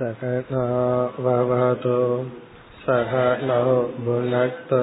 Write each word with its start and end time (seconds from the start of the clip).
सहनाववतु 0.00 2.00
सह 2.86 3.12
नौ 3.50 3.76
भुनक्तु 4.06 4.80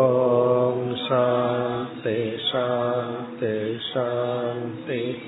ॐ 0.00 0.92
शान्ति 0.98 2.18
शान्ति 2.50 3.56
शान्तिः 3.86 5.24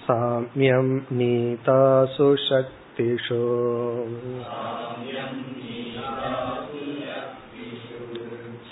साम्यं 0.09 0.87
नीतासु 1.17 2.27
शक्तिषु 2.47 3.41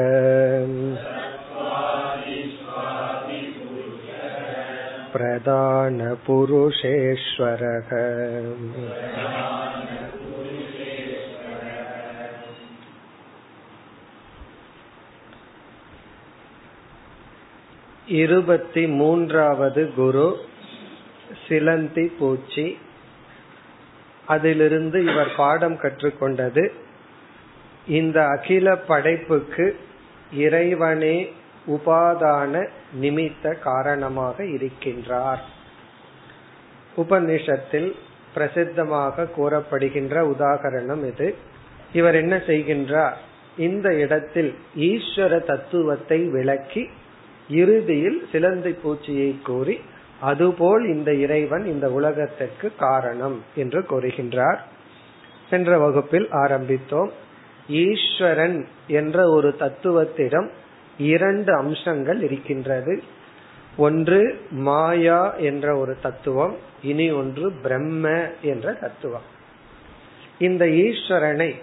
प्रधानपुरुषेश्वरः 5.14 7.90
இருபத்தி 18.07 18.87
மூன்றாவது 18.87 19.93
குரு 19.93 20.37
சிலந்தி 21.47 22.05
பூச்சி. 22.05 22.77
அதிலிருந்து 24.25 25.03
இவர் 25.03 25.31
பாடம் 25.37 25.73
கற்றுக்கொண்டது. 25.73 26.69
இந்த 27.87 28.25
அகில 28.25 28.77
படைப்புக்கு 28.77 29.79
இறைவனே 30.33 31.33
உபாதான 31.67 32.67
நிமித்த 33.01 33.59
காரணமாக 33.59 34.43
இருக்கின்றார். 34.43 35.39
உபநிஷத்தில் 36.97 37.91
பிரசித்தமாக 38.35 39.25
கூறப்படுகின்ற 39.25 40.35
உதாகரணம் 40.37 41.07
இது. 41.07 41.35
இவர் 41.93 42.15
என்ன 42.15 42.37
செய்கின்றார்? 42.37 43.13
இந்த 43.57 43.93
இடத்தில் 43.95 44.55
ஈஸ்வர 44.75 45.45
தத்துவத்தை 45.45 46.19
விளக்கி 46.19 46.89
இறுதியில் 47.49 48.27
சிலந்தி 48.31 48.69
பூச்சியை 48.69 49.41
கூறி 49.41 49.79
அதுபோல் 50.19 50.85
இந்த 50.85 51.13
இறைவன் 51.13 51.65
இந்த 51.65 51.91
உலகத்திற்கு 51.91 52.71
காரணம் 52.77 53.43
என்று 53.55 53.79
கூறுகின்றார். 53.79 54.57
சென்ற 55.49 55.77
வகுப்பில் 55.77 56.27
ஆரம்பித்தோம். 56.31 57.09
ஈஸ்வரன் 57.69 58.67
என்ற 58.87 59.29
ஒரு 59.29 59.55
தத்துவத்திடம் 59.59 60.49
இரண்டு 60.97 61.53
அம்சங்கள் 61.53 62.21
இருக்கின்றது. 62.21 63.03
ஒன்று 63.77 64.41
மாயா 64.49 65.33
என்ற 65.33 65.77
ஒரு 65.77 65.97
தத்துவம். 66.01 66.55
இனி 66.83 67.11
ஒன்று 67.11 67.51
பிரம்ம 67.51 68.27
என்ற 68.41 68.73
தத்துவம். 68.73 69.33
இந்த 70.39 70.65
ஈஸ்வரனை 70.65 71.55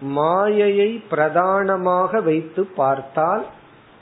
மாயையை 0.00 1.02
பிரதானமாக 1.10 2.20
வைத்து 2.20 2.66
பார்த்தால் 2.66 3.46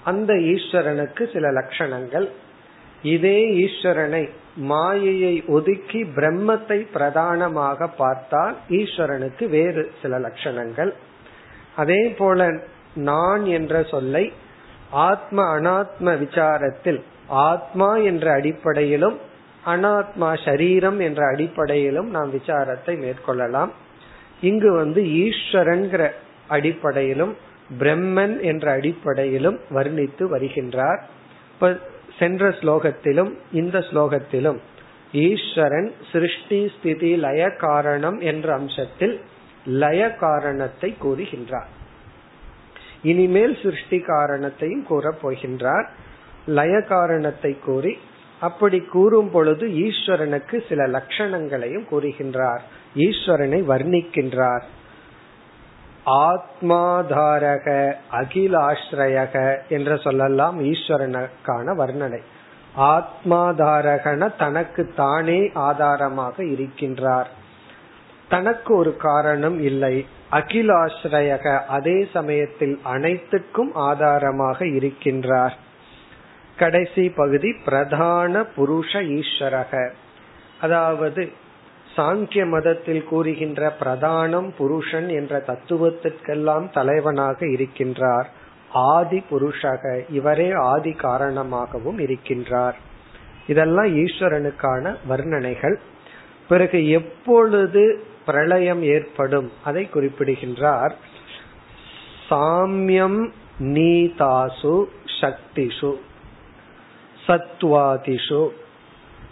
அந்த 0.05 0.33
ஈஸ்வரனுக்கு 0.35 1.23
சில 1.33 1.53
லட்சணங்கள். 1.53 2.29
இதே 3.03 3.39
ஈஸ்வரனை 3.65 4.29
மாயையை 4.57 5.35
ஒதுக்கி 5.47 6.01
பிரம்மத்தை 6.17 6.87
பிரதானமாக 6.93 7.87
பார்த்தால் 7.87 8.57
ஈஸ்வரனுக்கு 8.69 9.49
வேறு 9.49 9.93
சில 10.03 10.19
லட்சணங்கள். 10.19 10.93
அதே 11.77 12.09
போல 12.09 12.61
நான் 12.95 13.45
என்ற 13.47 13.83
சொல்லை 13.83 14.33
ஆத்ம 14.91 15.45
அனாத்ம 15.59 16.15
விசாரத்தில் 16.25 17.01
ஆத்மா 17.29 17.97
என்ற 17.97 18.33
அடிப்படையிலும் 18.33 19.17
அனாத்மா 19.67 20.45
சரீரம் 20.45 20.99
என்ற 21.01 21.23
அடிப்படையிலும் 21.27 22.11
நாம் 22.11 22.31
விசாரத்தை 22.33 22.95
மேற்கொள்ளலாம். 23.05 23.73
இங்கு 24.41 24.73
வந்து 24.73 25.03
ஈஸ்வரன்கிற 25.03 26.11
அடிப்படையிலும் 26.49 27.37
பிரம்மன் 27.81 28.41
என்ற 28.41 28.71
அடிப்படையிலும் 28.71 29.59
வர்ணித்து 29.71 30.25
வருகின்றார். 30.35 31.01
சென்ற 32.19 32.49
ஸ்லோகத்திலும் 32.49 33.33
இந்த 33.53 33.79
ஸ்லோகத்திலும் 33.79 34.59
ஈஸ்வரன் 35.13 35.93
சிருஷ்டி 36.13 36.73
ஸ்திதி 36.79 37.17
லய 37.17 37.51
காரணம் 37.51 38.21
என்ற 38.21 38.59
அம்சத்தில் 38.59 39.21
லய 39.67 40.15
காரணத்தை 40.15 40.97
கூறுகின்றார். 41.05 41.71
இனிமேல் 43.03 43.59
சிருஷ்டி 43.63 43.99
காரணத்தையும் 43.99 44.85
கூறப் 44.87 45.21
போகின்றார். 45.23 45.87
லய 46.47 46.81
காரணத்தை 46.81 47.59
கூறி 47.59 47.99
அப்படி 48.41 48.81
கூறும் 48.81 49.31
பொழுது 49.31 49.67
ஈஸ்வரனுக்கு 49.69 50.63
சில 50.69 50.87
லட்சணங்களையும் 50.87 51.87
கூறுகின்றார். 51.91 52.63
ஈஸ்வரனை 52.97 53.61
வர்ணிக்கின்றார். 53.73 54.63
ஆத்மாதாரக 56.07 57.95
அகிலாஸ்ரயக 58.13 59.59
என்று 59.69 59.99
சொல்லலாம் 59.99 60.65
ஈஸ்வரனுக்கான 60.65 61.75
வர்ணனை. 61.77 62.21
ஆத்மாதாரகன 62.77 64.37
தனக்கு 64.39 64.93
தானே 64.97 65.51
ஆதாரமாக 65.55 66.43
இருக்கின்றார். 66.43 67.27
தனக்கு 68.29 68.75
ஒரு 68.75 68.97
காரணம் 68.97 69.61
இல்லை. 69.61 70.07
அகிலாஸ்ரயக 70.33 71.65
அதே 71.67 72.09
சமயத்தில் 72.13 72.81
அனைத்துக்கும் 72.83 73.75
ஆதாரமாக 73.75 74.65
இருக்கின்றார். 74.65 75.53
கடைசி 76.57 77.09
பகுதி 77.09 77.53
பிரதான 77.65 78.41
புருஷ 78.57 79.21
ஈஸ்வரக. 79.21 79.91
அதாவது 80.61 81.33
சாங்கிய 81.97 82.49
மதத்தில் 82.49 83.05
கூறுகின்ற 83.05 83.75
பிரதானம் 83.81 84.51
புருஷன் 84.59 85.09
என்ற 85.09 85.43
தத்துவத்திற்கெல்லாம் 85.47 86.73
தலைவனாக 86.73 87.47
இருக்கின்றார். 87.47 88.25
ஆதி 88.73 89.23
புருஷக 89.31 90.05
இவரே 90.11 90.53
ஆதி 90.53 90.93
காரணமாகவும் 90.93 91.99
இருக்கின்றார். 91.99 92.75
இதெல்லாம் 93.47 93.97
ஈஸ்வரனுக்கான 93.97 94.97
வர்ணனைகள். 95.09 95.77
பிறகு 96.49 96.91
எப்பொழுது 96.91 98.05
பிரளயம் 98.27 98.83
ஏற்படும் 98.83 99.51
அதை 99.65 99.89
குறிப்பிடுகின்றார். 99.89 100.97
சாமியம் 102.31 103.31
நீதாசு 103.61 104.85
சக்திஷு 105.21 105.95
சத்வாதிஷு 107.27 108.49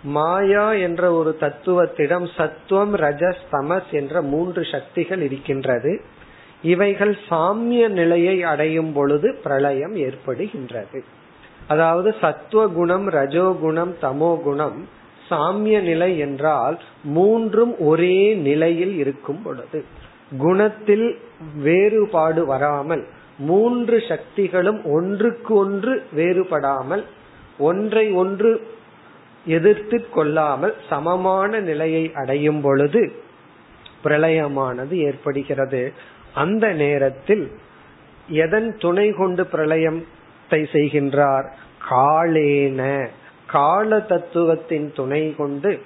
மாயா 0.02 0.72
என்ற 0.72 1.12
ஒரு 1.12 1.36
தத்துவத்திடம் 1.40 2.26
சத்துவம் 2.36 2.94
ரஜஸ் 2.96 3.42
தமஸ் 3.52 3.90
என்ற 3.90 4.22
மூன்று 4.22 4.64
சக்திகள் 4.64 5.20
இருக்கின்றது. 5.20 6.00
இவைகள் 6.62 7.16
சாமிய 7.28 7.88
நிலையை 7.88 8.42
அடையும் 8.42 8.92
பொழுது 8.92 9.40
பிரளயம் 9.42 9.96
ஏற்படுகின்றது. 9.96 11.00
அதாவது 11.68 12.14
சத்துவ 12.20 12.68
குணம் 12.68 13.08
ரஜோகுணம் 13.08 13.92
தமோ 14.02 14.42
குணம் 14.42 14.88
சாமிய 15.28 15.80
நிலை 15.80 16.18
என்றால் 16.18 16.80
மூன்றும் 17.02 17.78
ஒரே 17.78 18.34
நிலையில் 18.34 18.96
இருக்கும் 18.96 19.42
பொழுது. 19.42 19.84
குணத்தில் 20.38 21.18
வேறுபாடு 21.56 22.46
வராமல் 22.46 23.04
மூன்று 23.38 24.02
சக்திகளும் 24.08 24.84
ஒன்றுக்கு 24.84 25.54
ஒன்று 25.54 26.02
வேறுபடாமல் 26.16 27.04
ஒன்றை 27.58 28.10
ஒன்று 28.12 28.60
எதிர்த்து 29.44 30.08
கொள்ளாமல் 30.08 30.74
சமமான 30.88 31.60
நிலையை 31.60 32.12
அடையும் 32.14 32.60
பொழுது 32.60 33.12
பிரளயமானது 34.04 34.90
ஏற்படுகிறது. 34.90 35.92
அந்த 36.34 36.68
நேரத்தில் 36.68 37.52
எதன் 38.28 38.76
துணை 38.78 39.12
கொண்டு 39.12 39.46
பிரளயத்தை 39.52 40.10
செய்கின்றார்? 40.50 41.48
காலேன. 41.90 43.06
கால 43.46 44.00
தத்துவத்தின் 44.00 44.92
துணை 44.94 45.34
கொண்டு. 45.36 45.82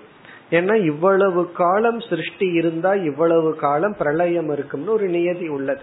ஏன்னா 0.50 0.84
இவ்வளவு 0.84 1.52
காலம் 1.52 2.00
சிருஷ்டி 2.00 2.46
இருந்தா 2.46 2.94
இவ்வளவு 2.94 3.56
காலம் 3.56 3.96
பிரளயம் 3.98 4.52
இருக்கும்னு 4.52 4.92
ஒரு 4.92 5.08
நியதி 5.08 5.48
உள்ளது. 5.48 5.82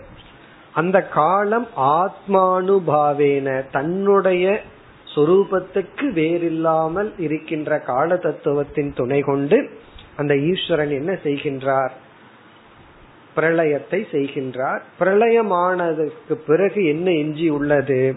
அந்த 0.74 1.02
காலம் 1.02 1.68
ஆத்மானுபாவேன 1.78 3.64
தன்னுடைய 3.72 4.62
சொரூபத்துக்கு 5.16 6.02
வேறில்லாமல் 6.02 7.14
இருக்கின்ற 7.18 7.80
கால 7.80 8.16
தத்துவத்தின் 8.16 8.94
துணை 8.96 9.22
கொண்டு 9.22 9.80
அந்த 10.16 10.38
ஈஸ்வரன் 10.38 10.90
என்ன 10.90 11.12
செய்கின்றார்? 11.24 11.90
பிரளயத்தை 13.36 14.06
செய்கின்றார். 14.12 14.80
பிரளயமானதற்கு 15.00 16.34
பிறகு 16.48 16.86
என்ன 16.86 17.12
எஞ்சி 17.12 17.50
உள்ளது? 17.50 18.16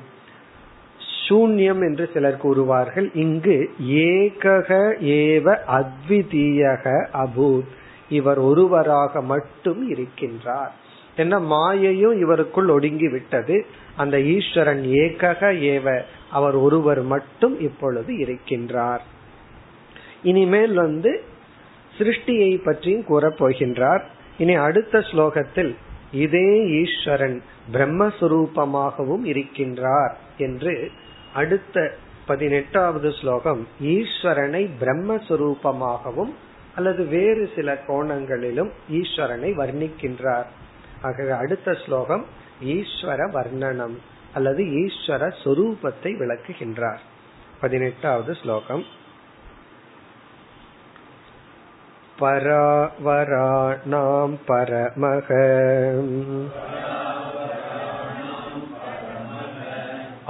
சூன்யம் 1.28 1.80
என்று 1.80 2.10
சிலர் 2.12 2.40
கூறுவார்கள். 2.42 3.10
இங்கு 3.14 3.70
ஏகக 3.80 4.94
ஏவ 5.00 5.56
அத்விதீயக 5.68 7.06
அபூத். 7.12 7.68
இவர் 8.08 8.38
ஒருவராக 8.38 9.22
மட்டும் 9.22 9.92
இருக்கின்றார். 9.94 10.74
என்ன 11.16 11.38
மாயையும் 11.38 12.14
இவருக்குள் 12.20 12.68
ஒடுங்கி 12.68 13.08
விட்டது. 13.08 13.66
அந்த 13.96 14.20
ஈஸ்வரன் 14.20 14.84
ஏகக 14.84 15.50
ஏவ 15.72 16.00
அவர் 16.30 16.54
ஒருவர் 16.54 17.02
மட்டும் 17.02 17.60
இப்பொழுது 17.60 18.12
இருக்கின்றார். 18.14 19.00
இனிமேல் 20.22 20.74
வந்து 20.74 21.22
சிருஷ்டியை 21.98 22.62
பற்றியும் 22.64 23.04
கூறப் 23.04 23.44
போகின்றார். 23.44 24.02
இனி 24.38 24.54
அடுத்த 24.54 24.98
ஸ்லோகத்தில் 24.98 25.74
இதே 26.12 26.66
ஈஸ்வரன் 26.82 27.42
பிரம்மஸ்வரூபமாகவும் 27.72 29.24
இருக்கின்றார் 29.24 30.12
என்று 30.38 30.90
அடுத்த 31.34 31.94
பதினெட்டாவது 32.26 33.12
ஸ்லோகம் 33.12 33.68
ஈஸ்வரனை 33.82 34.68
பிரம்மஸ்வரூபமாகவும் 34.80 36.32
அல்லது 36.74 37.06
வேறு 37.06 37.50
சில 37.54 37.78
கோணங்களிலும் 37.86 38.70
ஈஸ்வரனை 38.90 39.50
வர்ணிக்கின்றார். 39.60 40.46
ஆகவே 41.03 41.33
அடுத்த 41.37 41.73
ஸ்லோகம் 41.83 42.23
ஈஸ்வர 42.69 43.19
வர்ணனம் 43.33 43.97
அல்லது 44.33 44.63
ஈஸ்வர 44.81 45.29
சொரூபத்தை 45.43 46.11
விளக்குகின்றார் 46.17 47.03
பதினெட்டாவது 47.61 48.33
ஸ்லோகம் 48.35 48.83
பராவராணாம் 52.91 54.37
பரமக 54.47 55.29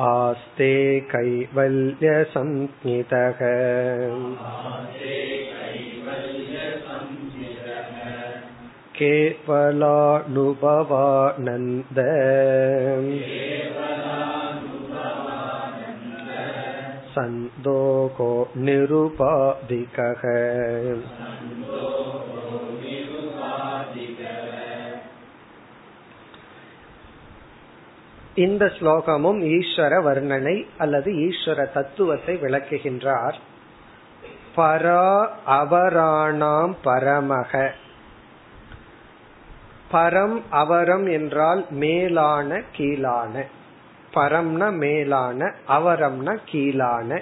आस्ते 0.02 0.74
कैवल्यसंज्ञितः 1.12 2.60
केवलानुभवानन्द 10.72 12.00
सन्दोको 17.14 18.32
निरुपाधिकः 18.66 20.24
இந்த 28.38 28.64
ஸ்லோகமும் 28.76 29.40
ஈஸ்வர 29.56 29.94
வர்ணனை 30.06 30.56
அல்லது 30.78 31.10
ஈஸ்வர 31.26 31.60
தத்துவத்தை 31.72 32.34
விளக்குகின்றார் 32.38 33.38
பரா 34.56 35.06
அவராணாம் 35.58 36.74
பரமக 36.84 37.52
பரம் 39.95 40.37
அவரம் 40.51 41.07
என்றால் 41.07 41.63
மேலான 41.71 42.61
கீழான. 42.77 43.35
பரம்ன 44.15 44.71
மேலான 44.73 45.53
அவரம்ன 45.69 46.37
கீழான. 46.53 47.21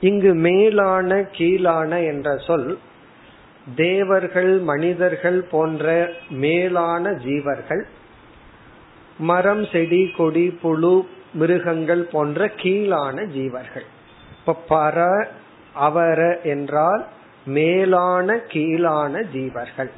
இங்கு 0.00 0.34
மேலான 0.34 1.14
கீழான 1.38 1.92
என்ற 2.06 2.36
சொல் 2.38 2.78
தேவர்கள் 3.76 4.58
மனிதர்கள் 4.58 5.40
போன்ற 5.50 5.86
மேலான 6.30 7.10
ஜீவர்கள் 7.10 7.82
மரம் 9.18 9.64
செடி 9.66 10.02
கொடி 10.16 10.58
புழு 10.62 10.94
மிருகங்கள் 11.32 12.02
போன்ற 12.02 12.46
கீழான 12.56 13.16
ஜீவர்கள். 13.36 13.86
இப்ப 14.38 14.56
பர 14.70 15.26
அவர 15.72 16.40
என்றால் 16.44 17.06
மேலான 17.44 18.36
கீழான 18.48 19.22
ஜீவர்கள். 19.34 19.90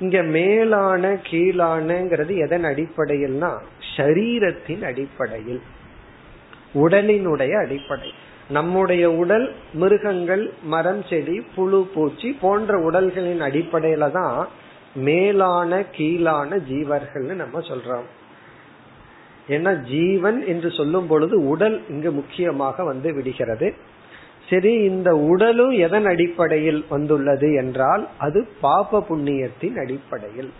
இங்க 0.00 0.22
மேலான 0.22 1.18
கீழானங்கிறது 1.30 2.36
எதன் 2.36 2.64
அடிப்படையில்னா 2.64 3.58
ஷரீரத்தின் 3.96 4.84
அடிப்படையில். 4.84 5.60
உடலினுடைய 6.74 7.52
அடிப்படை. 7.52 8.12
நம்முடைய 8.50 9.12
உடல் 9.12 9.54
மிருகங்கள் 9.72 10.52
மரம் 10.62 11.02
செடி 11.02 11.46
புழு 11.54 11.88
பூச்சி 11.94 12.38
போன்ற 12.40 12.78
உடல்களின் 12.78 13.40
அடிப்படையில 13.40 14.10
தான் 14.10 14.48
மேலான 14.94 15.82
கீழான 15.82 16.56
ஜீவர்கள்னு 16.56 17.34
நம்ம 17.34 17.60
சொல்றோம். 17.60 18.08
ஏன்னா 19.48 19.82
ஜீவன் 19.82 20.46
என்று 20.46 20.70
சொல்லும் 20.70 21.06
பொழுது 21.06 21.48
உடல் 21.48 21.82
இங்கு 21.88 22.10
முக்கியமாக 22.12 22.84
வந்து 22.84 23.14
விடுகிறது. 23.14 23.74
சரி 24.50 24.72
இந்த 24.82 25.10
உடலும் 25.32 25.72
எதன் 25.86 26.06
அடிப்படையில் 26.06 26.80
வந்துள்ளது 26.88 27.48
என்றால் 27.52 28.04
அது 28.18 28.40
பாப 28.60 29.00
புண்ணியத்தின் 29.08 29.76
அடிப்படையில். 29.78 30.50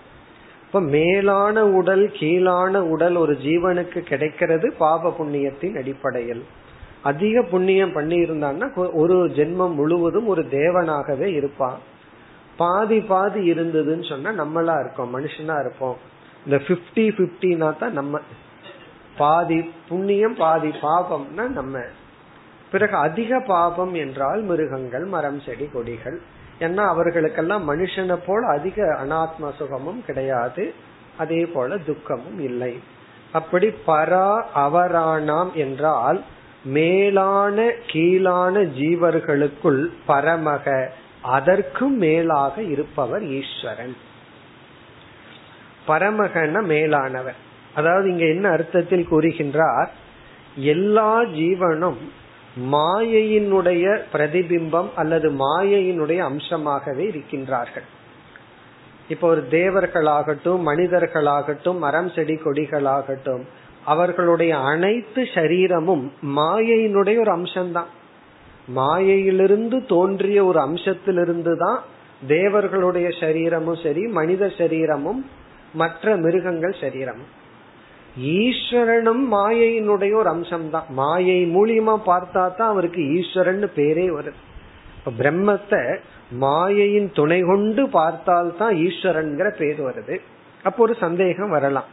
இப்ப 0.66 0.80
மேலான 0.80 1.66
உடல் 1.66 2.04
கீழான 2.18 2.82
உடல் 2.88 3.16
ஒரு 3.16 3.32
ஜீவனுக்கு 3.42 4.00
கிடைக்கிறது 4.00 4.72
பாப 4.78 5.14
புண்ணியத்தின் 5.18 5.78
அடிப்படையில். 5.78 6.42
அதிக 7.02 7.42
புண்ணியம் 7.42 7.92
பண்ணி 7.92 8.16
இருந்தான்னா 8.16 8.66
ஒரு 8.92 9.16
ஜென்மம் 9.36 9.74
முழுவதும் 9.74 10.26
ஒரு 10.26 10.42
தேவனாகவே 10.50 11.28
இருப்பான். 11.38 11.78
பாதி 12.56 13.00
பாதி 13.00 13.40
இருந்ததுன்னு 13.52 14.06
சொன்னா 14.08 14.30
நம்மளா 14.42 14.74
இருக்கோம் 14.80 15.12
மனுஷனா 15.16 15.56
இருப்போம். 15.60 15.96
இந்த 16.44 16.56
பிப்டி 16.68 17.06
பிப்டினா 17.18 17.70
தான் 17.78 17.92
நம்ம 17.92 18.20
பாதி 19.16 19.58
புண்ணியம் 19.88 20.34
பாதி 20.34 20.70
பாபம்னா 20.82 21.46
நம்ம. 21.58 21.84
பிறகு 22.70 22.96
அதிக 22.96 23.40
பாபம் 23.40 23.94
என்றால் 23.94 24.40
மிருகங்கள் 24.40 25.04
மரம் 25.04 25.40
செடி 25.40 25.66
கொடிகள். 25.66 26.20
ஏன்னா 26.60 26.86
அவர்களுக்கெல்லாம் 26.86 27.64
மனுஷனை 27.70 28.18
போல 28.26 28.46
அதிக 28.46 28.98
அனாத்ம 29.04 29.50
சுகமும் 29.56 30.04
கிடையாது. 30.04 30.74
அதே 31.18 31.46
போல 31.46 31.78
துக்கமும் 31.78 32.40
இல்லை. 32.40 32.80
அப்படி 33.32 33.72
பரா 33.86 34.42
அவரானாம் 34.54 35.52
என்றால் 35.52 36.24
மேலான 36.64 37.72
கீழான 37.86 38.62
ஜீவர்களுக்குள் 38.62 39.90
பரமக 40.08 40.88
அதற்கும் 41.22 41.96
மேலாக 41.96 42.62
இருப்பவர் 42.62 43.24
ஈஸ்வரன். 43.24 43.96
பரமகன 45.88 46.62
மேலானவர். 46.62 47.38
அதாவது 47.74 48.10
இங்க 48.10 48.24
என்ன 48.24 48.48
அர்த்தத்தில் 48.48 49.08
கூறுகின்றார்? 49.10 49.88
எல்லா 50.54 51.22
ஜீவனும் 51.22 52.00
மாயையினுடைய 52.56 54.00
பிரதிபிம்பம் 54.12 54.88
அல்லது 54.94 55.30
மாயையினுடைய 55.30 56.20
அம்சமாகவே 56.30 57.04
இருக்கின்றார்கள். 57.12 57.86
இப்போ 59.08 59.28
ஒரு 59.28 59.46
தேவர்களாகட்டும் 59.50 60.60
மனிதர்களாகட்டும் 60.66 61.78
மரம் 61.78 62.10
செடி 62.10 62.34
கொடிகளாகட்டும் 62.34 63.42
அவர்களுடைய 63.84 64.58
அனைத்து 64.58 65.28
சரீரமும் 65.34 66.12
மாயையினுடைய 66.22 67.18
ஒரு 67.20 67.32
அம்சம்தான். 67.38 67.90
மாயையிலிருந்து 68.66 69.86
தோன்றிய 69.86 70.44
ஒரு 70.44 70.60
அம்சத்திலிருந்து 70.60 71.56
தான் 71.56 71.80
தேவர்களுடைய 72.26 73.08
சரீரமும் 73.08 73.82
சரி 73.82 74.06
மனித 74.06 74.46
சரீரமும் 74.46 75.26
மற்ற 75.74 76.16
மிருகங்கள் 76.16 76.74
சரீரமும். 76.80 77.38
ஈஸ்வரனும் 78.18 79.24
மாயையினுடைய 79.32 80.12
ஒரு 80.14 80.28
அம்சம் 80.28 80.70
தான் 80.70 80.84
மாயை 80.90 81.40
மூலியமா 81.56 81.94
பார்த்தா 82.06 82.42
தான் 82.56 82.72
அவருக்கு 82.72 83.02
ஈஸ்வரன் 83.18 83.66
பேரே 83.74 84.06
வருது 84.16 84.38
இப்ப 84.98 85.12
பிரம்மத்தை 85.18 85.82
மாயையின் 86.42 87.12
துணை 87.12 87.40
கொண்டு 87.42 87.88
பார்த்தால்தான் 87.88 88.74
ஈஸ்வரன்கிற 88.86 89.48
பேர் 89.58 89.80
வருது. 89.80 90.16
அப்போ 90.64 90.82
ஒரு 90.82 90.94
சந்தேகம் 90.94 91.48
வரலாம். 91.48 91.88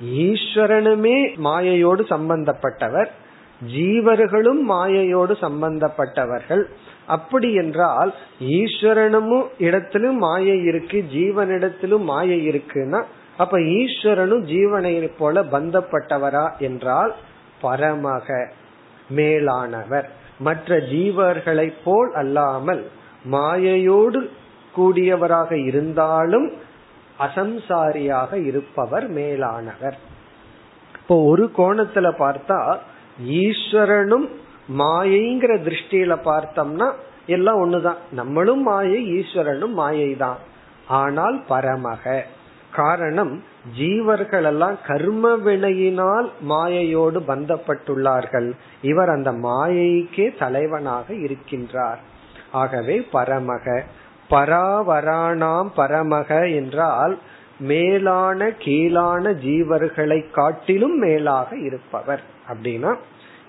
ஈஸ்வரனுமே 0.00 1.16
மாயையோடு 1.36 2.02
சம்பந்தப்பட்டவர் 2.08 3.10
ஜீவர்களும் 3.60 4.62
மாயையோடு 4.72 5.34
சம்பந்தப்பட்டவர்கள். 5.46 6.62
அப்படி 7.06 7.54
என்றால் 7.54 8.14
ஈஸ்வரனும் 8.58 9.32
இடத்திலும் 9.58 10.16
மாயை 10.16 10.64
இருக்கு 10.64 11.04
ஜீவனிடத்திலும் 11.12 12.04
மாயை 12.04 12.38
இருக்குன்னா 12.52 13.00
அப்ப 13.42 13.58
ஈஸ்வரனும் 13.78 14.44
ஜீவனை 14.52 14.92
போல 15.20 15.42
பந்தப்பட்டவரா 15.54 16.46
என்றால் 16.68 17.12
பரமக 17.62 18.28
மேலானவர். 19.18 20.08
மற்ற 20.46 20.76
ஜீவர்களை 20.92 21.68
போல் 21.84 22.10
அல்லாமல் 22.20 22.82
மாயையோடு 23.34 24.20
கூடியவராக 24.74 25.50
இருந்தாலும் 25.68 26.48
அசம்சாரியாக 27.26 28.32
இருப்பவர் 28.50 29.06
மேலானவர். 29.18 29.96
இப்போ 31.00 31.16
ஒரு 31.30 31.44
கோணத்துல 31.58 32.08
பார்த்தா 32.22 32.58
ஈஸ்வரனும் 33.44 34.26
மாயைங்கிற 34.80 35.52
திருஷ்டியில 35.66 36.14
பார்த்தோம்னா 36.30 36.88
எல்லாம் 37.36 37.60
ஒண்ணுதான். 37.64 38.00
நம்மளும் 38.20 38.62
மாயை 38.62 39.00
ஈஸ்வரனும் 39.18 39.74
மாயை 39.80 40.10
தான் 40.24 40.38
ஆனால் 41.00 41.36
பரமக. 41.48 42.04
காரணம் 42.80 43.32
ஜீவர்கள் 43.78 44.46
எல்லாம் 44.50 44.76
கர்ம 44.86 45.32
வினையினால் 45.46 46.28
மாயையோடு 46.50 47.20
பந்தப்பட்டுள்ளார்கள். 47.30 48.48
இவர் 48.82 49.10
அந்த 49.16 49.30
மாயைக்கே 49.46 50.26
தலைவனாக 50.38 51.06
இருக்கின்றார். 51.26 52.00
ஆகவே 52.60 52.96
பரமக 53.12 53.66
பராவராணாம் 54.30 55.70
பரமக 55.76 56.30
என்றால் 56.54 57.14
மேலான 57.70 58.46
கீழான 58.64 59.32
ஜீவர்களை 59.46 60.18
காட்டிலும் 60.30 60.96
மேலாக 60.98 61.48
இருப்பவர். 61.68 62.22
அப்படின்னா 62.50 62.92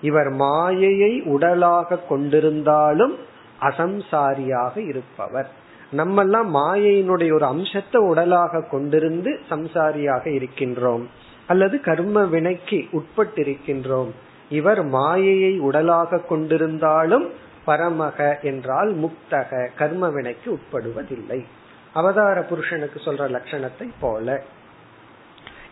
இவர் 0.08 0.30
மாயையை 0.40 1.12
உடலாக 1.34 1.98
கொண்டிருந்தாலும் 2.10 3.14
அசம்சாரியாக 3.60 4.74
இருப்பவர். 4.90 5.50
நம்மெல்லாம் 5.92 6.48
மாயையினுடைய 6.54 7.32
ஒரு 7.32 7.44
அம்சத்தை 7.44 8.02
உடலாக 8.02 8.64
கொண்டிருந்து 8.72 9.30
சம்சாரியாக 9.50 10.24
இருக்கின்றோம். 10.26 11.04
அல்லது 11.46 11.80
கர்ம 11.80 12.24
வினைக்கு 12.24 12.88
உட்பட்டிருக்கின்றோம். 12.92 14.10
இவர் 14.48 14.82
மாயையை 14.84 15.58
உடலாக 15.58 16.20
கொண்டிருந்தாலும் 16.30 17.26
பரமக 17.66 18.40
என்றால் 18.42 18.96
முக்தக 18.96 19.68
கர்ம 19.76 20.08
வினைக்கு 20.08 20.48
உட்படுவதில்லை. 20.48 21.44
அவதார 21.92 22.42
புருஷனுக்கு 22.42 23.00
சொல்ற 23.04 23.24
லட்சணத்தை 23.30 23.90
போல. 24.00 24.42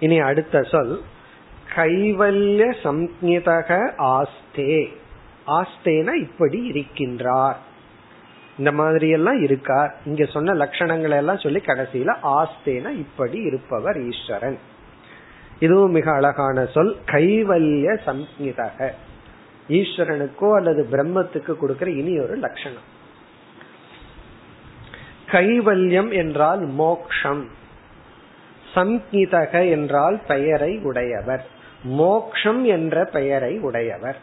இனி 0.01 0.19
அடுத்த 0.19 0.63
சொல் 0.63 1.01
கைவல்ய 1.77 2.63
சம்ஞதக 2.83 3.71
ஆஸ்தே. 3.99 4.87
ஆஸ்தேன 5.47 6.15
இப்படி 6.15 6.71
இருக்கின்றார். 6.71 7.57
இந்த 8.61 8.73
மாதிரி 8.73 9.09
எல்லாம் 9.09 9.43
இருக்கா? 9.43 9.95
இங்க 10.05 10.25
சொன்ன 10.25 10.55
லட்சணங்களை 10.55 11.17
எல்லாம் 11.17 11.39
சொல்லி 11.39 11.63
கடைசியில 11.67 12.15
ஆஸ்தேன 12.23 12.91
இப்படி 12.91 13.39
இருப்பவர் 13.39 14.01
ஈஸ்வரன். 14.09 14.59
இதுவும் 15.61 15.91
மிக 15.91 16.13
அழகான 16.13 16.67
சொல். 16.67 16.97
கைவல்ய 17.07 17.99
சம்ஹிதக. 18.07 18.91
ஈஸ்வரனுக்கோ 19.69 20.57
அல்லது 20.57 20.89
பிரம்மத்துக்கு 20.91 21.57
கொடுக்கிற 21.57 21.91
இனி 21.91 22.19
ஒரு 22.19 22.37
லட்சணம். 22.37 22.87
கைவல்யம் 25.27 26.13
என்றால் 26.13 26.61
மோக்ஷம். 26.61 27.49
சம்ஹிதக 28.75 29.71
என்றால் 29.71 30.21
பெயரை 30.27 30.79
உடையவர். 30.79 31.47
மோக்ஷம் 31.83 32.65
என்ற 32.65 33.05
பெயரை 33.05 33.59
உடையவர். 33.59 34.17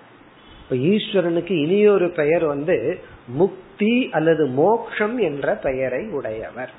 இப்ப 0.63 0.75
ஈஸ்வரனுக்கு 0.75 1.51
இனியொரு 1.51 2.10
பெயர் 2.10 2.46
வந்து 2.46 3.00
முக்தி 3.27 3.65
அல்லது 4.12 4.46
மோக்ஷம் 4.46 5.17
என்ற 5.17 5.53
பெயரை 5.53 6.07
உடையவர். 6.07 6.72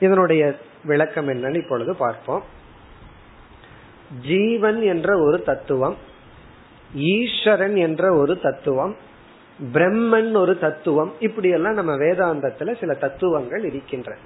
இதனுடைய 0.00 0.58
விளக்கம் 0.84 1.28
என்னன்னு 1.28 1.56
இப்பொழுது 1.56 1.96
பார்ப்போம். 1.96 2.42
ஜீவன் 4.22 4.82
என்ற 4.82 5.18
ஒரு 5.18 5.42
தத்துவம் 5.42 5.96
ஈஸ்வரன் 6.94 7.76
என்ற 7.76 8.14
ஒரு 8.14 8.40
தத்துவம் 8.40 8.96
பிரம்மன் 9.72 10.36
ஒரு 10.36 10.58
தத்துவம் 10.58 11.12
இப்படி 11.20 11.48
எல்லாம் 11.48 11.74
நம்ம 11.74 11.96
வேதாந்தத்துல 11.96 12.78
சில 12.78 12.94
தத்துவங்கள் 12.94 13.64
இருக்கின்றன. 13.64 14.18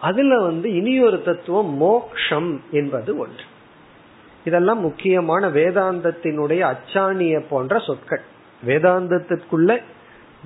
அதுல 0.00 0.40
வந்து 0.40 0.74
இனி 0.74 1.00
ஒரு 1.00 1.22
தத்துவம் 1.22 1.76
மோக்ஷம் 1.76 2.62
என்பது 2.70 3.16
ஒன்று. 3.16 3.42
இதெல்லாம் 4.44 4.80
முக்கியமான 4.80 5.48
வேதாந்தத்தினுடைய 5.48 6.74
அச்சாணிய 6.74 7.44
போன்ற 7.48 7.78
சொற்கள். 7.78 8.32
வேதாந்தத்திற்குள்ள 8.66 9.80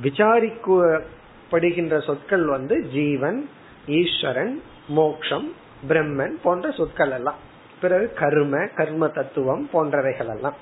விசாரிக்கப்படுகின்ற 0.03 2.05
சொற்கள் 2.05 2.45
வந்து 2.45 2.89
ஜீவன் 2.93 3.49
ஈஸ்வரன் 3.87 4.63
மோக்ஷம் 4.89 5.53
பிரம்மன் 5.89 6.35
போன்ற 6.43 6.71
சொற்கள் 6.71 7.11
எல்லாம் 7.11 7.35
பிறகு 7.81 8.13
கர்ம 8.13 8.69
கர்ம 8.75 9.09
தத்துவம் 9.09 9.69
போன்றவைகள் 9.73 10.35
எல்லாம் 10.35 10.55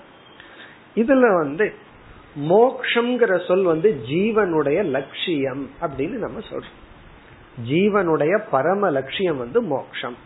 இதுல 0.96 1.34
வந்து 1.34 1.72
மோக்ஷங்கிற 2.40 3.46
சொல் 3.46 3.62
வந்து 3.62 4.02
ஜீவனுடைய 4.08 4.84
லட்சியம் 4.84 5.70
அப்படின்னு 5.80 6.08
நம்ம 6.08 6.38
சொல்றோம். 6.38 6.78
ஜீவனுடைய 7.68 8.44
பரம 8.50 8.90
லட்சியம் 8.90 9.36
வந்து 9.36 9.62
மோக்ஷம். 9.62 10.16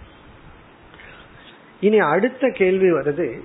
இனி 1.81 1.99
அடுத்த 1.99 2.49
கேள்வி 2.49 2.93
வருது. 2.93 3.41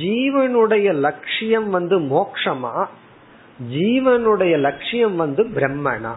ஜீவனுடைய 0.00 0.94
லட்சியம் 0.94 1.70
வந்து 1.70 2.00
மோக்ஷமா? 2.00 2.86
ஜீவனுடைய 3.72 4.58
லட்சியம் 4.58 5.16
வந்து 5.16 5.44
பிரம்மனா? 5.44 6.12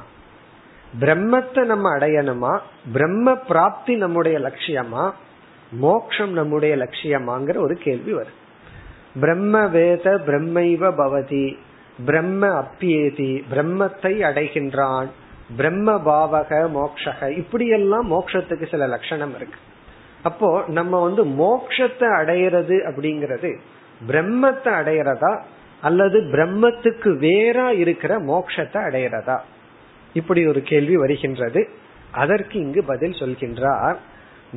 பிரம்மத்தை 1.00 1.66
நம்ம 1.66 1.98
அடையணுமா? 1.98 2.60
பிரம்ம 2.92 3.36
பிராப்தி 3.36 3.96
நம்முடைய 3.96 4.40
லட்சியமா? 4.40 5.12
மோக்ஷம் 5.72 6.32
நம்முடைய 6.32 6.76
லட்சியமாங்கிற 6.76 7.58
ஒரு 7.58 7.76
கேள்வி 7.76 8.14
வரும். 8.14 8.38
பிரம்ம 9.20 9.68
வேத 9.68 10.22
பிரம்மைவ 10.26 10.92
பவதி. 10.92 11.58
பிரம்ம 12.06 12.48
அப்பியேதி 12.48 13.44
பிரம்மத்தை 13.54 14.22
அடைகின்றான். 14.24 15.10
பிரம்ம 15.56 15.92
பாவக 15.92 16.70
மோக்ஷக. 16.70 17.38
இப்படியெல்லாம் 17.38 18.12
மோக்ஷத்துக்கு 18.12 18.70
சில 18.70 18.88
லட்சணம் 18.88 19.36
இருக்கு. 19.36 19.60
அப்போ 20.24 20.64
நம்ம 20.68 21.02
வந்து 21.02 21.26
மோக்ஷத்தை 21.26 22.08
அடையிறது 22.22 22.78
அப்படிங்கிறது 22.90 23.58
பிரம்மத்தை 24.08 24.72
அடையிறதா 24.74 25.42
அல்லது 25.82 26.20
பிரம்மத்துக்கு 26.20 27.10
வேறா 27.18 27.70
இருக்கிற 27.70 28.20
மோக்ஷத்தை 28.20 28.80
அடையிறதா? 28.82 29.40
இப்படி 30.14 30.48
ஒரு 30.48 30.62
கேள்வி 30.62 30.96
வருகின்றது. 30.96 31.70
அதற்கு 32.12 32.60
இங்கு 32.60 32.84
பதில் 32.84 33.12
சொல்கின்றார் 33.12 33.98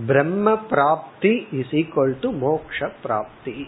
பிரம்ம 0.07 0.57
பிராப்தி 0.71 1.47
இஸ் 1.51 1.73
ஈக்வல் 1.73 2.15
டு 2.21 2.31
மோக்ஷ 2.31 2.89
பிராப்தி. 3.03 3.67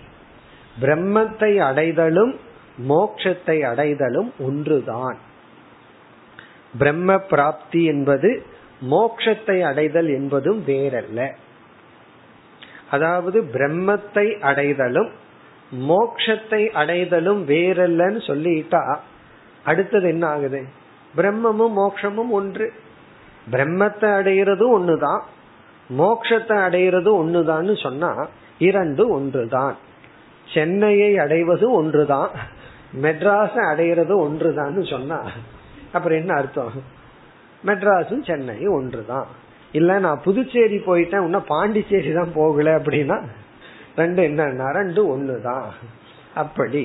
பிரம்மத்தை 0.81 1.57
அடைதலும் 1.59 2.35
மோக்ஷத்தை 2.89 3.63
அடைதலும் 3.63 4.33
ஒன்றுதான். 4.39 5.19
பிரம்ம 6.79 7.19
பிராப்தி 7.19 7.85
என்பது 7.85 8.47
மோக்ஷத்தை 8.91 9.61
அடைதல் 9.61 10.09
என்பதும் 10.09 10.65
வேறல்ல. 10.67 11.35
அதாவது 12.95 13.39
பிரம்மத்தை 13.55 14.27
அடைதலும் 14.41 15.11
மோக்ஷத்தை 15.91 16.63
அடைதலும் 16.81 17.41
வேறல்லன்னு 17.49 18.21
சொல்லிட்டா 18.31 18.83
அடுத்தது 19.65 20.07
என்ன 20.09 20.25
ஆகுது? 20.27 20.61
பிரம்மமும் 21.17 21.77
மோக்ஷமும் 21.81 22.33
ஒன்று. 22.39 22.67
பிரம்மத்தை 23.53 24.09
அடைகிறதும் 24.19 24.75
ஒண்ணுதான் 24.79 25.23
மோக்ஷத்தை 25.99 26.57
அடைகிறதும் 26.67 27.19
ஒண்ணுதான்னு 27.23 27.75
சொன்னா 27.83 28.11
இரண்டு 28.59 29.03
ஒன்றுதான். 29.09 29.77
சென்னையை 30.49 31.11
அடைவது 31.19 31.67
ஒன்றுதான் 31.73 32.31
மெட்ராஸை 33.03 33.63
அடைகிறது 33.71 34.15
ஒன்றுதான்னு 34.25 34.83
சொன்னா 34.91 35.19
அப்புறம் 35.93 36.19
என்ன 36.19 36.33
அர்த்தம்? 36.41 36.77
மெட்ராஸும் 37.67 38.25
சென்னையும் 38.29 38.77
ஒன்றுதான். 38.79 39.29
இல்ல 39.79 39.91
நான் 40.05 40.25
புதுச்சேரி 40.27 40.79
போயிட்டேன் 40.89 41.25
இன்னும் 41.27 41.51
பாண்டிச்சேரி 41.55 42.11
தான் 42.19 42.37
போகல 42.41 42.75
அப்படின்னா 42.79 43.19
ரெண்டு 44.01 44.21
என்னன்னா 44.29 44.69
ரெண்டு 44.79 45.01
ஒண்ணுதான். 45.15 45.69
அப்படி 46.43 46.83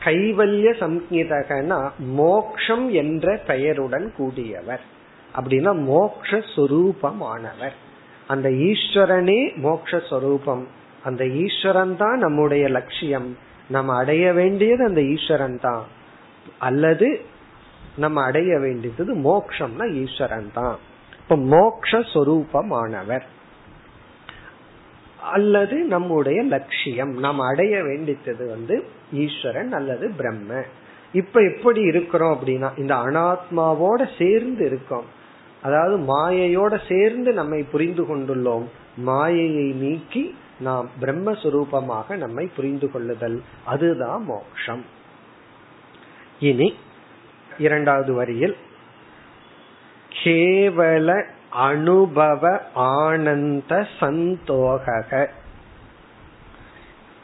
கைவல்ய 0.00 0.68
சம்ஹிதகனா 0.82 1.78
மோக்ஷம் 2.20 2.86
என்ற 3.02 3.26
பெயருடன் 3.50 4.06
கூடியவர். 4.18 4.84
அப்படின்னா 5.34 5.72
மோக்ஷரூபமானவர் 5.92 7.76
அந்த 8.28 8.48
ஈஸ்வரனே 8.68 9.40
மோக்ஷரூபம் 9.66 10.64
அந்த 11.08 11.22
ஈஸ்வரன் 11.44 11.96
தான் 12.02 12.18
நம்முடைய 12.18 12.64
லட்சியம். 12.78 13.28
நம்ம 13.74 13.94
அடைய 14.02 14.24
வேண்டியது 14.40 14.82
அந்த 14.90 15.02
ஈஸ்வரன் 15.14 15.58
தான் 15.66 15.84
அல்லது 16.68 17.08
நம்ம 18.02 18.16
அடைய 18.28 18.52
வேண்டியது 18.64 19.14
மோக்ஷம்னா 19.28 19.86
ஈஸ்வரன் 20.02 20.50
தான் 20.58 20.76
இப்ப 21.28 21.36
மோக்ஷரூபமானவர் 21.36 23.22
அல்லது 25.20 25.76
நம்முடைய 25.76 26.42
லட்சியம் 26.42 27.12
நாம் 27.12 27.38
அடைய 27.38 27.82
வேண்டியது 27.82 28.48
வந்து 28.48 28.84
ஈஸ்வரன் 29.12 29.72
அல்லது 29.72 30.12
பிரம்ம. 30.16 30.62
இப்ப 31.12 31.40
எப்படி 31.40 31.80
இருக்கிறோம் 31.80 32.38
அப்படின்னா 32.38 32.78
இந்த 32.78 32.94
அனாத்மாவோட 32.94 34.08
சேர்ந்து 34.18 34.66
இருக்கோம். 34.66 35.04
அதாவது 35.62 35.96
மாயையோட 35.98 36.80
சேர்ந்து 36.88 37.32
நம்மை 37.32 37.62
புரிந்து 37.62 38.02
கொண்டுள்ளோம். 38.02 38.64
மாயையை 38.96 39.72
நீக்கி 39.72 40.36
நாம் 40.60 40.90
பிரம்மஸ்வரூபமாக 41.00 42.16
நம்மை 42.16 42.50
புரிந்து 42.56 42.90
கொள்ளுதல். 42.90 43.42
அதுதான் 43.64 44.24
மோக்ஷம். 44.24 44.84
இனி 46.40 46.74
இரண்டாவது 47.58 48.14
வரியில் 48.14 48.56
கேவல 50.22 51.24
அனுபவ 51.50 52.60
ஆனந்த 52.74 53.86
சந்தோக 54.00 55.30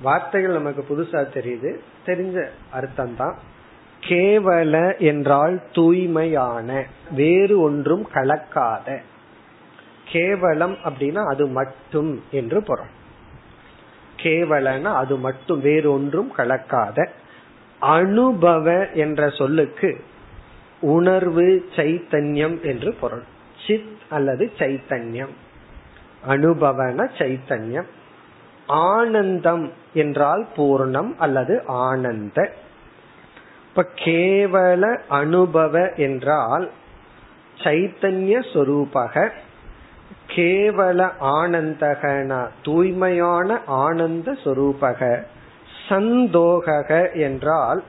வார்த்தைகள் 0.00 0.52
நமக்கு 0.52 0.84
புதுசா 0.88 1.14
தெரியுது. 1.14 1.78
தெரிஞ்ச 2.06 2.46
அர்த்தம் 2.70 3.16
தான் 3.16 3.34
கேவல 4.00 4.98
என்றால் 4.98 5.62
தூய்மையான 5.72 6.86
வேறு 7.10 7.60
ஒன்றும் 7.60 8.08
கலக்காத. 8.14 8.98
கேவலம் 10.04 10.76
அப்படின்னா 10.84 11.26
அது 11.26 11.46
மட்டும் 11.46 12.22
என்று 12.30 12.62
பொருள். 12.62 12.98
கேவலன்னா 14.16 14.94
அது 14.94 15.16
மட்டும் 15.16 15.60
வேறு 15.60 15.92
ஒன்றும் 15.92 16.32
கலக்காத. 16.36 17.08
அனுபவ 17.80 18.88
என்ற 18.88 19.28
சொல்லுக்கு 19.28 20.04
உணர்வு 20.80 21.68
சைத்தன்யம் 21.76 22.62
என்று 22.62 22.94
பொருள். 23.00 23.22
சித் 23.66 23.96
அல்லது 24.10 24.52
சைத்தன்யம். 24.58 25.34
அனுபவன 26.26 27.10
சைத்தன்யம். 27.18 27.86
ஆனந்தம் 28.66 29.72
என்றால் 29.94 30.46
பூர்ணம் 30.56 31.14
அல்லது 31.18 31.62
ஆனந்த. 31.66 32.52
இப்ப 33.68 33.86
கேவல 33.94 35.00
அனுபவ 35.08 35.92
என்றால் 35.94 36.70
சைத்தன்ய 37.58 38.44
சொரூபக. 38.52 39.30
கேவல 40.26 41.10
ஆனந்தகன 41.20 42.48
தூய்மையான 42.62 43.60
ஆனந்த 43.66 44.32
சொரூபக. 44.32 45.24
சந்தோக 45.88 47.10
என்றால் 47.10 47.82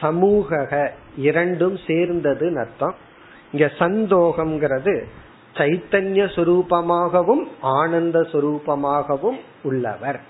சமூக 0.00 0.92
இரண்டும் 1.16 1.78
சேர்ந்தது 1.86 2.58
அர்த்தம். 2.58 2.94
இங்க 3.52 3.70
சந்தோகம்ங்கிறது 3.78 5.04
சைத்தன்ய 5.54 6.24
சுரூபமாகவும் 6.34 7.44
ஆனந்த 7.60 8.20
சுரூபமாகவும் 8.20 9.38
உள்ளவர். 9.62 10.20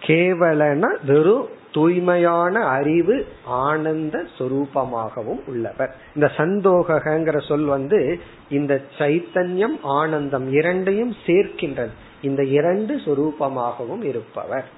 கேவலன 0.00 0.96
வெறும் 1.06 1.48
தூய்மையான 1.72 2.60
அறிவு 2.60 3.26
ஆனந்த 3.44 4.24
சொரூபமாகவும் 4.38 5.40
உள்ளவர். 5.46 5.96
இந்த 6.14 6.30
சந்தோகங்கிற 6.36 7.46
சொல் 7.46 7.64
வந்து 7.64 8.20
இந்த 8.48 8.82
சைத்தன்யம் 8.98 9.78
ஆனந்தம் 9.82 10.52
இரண்டையும் 10.52 11.14
சேர்க்கின்றது. 11.26 11.90
இந்த 12.22 12.44
இரண்டு 12.44 12.96
சுரூபமாகவும் 12.96 14.02
இருப்பவர். 14.02 14.68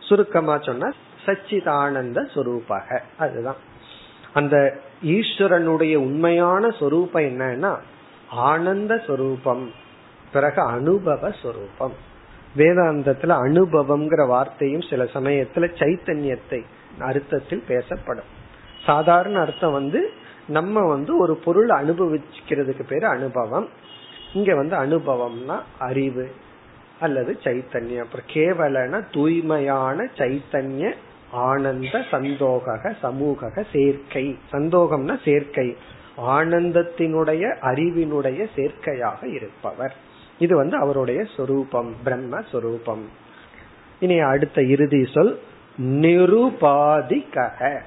சுருக்கமா 0.00 0.58
சொன்ன 0.58 0.92
சச்சிதானந்த 1.26 2.28
சொரூபக. 2.34 3.00
அதுதான். 3.18 3.56
அந்த 4.32 4.78
ஈஸ்வரனுடைய 5.04 5.96
உண்மையான 5.96 6.70
சொரூபம் 6.70 7.22
என்னன்னா 7.22 7.78
ஆனந்த 8.30 9.02
சொரூபம் 9.06 9.70
பிறகு 10.32 10.62
அனுபவ 10.62 11.32
சொரூபம். 11.42 11.92
வேதாந்தத்துல 12.56 13.32
அனுபவம்ங்கிற 13.32 14.26
வார்த்தையும் 14.26 14.80
சில 14.80 15.04
சமயத்துல 15.04 15.68
சைத்தன்யத்தை 15.78 16.64
அர்த்தத்தில் 16.98 17.64
பேசப்படும். 17.68 18.36
சாதாரண 18.84 19.40
அர்த்தம் 19.40 19.72
வந்து 19.72 20.10
நம்ம 20.48 20.80
வந்து 20.80 21.18
ஒரு 21.18 21.36
பொருள் 21.36 21.68
அனுபவிக்கிறதுக்கு 21.68 22.82
பேரு 22.88 23.06
அனுபவம். 23.06 23.68
இங்க 24.32 24.54
வந்து 24.54 24.76
அனுபவம்னா 24.76 25.60
அறிவு 25.78 26.30
அல்லது 27.00 27.38
சைத்தன்யம். 27.44 28.04
அப்புறம் 28.04 28.26
கேவலன 28.32 29.04
தூய்மையான 29.12 30.08
சைத்தன்ய 30.16 30.94
ஆனந்த 31.30 32.04
சந்தோக 32.10 32.94
சமூக 33.00 33.64
சேர்க்கை. 33.72 34.38
சந்தோகம்னா 34.52 35.18
சேர்க்கை. 35.24 35.76
ஆனந்தத்தினுடைய 36.26 37.56
அறிவினுடைய 37.60 38.46
சேர்க்கையாக 38.56 39.34
இருப்பவர். 39.34 39.94
இது 40.38 40.56
வந்து 40.56 40.76
அவருடைய 40.76 41.24
சொரூபம் 41.36 41.94
பிரம்ம 42.04 42.40
சொரூபம். 42.40 43.08
இனி 44.00 44.18
அடுத்த 44.18 44.62
இறுதி 44.62 45.08
சொல் 45.14 45.40
நிருபாதிகக. 45.82 47.80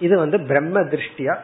இது 0.00 0.18
வந்து 0.18 0.40
பிரம்ம 0.40 0.80
திருஷ்டியா 0.80 1.36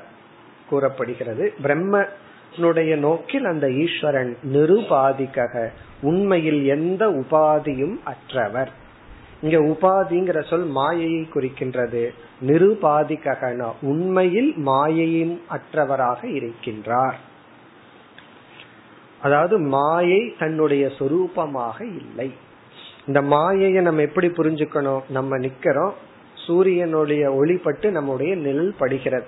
கூறப்படுகிறது. 0.69 1.55
பிரம்மனுடைய 1.63 2.97
நோக்கில் 2.97 3.45
அந்த 3.45 3.73
ஈஸ்வரன் 3.73 4.37
நிருபாதிகக. 4.53 5.69
உண்மையில் 6.01 6.67
எந்த 6.67 7.09
உபாதியும் 7.09 7.97
அற்றவர். 8.05 8.87
இங்க 9.43 9.59
உபாதிங்கிற 9.59 10.49
சொல் 10.49 10.65
மாயையை 10.65 11.29
குறிக்கின்றது. 11.35 12.15
நிருபாதிகன 12.47 13.73
உண்மையில் 13.83 14.55
மாயையும் 14.57 15.41
அற்றவராக 15.51 16.23
இருக்கின்றார். 16.23 17.15
அதாவது 19.23 19.59
மாயை 19.59 20.35
தன்னுடைய 20.39 20.91
சொரூபமாக 20.99 21.81
இல்லை. 21.81 22.33
இந்த 23.07 23.23
மாயையை 23.23 23.83
நம்ம 23.83 24.01
எப்படி 24.01 24.27
புரிஞ்சுக்கணும்? 24.27 25.01
நம்ம 25.09 25.39
நிக்கிறோம் 25.39 25.93
சூரியனுடைய 26.35 27.31
ஒளிப்பட்டு 27.31 27.91
நம்முடைய 27.91 28.37
நிழல் 28.37 28.75
படுகிறது. 28.79 29.27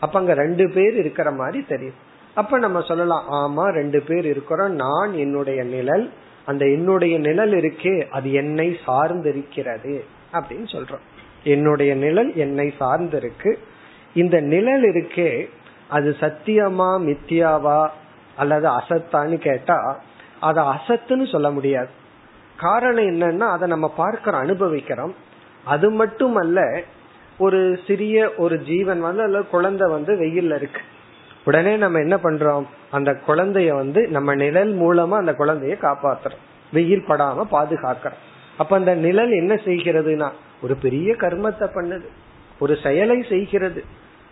அப்ப 0.00 0.18
அங்க 0.18 0.34
ரெண்டு 0.34 0.70
பேர் 0.70 0.96
இருக்கிற 0.96 1.30
மாதிரி 1.30 1.64
தெரியும். 1.64 1.94
அப்ப 2.34 2.58
நம்ம 2.58 2.80
சொல்லலாம் 2.80 3.24
ஆமா 3.30 3.70
ரெண்டு 3.70 4.02
பேர் 4.02 4.26
இருக்கிறோம் 4.26 4.72
நான் 4.72 5.12
என்னுடைய 5.12 5.64
நிழல் 5.64 6.10
அந்த 6.46 6.66
என்னுடைய 6.66 7.18
நிழல் 7.18 7.52
இருக்கே 7.52 8.08
அது 8.08 8.32
என்னை 8.32 8.78
சார்ந்து 8.84 9.28
இருக்கிறது 9.28 10.04
அப்படின்னு 10.32 10.66
சொல்றோம். 10.72 11.04
என்னுடைய 11.44 11.94
நிழல் 11.94 12.34
என்னை 12.34 12.74
சார்ந்திருக்கு. 12.80 13.54
இந்த 14.14 14.40
நிழல் 14.40 14.82
இருக்கே 14.82 15.48
அது 15.88 16.16
சத்தியமா 16.20 16.90
மித்தியாவா 17.00 17.88
அல்லது 18.36 18.68
அசத்தான்னு 18.68 19.36
கேட்டா 19.36 20.00
அதை 20.40 20.64
அசத்துன்னு 20.64 21.30
சொல்ல 21.30 21.50
முடியாது. 21.50 21.88
காரணம் 22.56 23.04
என்னன்னா 23.04 23.50
அதை 23.50 23.68
நம்ம 23.68 23.92
பார்க்கிறோம் 23.96 24.40
அனுபவிக்கிறோம். 24.40 25.14
அது 25.64 25.90
மட்டுமல்ல 25.90 26.80
ஒரு 27.38 27.78
சிறிய 27.86 28.32
ஒரு 28.36 28.58
ஜீவன் 28.58 29.00
வந்து 29.00 29.22
அல்லது 29.22 29.48
குழந்தை 29.48 29.90
வந்து 29.90 30.14
வெயில்ல 30.14 30.54
இருக்கு. 30.54 30.80
உடனே 31.44 31.76
நம்ம 31.76 31.98
என்ன 31.98 32.16
பண்றோம்? 32.16 32.64
அந்த 32.90 33.16
குழந்தைய 33.26 33.74
வந்து 33.74 34.08
நம்ம 34.08 34.34
நிழல் 34.34 34.74
மூலமா 34.74 35.08
அந்த 35.08 35.34
குழந்தைய 35.38 35.74
காப்பாத்துறோம். 35.82 36.42
வெயில் 36.72 37.04
படாம 37.08 37.44
பாதுகாக்கிறோம். 37.50 38.20
அப்ப 38.58 38.76
அந்த 38.76 38.94
நிழல் 38.94 39.30
என்ன 39.30 39.54
செய்கிறதுனா 39.54 40.30
ஒரு 40.62 40.76
பெரிய 40.76 41.12
கர்மத்தை 41.12 41.68
பண்ணுது. 41.74 42.06
ஒரு 42.58 42.76
செயலை 42.82 43.24
செய்கிறது. 43.28 43.84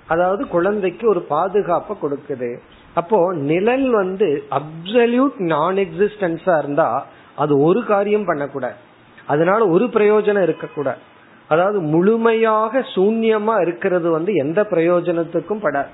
அதாவது 0.07 0.49
குழந்தைக்கு 0.49 1.09
ஒரு 1.09 1.21
பாதுகாப்பை 1.21 1.97
கொடுக்குது. 2.03 2.59
அப்போ 2.95 3.33
நிழல் 3.35 3.91
வந்து 3.91 4.43
அப்சல்யூட் 4.51 5.37
நான் 5.37 5.77
எக்ஸிஸ்டன்ஸா 5.77 6.59
இருந்தா 6.59 7.07
அது 7.37 7.61
ஒரு 7.61 7.85
காரியம் 7.85 8.25
பண்ணக்கூடாது. 8.25 8.75
அதனால 9.27 9.69
ஒரு 9.69 9.85
பிரயோஜனம் 9.85 10.43
இருக்கக்கூடாது. 10.43 10.99
அதாவது 11.49 11.81
முழுமையாக 11.81 12.79
சூன்யமா 12.79 13.61
இருக்கிறது 13.61 14.11
வந்து 14.11 14.33
எந்த 14.33 14.67
பிரயோஜனத்துக்கும் 14.71 15.61
படாது. 15.61 15.89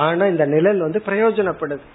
ஆனா 0.00 0.24
இந்த 0.26 0.44
நிழல் 0.46 0.80
வந்து 0.80 1.00
பிரயோஜனப்படுது. 1.06 1.86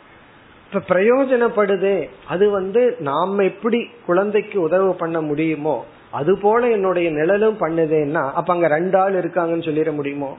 இப்ப 0.67 0.81
பிரயோஜனப்படுது 0.89 1.93
அது 2.27 2.45
வந்து 2.49 2.81
நாம 2.99 3.43
எப்படி 3.43 3.79
குழந்தைக்கு 4.05 4.57
உதவு 4.61 4.89
பண்ண 4.95 5.17
முடியுமோ 5.21 5.75
அது 6.11 6.33
போல 6.37 6.61
என்னுடைய 6.69 7.07
நிழலும் 7.09 7.57
பண்ணுதேன்னா 7.59 8.23
அப்ப 8.31 8.49
அங்க 8.53 8.67
ரெண்டு 8.67 8.97
ஆள் 8.97 9.15
இருக்காங்கன்னு 9.21 9.67
சொல்லிட 9.69 9.91
முடியுமோ? 9.91 10.31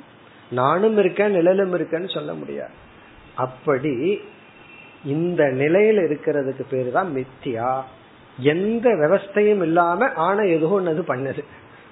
நானும் 0.51 0.99
இருக்கேன் 0.99 1.31
நிழலும் 1.31 1.75
இருக்கேன்னு 1.75 2.15
சொல்ல 2.15 2.33
முடியாது. 2.33 2.75
அப்படி 3.35 3.95
இந்த 5.05 5.43
நிலையில 5.45 5.99
இருக்கிறதுக்கு 6.07 6.65
பேரு 6.71 6.91
தான் 6.91 7.11
மித்தியா. 7.15 7.71
எந்த 8.39 8.87
விவஸ்தையும் 9.01 9.63
இல்லாம 9.63 10.09
ஆனா 10.27 10.43
எதுவும் 10.57 10.79
ஒன்னது 10.79 11.03
பண்ணுது. 11.09 11.43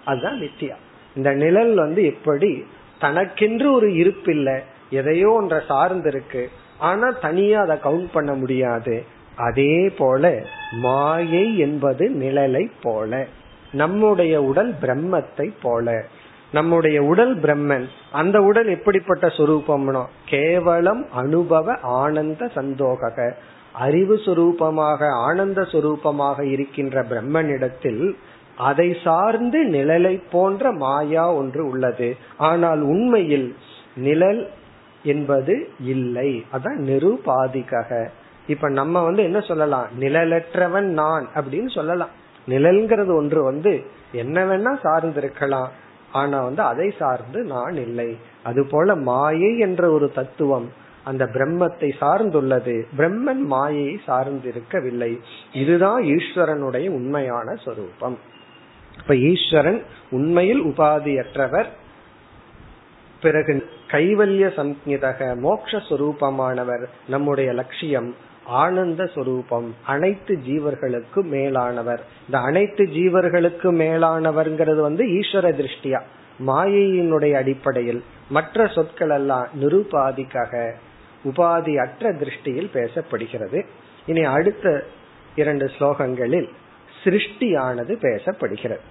அதுதான் 0.04 0.40
மித்தியா. 0.40 0.76
இந்த 1.16 1.30
நிழல் 1.32 1.74
வந்து 1.74 2.04
எப்படி 2.04 2.50
தனக்கென்று 2.98 3.68
ஒரு 3.72 3.88
இருப்பில்லை 3.94 4.56
எதையோ 4.90 5.40
ஒன்ற 5.42 5.60
சார்ந்து 5.66 6.08
இருக்கு 6.08 6.50
ஆனா 6.78 7.10
தனியா 7.10 7.60
அதை 7.60 7.76
கவுண்ட் 7.76 8.08
பண்ண 8.12 8.34
முடியாது. 8.34 9.04
அதே 9.36 9.88
போல 9.98 10.42
மாயை 10.70 11.58
என்பது 11.58 12.10
நிழலை 12.10 12.70
போல. 12.82 13.26
நம்முடைய 13.72 14.42
உடல் 14.42 14.74
பிரம்மத்தை 14.82 15.52
போல. 15.62 16.04
நம்முடைய 16.52 17.02
உடல் 17.02 17.38
பிரம்மன் 17.38 17.86
அந்த 18.12 18.42
உடல் 18.42 18.66
எப்படிப்பட்ட 18.66 19.26
சொரூபம்னோ 19.26 20.04
கேவலம் 20.24 21.06
அனுபவ 21.12 21.78
ஆனந்த 21.82 22.48
சந்தோக 22.54 23.34
அறிவு 23.72 24.16
சுரூபமாக 24.16 25.10
ஆனந்த 25.10 25.62
சுரூபமாக 25.62 26.42
இருக்கின்ற 26.42 27.04
பிரம்மனிடத்தில் 27.04 28.14
அதை 28.56 28.96
சார்ந்து 29.04 29.64
நிழலை 29.64 30.22
போன்ற 30.30 30.72
மாயா 30.72 31.34
ஒன்று 31.34 31.66
உள்ளது. 31.66 32.16
ஆனால் 32.36 32.80
உண்மையில் 32.80 33.56
நிழல் 33.96 34.50
என்பது 35.04 35.70
இல்லை. 35.80 36.44
அதான் 36.52 36.80
நிருபாதிகக. 36.80 38.08
இப்ப 38.46 38.68
நம்ம 38.68 39.02
வந்து 39.02 39.22
என்ன 39.22 39.40
சொல்லலாம்? 39.40 39.86
நிழலற்றவன் 40.00 40.90
நான் 41.00 41.28
அப்படின்னு 41.34 41.74
சொல்லலாம். 41.74 42.08
நிழல்ங்கிறது 42.48 43.16
ஒன்று 43.16 43.42
வந்து 43.42 43.84
என்ன 44.12 44.44
வேணா 44.44 44.80
சார்ந்து 44.82 45.20
இருக்கலாம் 45.20 45.70
ஆனா 46.12 46.42
வந்து 46.42 46.62
அதை 46.62 46.94
சார்ந்து 46.98 47.42
நான் 47.42 47.74
இல்லை. 47.74 48.16
அது 48.42 48.66
போல 48.70 48.96
மாயை 48.96 49.58
என்ற 49.58 49.90
ஒரு 49.90 50.12
தத்துவம் 50.12 50.72
அந்த 51.04 51.24
பிரம்மத்தை 51.24 51.92
சார்ந்துள்ளது. 52.00 52.84
பிரம்மன் 52.98 53.42
மாயையை 53.44 54.00
சார்ந்து 54.06 54.48
இருக்கவில்லை 54.48 55.20
இதுதான் 55.52 56.02
ஈஸ்வரனுடைய 56.02 56.88
உண்மையான 56.88 57.54
சொரூபம். 57.54 58.18
இப்ப 58.98 59.16
ஈஸ்வரன் 59.16 59.82
உண்மையில் 60.10 60.62
உபாதியற்றவர். 60.62 61.66
பிறகு 63.24 63.54
கைவல்ய 63.88 64.46
சம்ஹிதக 64.58 65.20
மோக்ஷரூபமானவர் 65.44 66.84
நம்முடைய 67.08 67.52
லட்சியம் 67.52 68.10
ஆனந்த 68.62 69.02
சொரூபம் 69.14 69.68
அனைத்து 69.86 70.32
ஜீவர்களுக்கு 70.48 71.20
மேலானவர். 71.34 72.02
இந்த 72.26 72.38
அனைத்து 72.38 72.84
ஜீவர்களுக்கு 72.84 73.68
மேலானவர்ங்கிறது 73.82 74.80
வந்து 74.80 75.04
ஈஸ்வர 75.18 75.46
திருஷ்டியா 75.60 76.00
மாயையினுடைய 76.46 77.32
அடிப்படையில். 77.32 78.02
மற்ற 78.28 78.66
சொற்கள் 78.66 79.10
எல்லாம் 79.10 79.48
நிருபாதிக்காக 79.62 80.52
உபாதி 81.24 81.74
அற்ற 81.84 82.12
திருஷ்டியில் 82.12 82.70
பேசப்படுகிறது. 82.74 83.60
இனி 84.06 84.22
அடுத்த 84.36 84.84
இரண்டு 85.36 85.66
ஸ்லோகங்களில் 85.78 86.48
சிருஷ்டியானது 87.04 87.94
பேசப்படுகிறது. 88.06 88.84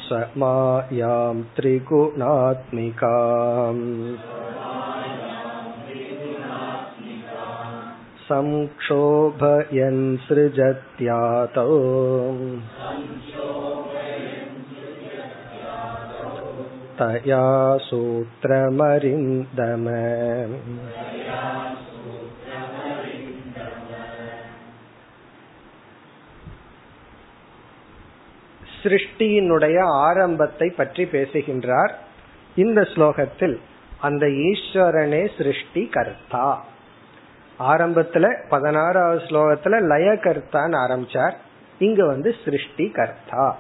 स 0.07 0.09
मायां 0.43 1.37
त्रिगुणात्मिकाम् 1.57 3.85
संक्षोभयन् 8.31 10.03
सृजत्यातौ 10.27 11.79
तया 16.97 17.79
सूत्रमरिन्दम 17.87 19.89
சிருஷ்டியினுடைய 28.77 29.79
ஆரம்பத்தை 30.01 30.71
பற்றி 30.71 31.07
பேசுகின்றார் 31.07 31.99
இந்த 32.57 32.89
ஸ்லோகத்தில் 32.93 33.61
அந்த 34.01 34.27
ஈஸ்வரனே 34.47 35.31
சிருஷ்டி 35.37 35.91
கர்த்தா 35.91 36.65
ஆரம்பத்துல 37.59 38.49
பதினாறாவது 38.49 39.29
ஸ்லோகத்துல 39.29 39.87
லய 39.87 40.19
கர்த்தான்னு 40.25 40.85
ஆரம்பிச்சார் 40.85 41.35
இங்க 41.81 42.07
வந்து 42.07 42.37
சிருஷ்டி 42.45 42.93
கர்த்தா 42.93 43.59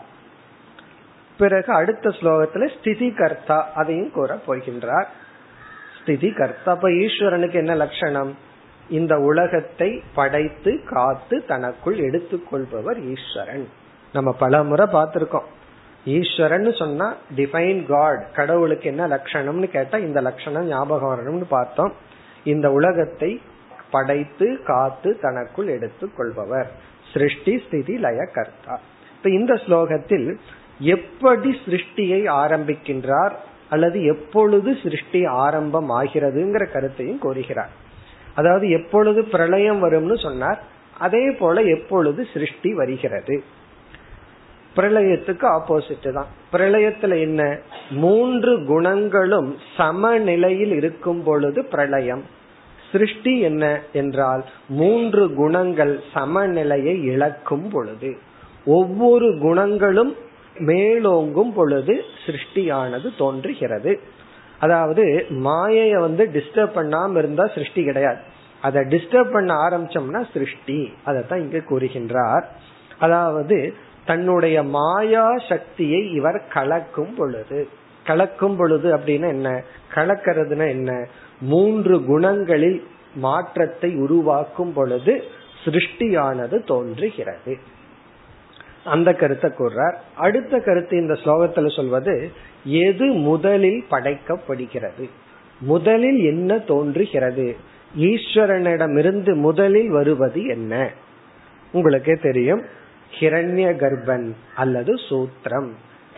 பிறகு 1.37 1.73
அடுத்த 1.73 2.09
ஸ்லோகத்துல 2.09 2.77
ஸ்திதி 2.77 3.11
கர்த்தா 3.11 3.71
அதையும் 3.75 4.11
கூற 4.11 4.39
போகின்றார். 4.47 5.07
ஸ்திதி 6.01 6.29
கர்த்தா 6.31 6.71
அப்ப 6.71 6.89
ஈஸ்வரனுக்கு 6.89 7.53
என்ன 7.53 7.75
லட்சணம்? 7.75 8.37
இந்த 8.89 9.13
உலகத்தை 9.19 10.03
படைத்து 10.15 10.83
காத்து 10.85 11.45
தனக்குள் 11.45 11.97
எடுத்துக்கொள்பவர் 11.97 12.99
ஈஸ்வரன். 13.13 13.67
நம்ம 14.13 14.31
பல 14.31 14.63
முறை 14.63 14.85
பார்த்திருக்கோம். 14.85 15.47
ஈஸ்வரன் 16.05 16.73
சொன்னா 16.73 17.15
டிஃபைன் 17.35 17.85
காட் 17.85 18.31
கடவுளுக்கு 18.33 18.87
என்ன 18.89 19.07
லட்சணம்னு 19.07 19.67
கேட்டா 19.67 19.97
இந்த 19.97 20.21
லட்சணம் 20.21 20.67
ஞாபகம் 20.67 21.11
வரணும்னு 21.13 21.47
பார்த்தோம். 21.49 21.93
இந்த 22.43 22.71
உலகத்தை 22.71 23.41
படைத்து 23.91 24.47
காத்து 24.63 25.19
தனக்குள் 25.21 25.67
எடுத்துக் 25.67 26.15
கொள்பவர் 26.17 26.69
சிருஷ்டி 27.13 27.53
ஸ்திதி 27.65 27.97
லய 27.97 28.25
கர்த்தா 28.33 28.79
இப்ப 29.17 29.29
இந்த 29.29 29.53
ஸ்லோகத்தில் 29.53 30.27
எப்படி 30.79 31.59
சிருஷ்டியை 31.65 32.27
ஆரம்பிக்கின்றார் 32.27 33.31
அல்லது 33.69 34.05
எப்பொழுது 34.05 34.77
சிருஷ்டி 34.83 35.25
ஆரம்பம் 35.25 35.89
ஆகிறதுங்கிற 35.89 36.71
கருத்தையும் 36.71 37.19
கோருகிறார் 37.21 37.69
அதாவது 38.35 38.69
எப்பொழுது 38.69 39.23
பிரளயம் 39.23 39.83
வரும்னு 39.83 40.21
சொன்னார் 40.21 40.73
அதே 40.99 41.31
போல 41.31 41.61
எப்பொழுது 41.61 42.27
சிருஷ்டி 42.33 42.73
வருகிறது. 42.73 43.43
பிரளயத்துக்கு 44.75 45.59
ஆப்போசிட் 45.59 46.11
தான். 46.11 46.25
பிரளயத்துல 46.51 47.19
என்ன? 47.19 47.59
மூன்று 47.89 48.65
குணங்களும் 48.65 49.57
சமநிலையில் 49.77 50.71
இருக்கும் 50.71 51.23
பொழுது 51.23 51.65
பிரளயம். 51.65 52.23
சிருஷ்டி 52.91 53.39
என்ன 53.39 53.81
என்றால் 53.93 54.45
மூன்று 54.67 55.33
குணங்கள் 55.33 55.99
சமநிலையை 56.13 57.03
இழக்கும் 57.03 57.69
பொழுது. 57.69 58.17
ஒவ்வொரு 58.65 59.37
குணங்களும் 59.41 60.15
மேலோங்கும் 60.57 61.53
பொழுது 61.53 62.03
சிருஷ்டியானது 62.25 63.17
தோன்றுகிறது. 63.17 63.99
அதாவது 64.59 65.25
மாயைய 65.29 65.99
வந்து 65.99 66.29
டிஸ்டர்ப் 66.33 66.75
பண்ணாம 66.75 67.17
இருந்தா 67.17 67.47
சிருஷ்டி 67.47 67.83
கிடையாது. 67.83 68.19
அதை 68.61 68.81
டிஸ்டர்ப் 68.81 69.31
பண்ண 69.31 69.53
ஆரம்பிச்சோம்னா 69.53 70.25
சிருஷ்டி. 70.33 70.93
அதைத்தான் 71.03 71.39
இங்க 71.39 71.57
கூறுகின்றார். 71.57 72.43
அதாவது 72.99 73.73
தன்னுடைய 74.05 74.63
மாயா 74.63 75.37
சக்தியை 75.49 76.11
இவர் 76.11 76.47
கலக்கும் 76.53 77.15
பொழுது. 77.15 77.67
கலக்கும் 78.03 78.55
பொழுது 78.55 78.97
அப்படின்னா 78.97 79.27
என்ன? 79.27 79.63
கலக்கிறதுனா 79.95 80.69
என்ன? 80.69 81.07
மூன்று 81.41 81.97
குணங்களில் 81.97 82.83
மாற்றத்தை 83.15 83.95
உருவாக்கும் 83.95 84.73
பொழுது 84.73 85.23
சிருஷ்டியானது 85.65 86.65
தோன்றுகிறது. 86.65 87.57
அந்த 88.85 89.13
கருத்தை 89.13 89.51
கூறுறார். 89.57 89.95
அடுத்த 90.15 90.59
கருத்து 90.59 90.97
இந்த 90.97 91.13
ஸ்லோகத்துல 91.13 91.75
சொல்வது 91.75 92.31
எது 92.65 93.05
முதலில் 93.05 93.85
படைக்கப்படுகிறது? 93.91 95.09
முதலில் 95.59 96.19
என்ன 96.19 96.59
தோன்றுகிறது? 96.59 97.55
ஈஸ்வரனிடமிருந்து 97.99 99.35
முதலில் 99.35 99.89
வருவது 99.89 100.45
என்ன? 100.45 100.91
உங்களுக்கே 101.71 102.13
தெரியும். 102.13 102.61
ஹிரண்ய 103.19 103.75
கர்ப்பன் 103.75 104.31
அல்லது 104.55 104.93
சூத்திரம். 104.93 105.69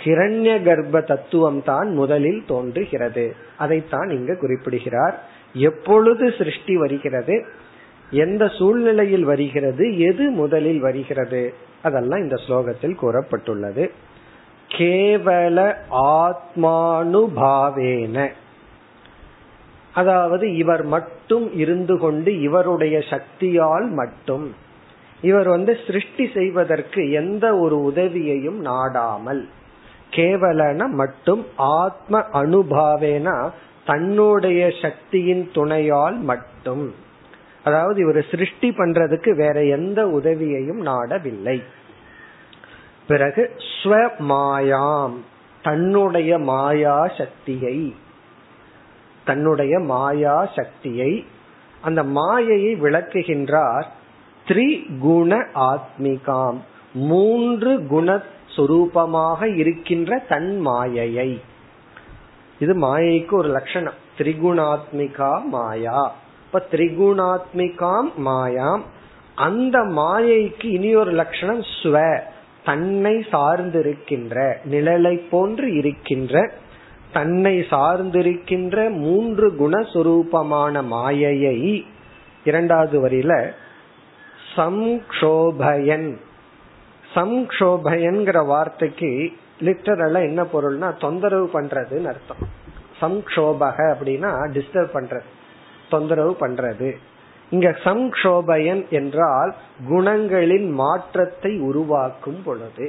ஹிரண்ய 0.04 0.64
கர்ப்ப 0.64 1.02
தத்துவம் 1.02 1.64
தான் 1.64 1.94
முதலில் 1.94 2.44
தோன்றுகிறது. 2.48 3.36
அதைத்தான் 3.58 4.10
இங்கு 4.10 4.38
குறிப்பிடுகிறார். 4.38 5.24
எப்பொழுது 5.54 6.34
சிருஷ்டி 6.38 6.78
வருகிறது? 6.78 7.46
எந்த 8.12 8.48
சூழ்நிலையில் 8.48 9.24
வருகிறது? 9.24 10.00
எது 10.00 10.30
முதலில் 10.30 10.80
வருகிறது? 10.80 11.54
அதெல்லாம் 11.88 12.20
இந்த 12.20 12.36
ஸ்லோகத்தில் 12.36 12.92
கூறப்பட்டுள்ளது. 13.02 13.90
கேவல 14.68 15.76
ஆத்மானுபாவேன. 15.92 18.30
அதாவது 19.94 20.56
இவர் 20.56 20.84
மட்டும் 20.84 21.54
இருந்து 21.54 21.98
கொண்டு 21.98 22.42
இவருடைய 22.42 23.04
சக்தியால் 23.10 23.90
மட்டும். 23.90 24.56
இவர் 25.22 25.48
வந்து 25.48 25.78
சிருஷ்டி 25.86 26.30
செய்வதற்கு 26.34 27.12
எந்த 27.12 27.58
ஒரு 27.58 27.84
உதவியையும் 27.84 28.60
நாடாமல். 28.60 29.50
கேவலன 30.12 30.90
மட்டும் 30.90 31.46
ஆத்ம 31.56 32.26
அனுபாவேனா 32.34 33.50
தன்னுடைய 33.86 34.72
சக்தியின் 34.82 35.50
துணையால் 35.54 36.16
மட்டும். 36.16 37.06
அதாவது 37.68 37.98
இவர் 38.02 38.20
சிருஷ்டி 38.32 38.70
பண்றதுக்கு 38.78 39.32
வேற 39.44 39.58
எந்த 39.78 40.00
உதவியையும் 40.18 40.82
நாடவில்லை. 40.86 41.58
பிறகு 43.08 43.44
ஸ்வமாயாம் 43.72 45.16
தன்னுடைய 45.62 46.32
மாயா 46.50 46.98
சக்தியை 47.18 47.78
தன்னுடைய 49.26 49.74
மாயா 49.92 50.38
சக்தியை 50.56 51.12
அந்த 51.82 52.02
மாயையை 52.18 52.72
விளக்குகின்றார் 52.82 53.88
த்ரிகுண 54.48 55.32
ஆத்மிகாம் 55.72 56.60
மூன்று 57.08 57.72
குண 57.88 58.10
சுரூபமாக 58.56 59.42
இருக்கின்ற 59.56 60.12
தன் 60.30 60.54
மாயையை. 60.68 61.30
இது 62.60 62.74
மாயைக்கு 62.86 63.34
ஒரு 63.36 63.50
லட்சணம். 63.50 63.98
திரிகுணாத்மிகா 64.18 65.32
மாயா. 65.56 66.02
இப்ப 66.48 66.66
திரிகுணாத்மிகாம் 66.72 68.10
மாயாம். 68.26 68.84
அந்த 69.36 69.80
மாயைக்கு 69.80 70.66
இனி 70.66 70.96
ஒரு 70.96 71.12
லட்சணம் 71.12 71.64
ஸ்வ 71.84 72.22
தன்னை 72.64 73.16
சார்ந்திருக்கின்ற 73.32 74.36
நிழலை 74.72 75.16
போன்று 75.30 75.74
இருக்கின்ற 75.74 76.52
தன்னை 77.12 77.60
சார்ந்திருக்கின்ற 77.60 78.90
மூன்று 78.90 79.48
குணஸ்வரூபமான 79.60 80.84
மாயையை 80.84 81.86
இரண்டாவது 82.46 82.98
வரியில 83.08 83.52
சம்ஷோபயன் 84.56 86.10
சம்ஷோபயன்கிற 87.16 88.46
வார்த்தைக்கு 88.46 89.12
லிட்டரலா 89.60 90.22
என்ன 90.22 90.42
பொருள்னா 90.44 90.98
தொந்தரவு 91.00 91.50
பண்றதுன்னு 91.54 92.12
அர்த்தம். 92.14 92.44
சம்ஷோபக 93.02 93.78
அப்படின்னா 93.94 94.32
டிஸ்டர்ப் 94.54 94.96
பண்றது. 94.98 95.28
தொந்தரவு 95.90 96.38
பண்றது. 96.42 96.90
இங்க 97.50 97.70
சம்ஷோபயன் 97.84 98.84
என்றால் 98.90 99.52
குணங்களின் 99.90 100.70
மாற்றத்தை 100.72 101.60
உருவாக்கும் 101.60 102.42
பொழுது. 102.46 102.88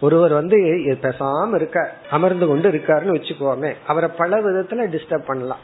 ஒருவர் 0.00 0.32
வந்து 0.32 0.56
பேசாம 1.02 1.54
இருக்க 1.54 1.78
அமர்ந்து 2.10 2.46
கொண்டு 2.46 2.68
இருக்காருன்னு 2.70 3.16
வச்சுக்கோமே 3.16 3.72
அவரை 3.86 4.10
பல 4.18 4.40
விதத்துல 4.40 4.86
டிஸ்டர்ப் 4.94 5.28
பண்ணலாம். 5.30 5.62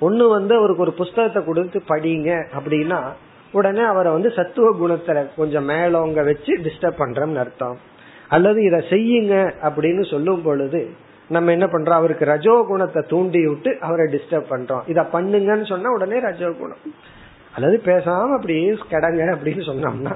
ஒண்ணு 0.00 0.24
வந்து 0.28 0.54
அவருக்கு 0.56 0.82
ஒரு 0.82 0.92
புஸ்தகத்தை 0.92 1.44
கொடுத்து 1.44 1.82
படிங்க 1.88 2.30
அப்படின்னா 2.58 3.00
உடனே 3.52 3.82
அவரை 3.82 4.12
வந்து 4.12 4.30
சத்துவ 4.36 4.68
குணத்துல 4.80 5.26
கொஞ்சம் 5.36 5.68
மேலோங்க 5.68 6.24
வச்சு 6.24 6.52
டிஸ்டர்ப் 6.58 7.00
பண்றோம்னு 7.02 7.42
அர்த்தம். 7.44 7.78
அல்லது 8.28 8.58
இதை 8.62 8.80
செய்யுங்க 8.90 9.34
அப்படின்னு 9.62 10.10
சொல்லும் 10.10 10.42
பொழுது 10.42 10.82
நம்ம 11.34 11.50
என்ன 11.56 11.66
பண்றோம்? 11.66 11.98
அவருக்கு 12.00 12.24
ரஜோ 12.24 12.54
குணத்தை 12.68 13.00
தூண்டி 13.08 13.40
விட்டு 13.46 13.70
அவரை 13.86 14.06
டிஸ்டர்ப் 14.14 14.50
பண்றோம். 14.52 14.84
இத 14.86 15.00
பண்ணுங்கன்னு 15.12 15.66
சொன்னா 15.72 15.88
உடனே 15.96 16.18
ரஜோ 16.26 16.48
குணம். 16.60 16.82
அல்லது 17.54 17.76
பேசாம 17.84 18.34
அப்படியே 18.36 18.66
கிடங்க 18.94 19.22
அப்படின்னு 19.34 19.62
சொன்னோம்னா 19.70 20.14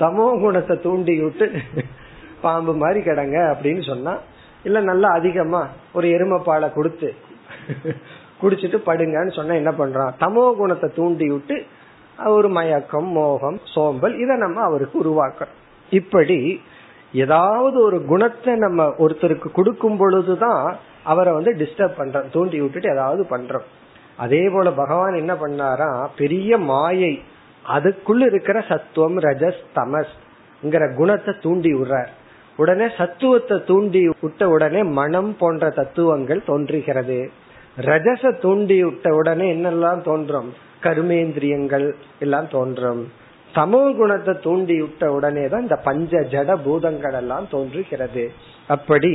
தமோ 0.00 0.26
குணத்தை 0.40 0.74
தூண்டி 0.80 1.14
விட்டு 1.20 1.46
பாம்பு 2.40 2.72
மாதிரி 2.82 3.00
கிடங்க 3.00 3.36
அப்படின்னு 3.52 3.82
சொன்னா 3.86 4.14
இல்ல 4.62 4.78
நல்லா 4.80 5.08
அதிகமா 5.18 5.62
ஒரு 5.92 6.06
எருமப்பாலை 6.08 6.68
கொடுத்து 6.72 7.08
குடிச்சிட்டு 8.42 8.78
படுங்கன்னு 8.88 9.32
சொன்னா 9.34 9.54
என்ன 9.54 9.72
பண்றான் 9.78 10.14
தமோ 10.22 10.44
குணத்தை 10.56 10.88
தூண்டி 10.94 11.26
விட்டு 11.30 11.56
ஒரு 12.36 12.48
மயக்கம் 12.48 13.08
மோகம் 13.16 13.58
சோம்பல் 13.74 14.14
இதை 14.22 14.34
நம்ம 14.36 14.58
அவருக்கு 14.60 14.96
உருவாக்குறோம். 15.04 15.54
இப்படி 15.90 16.38
ஏதாவது 17.24 17.76
ஒரு 17.80 17.98
குணத்தை 18.04 18.52
நம்ம 18.54 18.84
ஒருத்தருக்கு 18.98 19.48
கொடுக்கும் 19.52 19.96
பொழுதுதான் 19.96 20.76
அவரை 21.02 21.32
வந்து 21.32 21.52
டிஸ்டர்ப் 21.52 21.98
பண்றோம் 21.98 22.30
தூண்டி 22.32 22.60
விட்டுட்டு 22.60 22.88
ஏதாவது 22.90 23.22
பண்றோம். 23.30 23.66
அதே 24.16 24.48
போல 24.48 24.70
பகவான் 24.72 25.14
என்ன 25.14 25.32
பண்ணாரா 25.34 25.90
பெரிய 26.16 26.58
மாயை 26.58 27.22
அதுக்குள்ள 27.64 28.22
இருக்கிற 28.26 28.58
சத்துவம் 28.60 29.18
ரஜஸ் 29.18 29.62
தமஸ்ங்கிற 29.74 30.84
குணத்தை 30.94 31.34
தூண்டி 31.40 31.72
விடுறார். 31.74 32.12
உடனே 32.56 32.86
சத்துவத்தை 32.98 33.56
தூண்டி 33.64 34.02
விட்ட 34.20 34.48
உடனே 34.48 34.82
மனம் 34.98 35.36
போன்ற 35.38 35.70
தத்துவங்கள் 35.70 36.46
தோன்றுகிறது. 36.46 37.18
ரஜச 37.80 38.32
தூண்டி 38.40 38.76
விட்ட 38.84 39.14
உடனே 39.14 39.46
என்னெல்லாம் 39.54 40.00
தோன்றும்? 40.00 40.48
கருமேந்திரியங்கள் 40.82 41.86
எல்லாம் 42.18 42.48
தோன்றும். 42.48 43.02
தமோ 43.56 43.82
குணத்தை 43.98 44.32
தூண்டி 44.46 44.76
விட்ட 44.80 45.04
உடனே 45.16 45.44
தான் 45.52 45.64
இந்த 45.66 45.78
பஞ்ச 45.88 46.20
ஜட 46.34 46.50
பூதங்கள் 46.64 47.16
எல்லாம் 47.20 47.46
தோன்றுகிறது. 47.54 48.24
அப்படி 48.74 49.12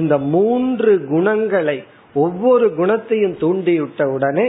இந்த 0.00 0.14
மூன்று 0.34 0.92
குணங்களை 1.12 1.78
ஒவ்வொரு 2.14 2.66
குணத்தையும் 2.80 3.36
தூண்டிவிட்ட 3.42 4.02
உடனே 4.16 4.46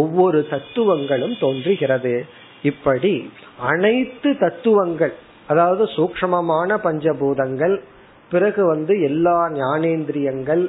ஒவ்வொரு 0.00 0.40
தத்துவங்களும் 0.50 1.36
தோன்றுகிறது. 1.44 2.14
இப்படி 2.62 3.12
அனைத்து 3.70 4.30
தத்துவங்கள் 4.44 5.14
அதாவது 5.46 5.84
சூக்மமான 5.96 6.78
பஞ்சபூதங்கள் 6.86 7.76
பிறகு 8.30 8.62
வந்து 8.66 8.94
எல்லா 9.08 9.38
ஞானேந்திரியங்கள் 9.60 10.64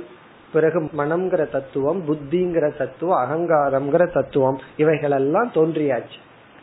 பிறகு 0.54 0.80
மனம்ங்கிற 1.00 1.44
தத்துவம் 1.56 2.00
புத்திங்கிற 2.08 2.66
தத்துவம் 2.78 3.22
அகங்காரம்ங்கிற 3.24 4.04
தத்துவம் 4.14 4.58
இவைகளெல்லாம் 4.78 5.50
தோன்றியாச்சு. 5.56 6.20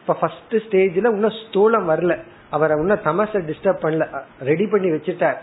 இப்ப 0.07 0.15
ஃபர்ஸ்ட் 0.15 0.55
ஸ்டேஜ்ல 0.55 1.11
இன்னும் 1.11 1.31
ஸ்தூலம் 1.31 1.91
வரல. 1.91 2.23
அவரை 2.51 2.77
இன்னும் 2.77 2.99
தமச 3.05 3.53
டிஸ்டர்ப் 3.53 3.83
பண்ணல. 3.83 4.21
ரெடி 4.41 4.67
பண்ணி 4.67 4.89
வச்சுட்டார். 4.89 5.37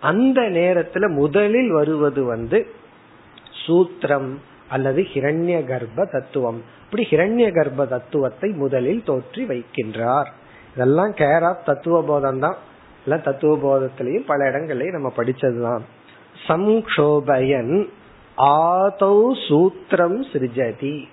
அந்த 0.00 0.40
நேரத்துல 0.40 1.08
முதலில் 1.08 1.70
வருவது 1.70 2.24
வந்து 2.24 2.66
சூத்திரம் 3.66 4.34
அல்லது 4.68 5.02
ஹிரண்ய 5.02 5.64
கர்ப்ப 5.64 6.10
தத்துவம். 6.10 6.62
இப்படி 6.84 7.06
ஹிரண்ய 7.10 7.52
கர்ப்ப 7.52 7.86
தத்துவத்தை 7.86 8.50
முதலில் 8.50 9.02
தோற்றி 9.06 9.44
வைக்கின்றார். 9.46 10.26
இதெல்லாம் 10.74 11.10
கேர் 11.10 11.42
ஆஃப் 11.42 11.66
தத்துவ 11.66 12.02
போதம் 12.02 12.38
தான். 12.38 12.56
எல்லாம் 13.04 13.22
தத்துவ 13.22 13.56
போதத்திலையும் 13.56 14.26
பல 14.26 14.48
இடங்களையும் 14.48 14.94
நம்ம 14.94 15.12
படிச்சதுதான். 15.16 15.80
சம்ஷோபயன் 16.48 17.88
ஆதௌ 18.38 19.34
சூத்திரம் 19.48 20.22
சிருஜதி. 20.32 21.04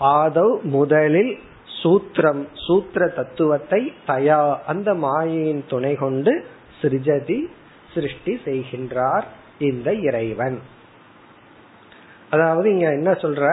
ஆதவ் 0.00 0.60
முதலில் 0.62 1.38
சூத்திரம் 1.82 2.42
சூத்திர 2.66 3.08
தத்துவத்தை 3.08 3.92
தயா 4.06 4.56
அந்த 4.66 4.94
மாயையின் 4.94 5.64
துணை 5.66 5.94
கொண்டு 5.94 6.44
சிருஜதி 6.82 7.38
சிருஷ்டி 7.94 8.40
செய்கின்றார் 8.44 9.26
இந்த 9.58 9.92
இறைவன். 9.92 10.58
அதாவது 12.30 12.70
இங்க 12.70 12.92
என்ன 12.92 13.10
சொல்ற? 13.12 13.44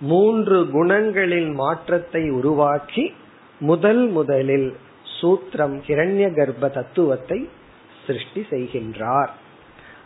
மூன்று 0.00 0.58
குணங்களின் 0.72 1.54
மாற்றத்தை 1.54 2.30
உருவாக்கி 2.30 3.14
முதல் 3.60 4.08
முதலில் 4.08 4.76
சூத்திரம் 5.20 5.76
கிரண்ய 5.86 6.26
கர்ப்ப 6.34 6.70
தத்துவத்தை 6.70 7.48
சிருஷ்டி 8.06 8.46
செய்கின்றார். 8.50 9.30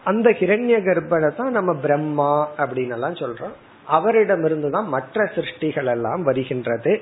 அந்த 0.05 0.31
கிரண்ய 0.31 0.77
கர்ப்பனை 0.83 1.35
தான் 1.35 1.51
நம்ம 1.51 1.75
பிரம்மா 1.75 2.49
அப்படின்னு 2.57 2.89
எல்லாம் 2.89 3.15
சொல்றோம். 3.15 3.55
அவரிடமிருந்து 3.87 4.71
தான் 4.71 4.89
மற்ற 4.89 5.25
சிருஷ்டிகள் 5.35 5.91
எல்லாம் 5.91 6.23
வருகின்றது. 6.23 7.01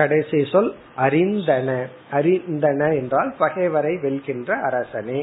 கடைசி 0.00 0.38
சொல் 0.52 0.70
அறிந்தன. 1.06 1.70
அறிந்தன 2.18 2.82
என்றால் 3.00 3.30
பகைவரை 3.38 3.94
வெல்கின்ற 4.04 4.50
அரசனே 4.68 5.20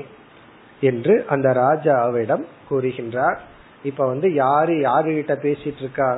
என்று 0.82 1.14
அந்த 1.28 1.48
ராஜாவிடம் 1.64 2.44
கூறுகின்றார். 2.70 3.38
இப்ப 3.84 4.06
வந்து 4.08 4.28
யாரு 4.34 4.74
யாரு 4.82 5.10
கிட்ட 5.14 5.34
பேசிட்டு 5.46 5.82
இருக்கா 5.86 6.10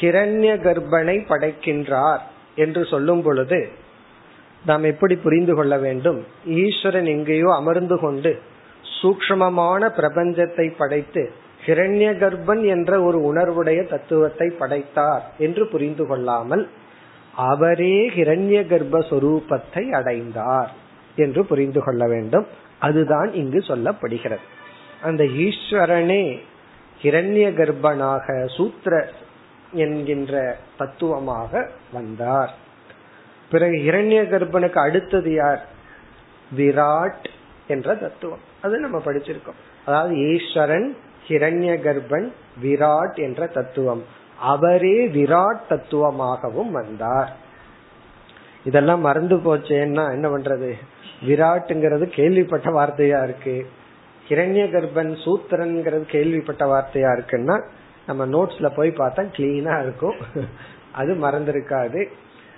ஹிரண்ய 0.00 0.50
கர்ப்பனை 0.66 1.16
படைக்கின்றார் 1.28 2.22
என்று 2.54 2.84
சொல்லும் 2.84 3.22
பொழுது 3.22 3.60
நாம் 4.64 4.84
எப்படி 4.84 5.14
புரிந்து 5.16 5.54
கொள்ள 5.54 5.74
வேண்டும்? 5.78 6.24
ஈஸ்வரன் 6.44 7.06
எங்கேயோ 7.06 7.50
அமர்ந்து 7.54 7.96
கொண்டு 7.98 8.38
சூக்மமான 8.84 9.82
பிரபஞ்சத்தை 9.96 10.66
படைத்து 10.76 11.22
ஹிரண்ய 11.66 12.08
கர்ப்பன் 12.22 12.62
என்ற 12.64 12.90
ஒரு 13.02 13.18
உணர்வுடைய 13.32 13.80
தத்துவத்தை 13.88 14.48
படைத்தார் 14.58 15.24
என்று 15.38 15.66
புரிந்து 15.66 16.06
கொள்ளாமல் 16.06 16.64
அவரே 17.34 17.96
ஹிரண்ய 18.08 18.58
கர்ப்பஸ்வரூபத்தை 18.72 19.84
அடைந்தார் 19.90 20.70
என்று 21.16 21.40
புரிந்து 21.44 21.80
கொள்ள 21.82 22.06
வேண்டும். 22.08 22.46
அதுதான் 22.78 23.32
இங்கு 23.32 23.58
சொல்லப்படுகிறது. 23.58 24.44
அந்த 25.02 25.24
ஈஸ்வரனே 25.24 26.24
ஹிரண்ய 27.02 27.46
கர்ப்பனாக 27.60 28.46
சூத்திர 28.56 28.94
என்கின்ற 29.72 30.56
தத்துவமாக 30.78 31.68
வந்தார். 31.92 32.54
பிறகு 33.50 33.74
ஹிரண்ய 33.74 34.28
கர்ப்பனுக்கு 34.28 34.78
அடுத்தது 34.78 35.32
யார்? 35.32 35.66
விராட் 36.56 37.24
என்ற 37.66 37.94
தத்துவம். 37.94 38.38
அது 38.62 38.78
நம்ம 38.78 38.98
படிச்சிருக்கோம். 38.98 39.58
அதாவது 39.86 40.16
ஈஸ்வரன் 40.16 40.96
ஹிரண்ய 41.28 41.78
கர்ப்பன் 41.78 42.32
விராட் 42.62 43.14
என்ற 43.14 43.46
தத்துவம். 43.46 44.04
அவரே 44.38 45.08
விராட் 45.08 45.60
தத்துவமாகவும் 45.70 46.70
வந்தார். 46.70 47.36
இதெல்லாம் 48.64 49.00
மறந்து 49.00 49.36
போச்சேன்னா 49.36 50.10
என்ன 50.10 50.28
பண்றது? 50.28 50.72
விராட்டுங்கிறது 51.26 52.04
கேள்விப்பட்ட 52.06 52.70
வார்த்தையா 52.70 53.22
இருக்கு. 53.22 53.70
ஹிரண்ய 54.28 54.70
கர்ப்பன் 54.70 55.18
சூத்திரன்கிறது 55.24 56.00
கேள்விப்பட்ட 56.00 56.64
வார்த்தையா 56.64 57.20
இருக்குன்னா 57.20 57.64
நம்ம 58.10 58.24
நோட்ஸ்ல 58.34 58.68
போய் 58.78 58.90
பார்த்தா 58.98 59.22
கிளீனா 59.36 59.76
இருக்கும். 59.84 60.18
அது 61.00 61.12
மறந்திருக்காது. 61.24 62.02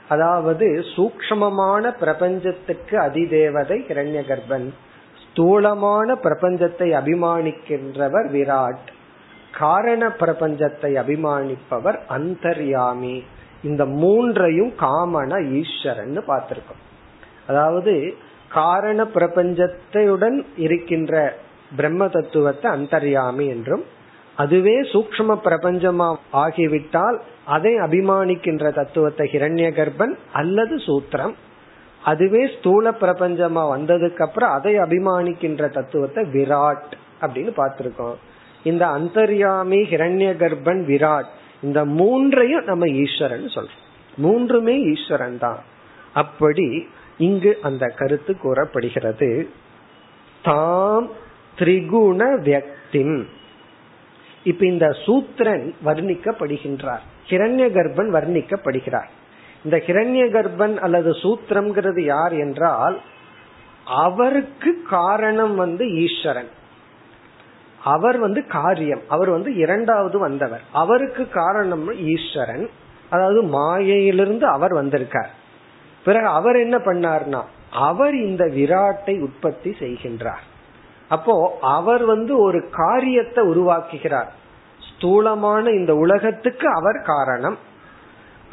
அதாவது 0.08 0.66
சூக்மமான 0.94 1.92
பிரபஞ்சத்துக்கு 2.00 2.94
அதிதேவதை 3.06 3.76
கிரண்ய 3.90 4.20
கர்ப்பன் 4.30 4.66
ஸ்தூலமான 5.22 6.14
பிரபஞ்சத்தை 6.24 6.88
அபிமானிக்கின்றவர் 7.00 8.26
விராட் 8.34 8.88
காரண 9.60 10.02
பிரபஞ்சத்தை 10.20 10.90
அபிமானிப்பவர் 11.02 11.98
அந்தர்யாமி. 12.16 13.16
இந்த 13.68 13.82
மூன்றையும் 14.02 14.72
காமன 14.82 15.38
ஈஸ்வரன் 15.58 16.18
பார்த்திருக்கோம். 16.28 16.82
அதாவது 17.50 17.94
காரண 18.56 19.00
பிரபஞ்சத்தையுடன் 19.16 20.38
இருக்கின்ற 20.64 21.12
பிரம்ம 21.76 22.08
தத்துவத்தை 22.16 22.68
அந்தர்யாமி 22.76 23.44
என்றும் 23.54 23.84
அதுவே 24.42 24.74
சூக்ம 24.92 25.34
பிரபஞ்சமா 25.46 26.08
ஆகிவிட்டால் 26.42 27.18
அதை 27.54 27.72
அபிமானிக்கின்ற 27.76 28.64
தத்துவத்தை 28.74 29.24
ஹிரண்ய 29.32 29.68
கர்ப்பன் 29.78 30.14
அல்லது 30.32 30.76
சூத்திரம். 30.86 31.34
அதுவே 32.02 32.42
ஸ்தூல 32.54 32.90
பிரபஞ்சமா 33.00 33.62
வந்ததுக்கு 33.74 34.22
அப்புறம் 34.22 34.50
அதை 34.50 34.72
அபிமானிக்கின்ற 34.78 35.68
தத்துவத்தை 35.78 36.22
விராட் 36.36 36.92
அப்படின்னு 37.20 37.52
பார்த்திருக்கோம். 37.60 38.16
இந்த 38.64 38.84
அந்தர்யாமி 38.98 39.80
ஹிரண்ய 39.92 40.30
கர்ப்பன் 40.42 40.82
விராட் 40.90 41.30
இந்த 41.62 41.80
மூன்றையும் 41.98 42.64
நம்ம 42.64 42.84
ஈஸ்வரன் 43.02 43.46
சொல்றோம். 43.54 43.82
மூன்றுமே 44.16 44.74
ஈஸ்வரன் 44.92 45.38
தான். 45.38 45.60
அப்படி 46.12 46.68
இங்கு 47.18 47.52
அந்த 47.62 47.84
கருத்து 47.98 48.32
கூறப்படுகிறது. 48.38 49.30
தாம் 50.42 51.06
திரிகுண 51.58 52.20
வியக்திம். 52.46 53.16
இப்ப 54.44 54.66
இந்த 54.66 54.92
சூத்திரன் 54.92 55.74
வர்ணிக்கப்படுகின்றார். 55.84 57.00
கிரண்ய 57.28 57.70
கர்ப்பன் 57.72 58.10
வர்ணிக்கப்படுகிறார். 58.12 59.08
இந்த 59.64 59.76
கிரண்ய 59.76 60.30
கர்ப்பன் 60.30 60.76
அல்லது 60.76 61.10
சூத்திரம்ங்கிறது 61.10 62.00
யார் 62.00 62.32
என்றால் 62.32 63.00
அவருக்கு 63.84 64.82
காரணம் 64.90 65.54
வந்து 65.54 65.94
ஈஸ்வரன். 65.94 66.48
அவர் 67.84 68.18
வந்து 68.18 68.46
காரியம். 68.46 69.00
அவர் 69.08 69.30
வந்து 69.30 69.54
இரண்டாவது 69.54 70.18
வந்தவர். 70.18 70.60
அவருக்கு 70.72 71.28
காரணம் 71.28 71.92
ஈஸ்வரன். 71.92 72.70
அதாவது 73.10 73.42
மாயையிலிருந்து 73.42 74.46
அவர் 74.46 74.72
வந்திருக்கார். 74.72 75.30
பிறகு 76.04 76.26
அவர் 76.26 76.56
என்ன 76.56 76.76
பண்ணார்னா 76.76 77.42
அவர் 77.70 78.14
இந்த 78.14 78.44
விராட்டை 78.44 79.20
உற்பத்தி 79.20 79.70
செய்கின்றார். 79.70 80.50
அப்போ 81.12 81.34
அவர் 81.60 82.04
வந்து 82.04 82.34
ஒரு 82.40 82.60
காரியத்தை 82.70 83.42
உருவாக்குகிறார். 83.44 84.30
ஸ்தூலமான 84.88 85.70
இந்த 85.70 85.92
உலகத்துக்கு 85.94 86.66
அவர் 86.74 87.00
காரணம். 87.02 87.58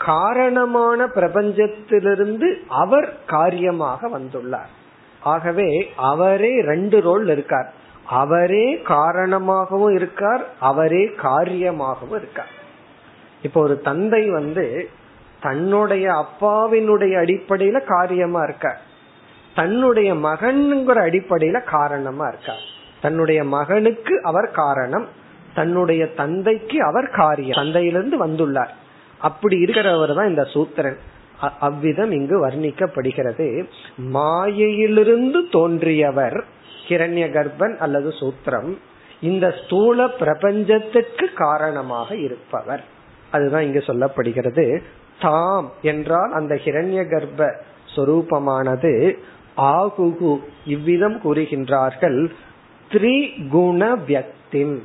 காரணமான 0.06 1.06
பிரபஞ்சத்திலிருந்து 1.06 2.50
அவர் 2.68 3.10
காரியமாக 3.26 4.10
வந்துள்ளார். 4.10 4.72
ஆகவே 5.20 5.70
அவரே 5.96 6.54
ரெண்டு 6.62 7.02
ரோல் 7.02 7.28
இருக்கார். 7.28 7.74
அவரே 8.04 8.68
காரணமாகவும் 8.82 9.96
இருக்கார் 9.96 10.44
அவரே 10.60 11.04
காரியமாகவும் 11.22 12.18
இருக்கார். 12.18 12.54
இப்போ 13.42 13.62
ஒரு 13.62 13.82
தந்தை 13.82 14.24
வந்து 14.30 14.90
தன்னுடைய 15.42 16.06
அப்பாவினுடைய 16.22 17.14
அடிப்படையில 17.24 17.78
காரியமா 17.86 18.42
இருக்கார். 18.44 18.82
தன்னுடைய 19.60 20.10
மகன்கிற 20.14 20.98
அடிப்படையில 21.06 21.58
காரணமா 21.64 22.28
இருக்கார். 22.28 22.66
தன்னுடைய 23.02 23.44
மகனுக்கு 23.44 24.14
அவர் 24.24 24.52
காரணம் 24.52 25.08
தன்னுடைய 25.56 26.02
தந்தைக்கு 26.14 26.78
அவர் 26.84 27.10
காரியம். 27.10 27.56
தந்தையிலிருந்து 27.56 28.18
வந்துள்ளார். 28.28 28.74
அப்படி 29.18 29.64
இருக்கிறவர் 29.64 30.16
தான் 30.16 30.28
இந்த 30.28 30.44
சூத்திரன். 30.44 30.98
அவ்விதம் 31.60 32.12
இங்கு 32.12 32.48
வர்ணிக்கப்படுகிறது. 32.48 33.48
மாயையிலிருந்து 33.98 35.40
தோன்றியவர் 35.52 36.38
கிரண்ய 36.88 37.26
கர்ப்பன் 37.30 37.76
அல்லது 37.78 38.10
சூத்திரம் 38.10 38.78
இந்த 39.22 39.54
ஸ்தூல 39.64 40.08
பிரபஞ்சத்துக்கு 40.08 41.30
காரணமாக 41.36 42.16
இருப்பவர். 42.16 42.84
அதுதான் 43.32 43.64
இங்கு 43.64 43.84
சொல்லப்படுகிறது. 43.88 44.66
தாம் 45.20 45.72
என்றால் 45.82 46.32
அந்த 46.32 46.56
ஹிரண்ய 46.56 47.02
கர்ப்ப 47.10 47.52
சொரூபமானது 47.96 49.18
ஆகுகு 49.58 50.40
இவ்விதம் 50.66 51.20
கூறுகின்றார்கள். 51.24 52.32
த்ரிகுண 52.92 53.98
வியக்திம் 54.08 54.78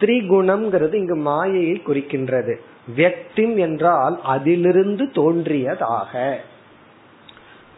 த்ரிகுணம்ங்கிறது 0.00 0.94
இங்கு 0.94 1.16
மாயையை 1.16 1.82
குறிக்கின்றது. 1.86 2.54
வியக்திம் 2.96 3.56
என்றால் 3.56 4.20
அதிலிருந்து 4.22 5.10
தோன்றியதாக. 5.10 6.40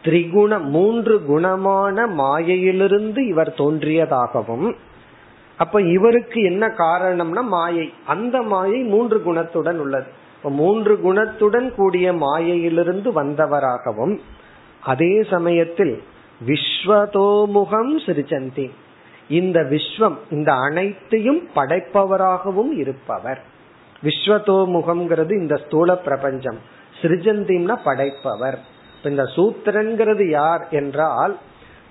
திரிகுண 0.03 0.61
மூன்று 0.61 1.21
குணமான 1.29 2.07
மாயையிலிருந்து 2.07 3.27
இவர் 3.27 3.53
தோன்றியதாகவும் 3.57 4.75
அப்ப 5.57 5.81
இவருக்கு 5.81 6.41
என்ன 6.41 6.67
காரணம்னா 6.67 7.41
மாயை. 7.47 7.93
அந்த 8.05 8.41
மாயை 8.41 8.81
மூன்று 8.83 9.21
குணத்துடன் 9.25 9.77
உள்ளது. 9.77 10.21
மூன்று 10.43 10.99
குணத்துடன் 11.03 11.75
கூடிய 11.75 12.13
மாயையிலிருந்து 12.13 13.11
வந்தவராகவும் 13.11 14.19
அதே 14.85 15.23
சமயத்தில் 15.23 16.03
விஸ்வதோமுகம் 16.47 17.93
சிறிச்சந்தி 18.05 18.69
இந்த 19.29 19.61
விஸ்வம் 19.61 20.17
இந்த 20.29 20.53
அனைத்தையும் 20.53 21.49
படைப்பவராகவும் 21.55 22.71
இருப்பவர். 22.71 23.41
விஸ்வதோமுகம்ங்கிறது 24.03 25.31
இந்த 25.31 25.55
ஸ்தூல 25.55 25.97
பிரபஞ்சம். 25.97 26.59
சிறிஜந்திம்னா 27.01 27.75
படைப்பவர். 27.83 28.59
இந்த 29.03 29.23
சூத்திரன்கிறது 29.23 30.29
யார் 30.29 30.67
என்றால் 30.69 31.37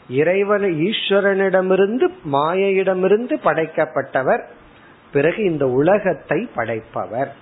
இறைவன் 0.08 0.62
ஈஸ்வரனிடமிருந்து 0.62 2.12
மாயையிடமிருந்து 2.32 3.34
படைக்கப்பட்டவர். 3.44 4.44
பிறகு 5.12 5.44
இந்த 5.44 5.66
உலகத்தை 5.66 6.48
படைப்பவர். 6.54 7.32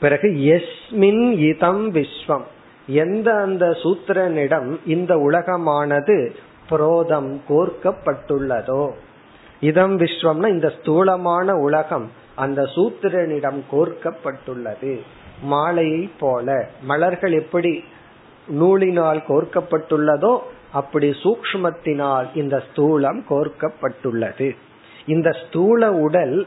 பிறகு 0.00 0.28
எஸ்மின் 0.28 1.38
இதம் 1.38 1.94
விஸ்வம். 1.94 2.44
எந்த 2.86 3.34
அந்த 3.34 3.66
சூத்திரனிடம் 3.66 4.76
இந்த 4.86 5.16
உலகமானது 5.16 6.30
புரோதம் 6.70 7.40
கோர்க்கப்பட்டுள்ளதோ? 7.48 8.90
இதம் 9.60 9.98
விஸ்வம்னா 9.98 10.48
இந்த 10.48 10.72
ஸ்தூலமான 10.80 11.54
உலகம் 11.54 12.10
அந்த 12.34 12.62
சூத்திரனிடம் 12.62 13.60
கோர்க்கப்பட்டுள்ளது. 13.72 15.00
மாலையை 15.42 16.10
போல. 16.20 16.68
மலர்கள் 16.82 17.32
எப்படி 17.32 17.84
நூலினால் 18.60 19.22
கோர்க்கப்பட்டுள்ளதோ 19.28 20.38
அப்படி 20.72 21.10
சூக்மத்தினால் 21.10 22.26
இந்த 22.34 22.62
ஸ்தூலம் 22.74 23.22
கோர்க்கப்பட்டுள்ளது. 23.30 24.56
இந்த 25.06 25.30
ஸ்தூல 25.30 25.92
உடல் 25.92 26.46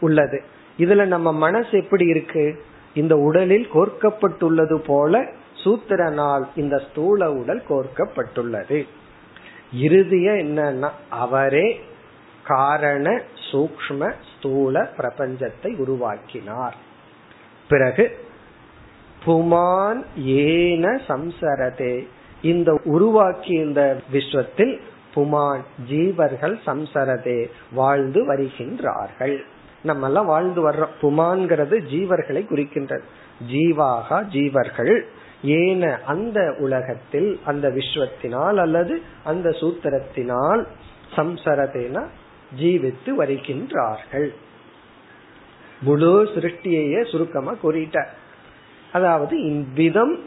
உள்ளது. 0.00 0.42
இதுல 0.78 1.04
நம்ம 1.04 1.32
மனசு 1.32 1.78
எப்படி 1.78 2.06
இருக்கு? 2.06 2.62
இந்த 2.94 3.16
உடலில் 3.16 3.68
கோர்க்கப்பட்டுள்ளது 3.74 4.74
போல 4.74 5.26
சூத்திரனால் 5.64 6.44
இந்த 6.54 6.82
ஸ்தூல 6.90 7.32
உடல் 7.32 7.62
கோர்க்கப்பட்டுள்ளது. 7.68 8.86
இறுதிய 9.76 10.32
என்னன்னா 10.44 10.90
அவரே 11.10 11.80
காரண 12.44 13.22
சூக்ம 13.50 14.12
ஸ்தூல 14.36 14.90
பிரபஞ்சத்தை 14.98 15.76
உருவாக்கினார். 15.76 16.76
பிறகு 17.68 18.18
புமான் 19.26 20.04
ஏன 20.16 21.00
சம்சரதே 21.08 22.06
இந்த 22.42 22.80
உருவாக்கி 22.84 23.52
இந்த 23.52 24.00
விஸ்வத்தில் 24.12 24.80
புமான் 25.14 25.60
ஜீவர்கள் 25.90 26.56
சம்சரதே 26.66 27.50
வாழ்ந்து 27.72 28.34
வருகின்றார்கள். 28.34 29.38
நம்ம 29.82 30.06
எல்லாம் 30.06 30.26
வாழ்ந்து 30.26 30.70
வர்றோம். 30.70 30.96
புமான்கிறது 31.02 31.76
ஜீவர்களை 31.90 32.42
குறிக்கின்றது. 32.46 33.02
ஜீவாகா 33.52 34.24
ஜீவர்கள். 34.32 35.02
ஏன 35.42 36.00
அந்த 36.04 36.54
உலகத்தில் 36.58 37.40
அந்த 37.44 37.68
விஸ்வத்தினால் 37.68 38.56
அல்லது 38.56 39.02
அந்த 39.24 39.50
சூத்திரத்தினால் 39.50 40.66
சம்சரதேனா 41.16 42.02
ஜீவித்து 42.60 43.10
வருகின்றார்கள். 43.18 44.28
முழு 45.82 46.28
சிருஷ்டியையே 46.34 47.10
சுருக்கமா 47.10 47.54
கூறிட்டார் 47.62 48.08
அதாவது 48.92 49.42
இவ்விதம் 49.42 50.18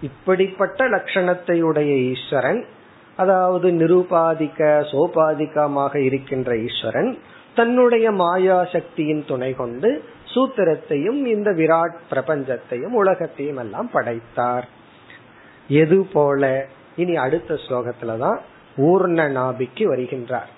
இப்படிப்பட்ட 0.00 0.88
லட்சணத்தையுடைய 0.88 2.12
ஈஸ்வரன் 2.12 2.66
அதாவது 3.16 3.70
நிருபாதிக்க 3.70 4.60
சோபாதிகமாக 4.92 5.96
இருக்கின்ற 6.00 6.56
ஈஸ்வரன் 6.56 7.18
தன்னுடைய 7.54 8.10
மாயா 8.12 8.64
சக்தியின் 8.64 9.24
துணை 9.24 9.54
கொண்டு 9.54 10.02
சூத்திரத்தையும் 10.35 11.19
இந்த 11.25 11.49
விராட் 11.51 11.97
பிரபஞ்சத்தையும் 12.11 12.95
உலகத்தையும் 12.95 13.57
எல்லாம் 13.57 13.89
படைத்தார் 13.91 14.67
எது 15.69 15.99
போல 16.13 16.43
இனி 16.95 17.15
அடுத்த 17.15 17.53
ஸ்லோகத்துலதான் 17.65 18.39
ஊர்ண 18.77 19.21
நாபிக்கு 19.29 19.85
வருகின்றார் 19.87 20.51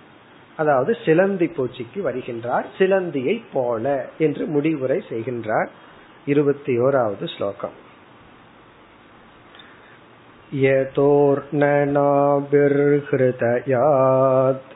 அதாவது 0.58 0.92
சிலந்தி 1.06 1.48
பூச்சிக்கு 1.56 2.00
வருகின்றார் 2.02 2.66
சிலந்தியை 2.78 3.42
போல 3.54 3.86
என்று 4.18 4.46
முடிவுரை 4.48 5.00
செய்கின்றார் 5.10 5.72
இருபத்தி 6.26 6.76
ஓராவது 6.80 7.28
ஸ்லோகம் 7.28 7.78
यतोर्णनाभिर्हृदयात् 13.54 14.74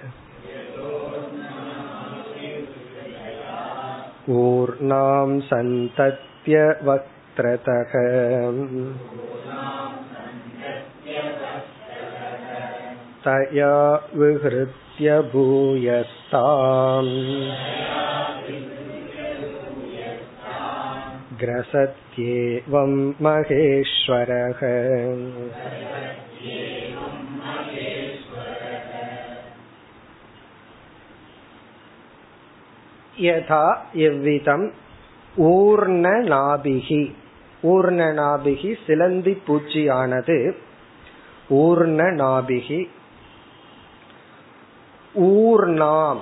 ऊर्णां 4.30 5.40
सन्तत्य 5.50 6.64
वक्त्रतः 6.84 7.94
तया 13.28 13.74
विहृत्य 14.20 15.20
भूयस्ताम् 15.34 17.14
ग्रसत्येवं 21.42 22.94
महेश्वरः 23.26 24.62
யதா 33.21 33.77
எவ்விதம் 33.93 34.73
ஊர்ண 35.37 36.11
நாபிகி 36.11 37.13
ஊர்ண 37.63 38.13
நாபிகி 38.13 38.77
சிலந்தி 38.87 39.43
பூச்சியானது. 39.47 40.53
ஊர்ண 41.49 42.05
நாபிகி 42.05 42.89
ஊர்ணாம். 45.21 46.19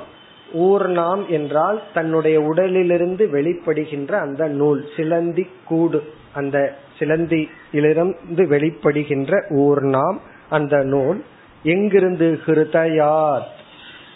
ஊர்ணாம் 0.55 1.27
என்றால் 1.27 1.83
தன்னுடைய 1.95 2.41
உடலிலிருந்து 2.41 3.27
வெளிப்படுகின்ற 3.33 4.13
அந்த 4.13 4.49
நூல் 4.49 4.89
சிலந்தி 4.97 5.47
கூடு. 5.65 6.13
அந்த 6.33 6.77
சிலந்தியிலிருந்து 6.99 8.47
வெளிப்படுகின்ற 8.47 9.43
ஊர்ணாம் 9.49 10.19
அந்த 10.51 10.79
நூல் 10.79 11.25
எங்கிருந்து? 11.63 12.41
ஹிருதயாத். 12.47 13.49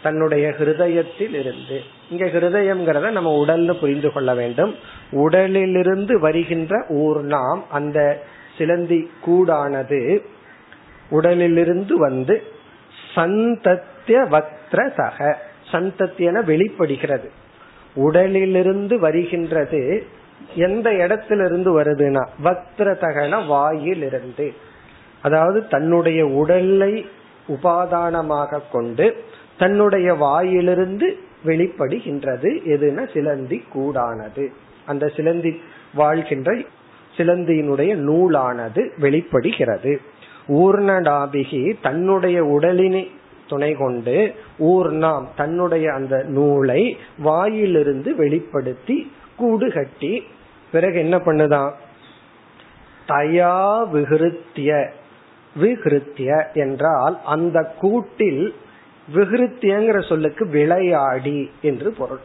தன்னுடைய 0.03 0.55
ஹிருதயத்தில் 0.59 1.35
இருந்து 1.35 1.94
இங்க 2.11 2.25
ஹிருதயம்ங்கிறத 2.25 3.11
நம்ம 3.11 3.45
உடல்னு 3.45 3.81
புரிந்து 3.81 4.13
கொள்ள 4.13 4.35
வேண்டும். 4.35 4.75
உடலிலிருந்து 5.11 6.21
வருகின்ற 6.21 6.87
ஊர்ணாம் 6.89 7.61
அந்த 7.71 8.23
சிலந்தி 8.59 9.11
கூடானது 9.27 10.23
உடலிலிருந்து 11.11 11.99
வந்து 11.99 12.43
சந்தத்திய 13.15 14.19
வக்ர 14.35 14.91
சக 14.97 15.39
சந்தத்தியன 15.71 16.45
வெளிப்படுகிறது. 16.45 17.31
உடலிலிருந்து 17.95 18.99
வருகின்றது 18.99 20.07
எந்த 20.55 20.95
இடத்திலிருந்து 20.95 21.83
வருதுன்னா 21.83 22.29
வக்ரதகன 22.45 23.47
வாயிலிருந்து. 23.47 24.53
அதாவது 25.23 25.69
தன்னுடைய 25.69 26.27
உடலை 26.27 27.07
உபாதானமாக 27.49 28.61
கொண்டு 28.73 29.25
தன்னுடைய 29.59 30.15
வாயிலிருந்து 30.15 31.19
வெளிப்படுகின்றது. 31.45 32.51
எதுனா 32.75 33.13
சிலந்தி 33.13 33.65
கூடானது. 33.73 34.53
அந்த 34.87 35.09
சிலந்தி 35.09 35.61
வாழ்கின்ற 35.95 36.59
சிலந்தியினுடைய 37.17 37.95
நூலானது 37.95 38.91
வெளிப்படுகிறது. 38.99 40.01
ஊர்ணடாபிகி 40.49 41.75
தன்னுடைய 41.83 42.45
உடலினை 42.45 43.11
துணை 43.49 43.75
கொண்டு 43.75 44.35
ஊர்ணாம் 44.59 45.25
தன்னுடைய 45.37 45.93
அந்த 45.93 46.23
நூலை 46.23 46.97
வாயிலிருந்து 47.19 48.17
வெளிப்படுத்தி 48.17 49.13
கூடு 49.37 49.73
கட்டி 49.73 50.25
பிறகு 50.73 50.99
என்ன 50.99 51.17
பண்ணுதான் 51.17 51.73
தயா 53.09 53.57
விகிருத்திய 53.93 54.87
விகிருத்திய 55.61 56.53
என்றால் 56.55 57.21
அந்த 57.25 57.75
கூட்டில் 57.79 58.55
விகிருத்தியங்கிற 59.13 60.09
சொல்லுக்கு 60.09 60.49
விளையாடி 60.49 61.51
என்று 61.61 61.93
பொருள். 61.93 62.19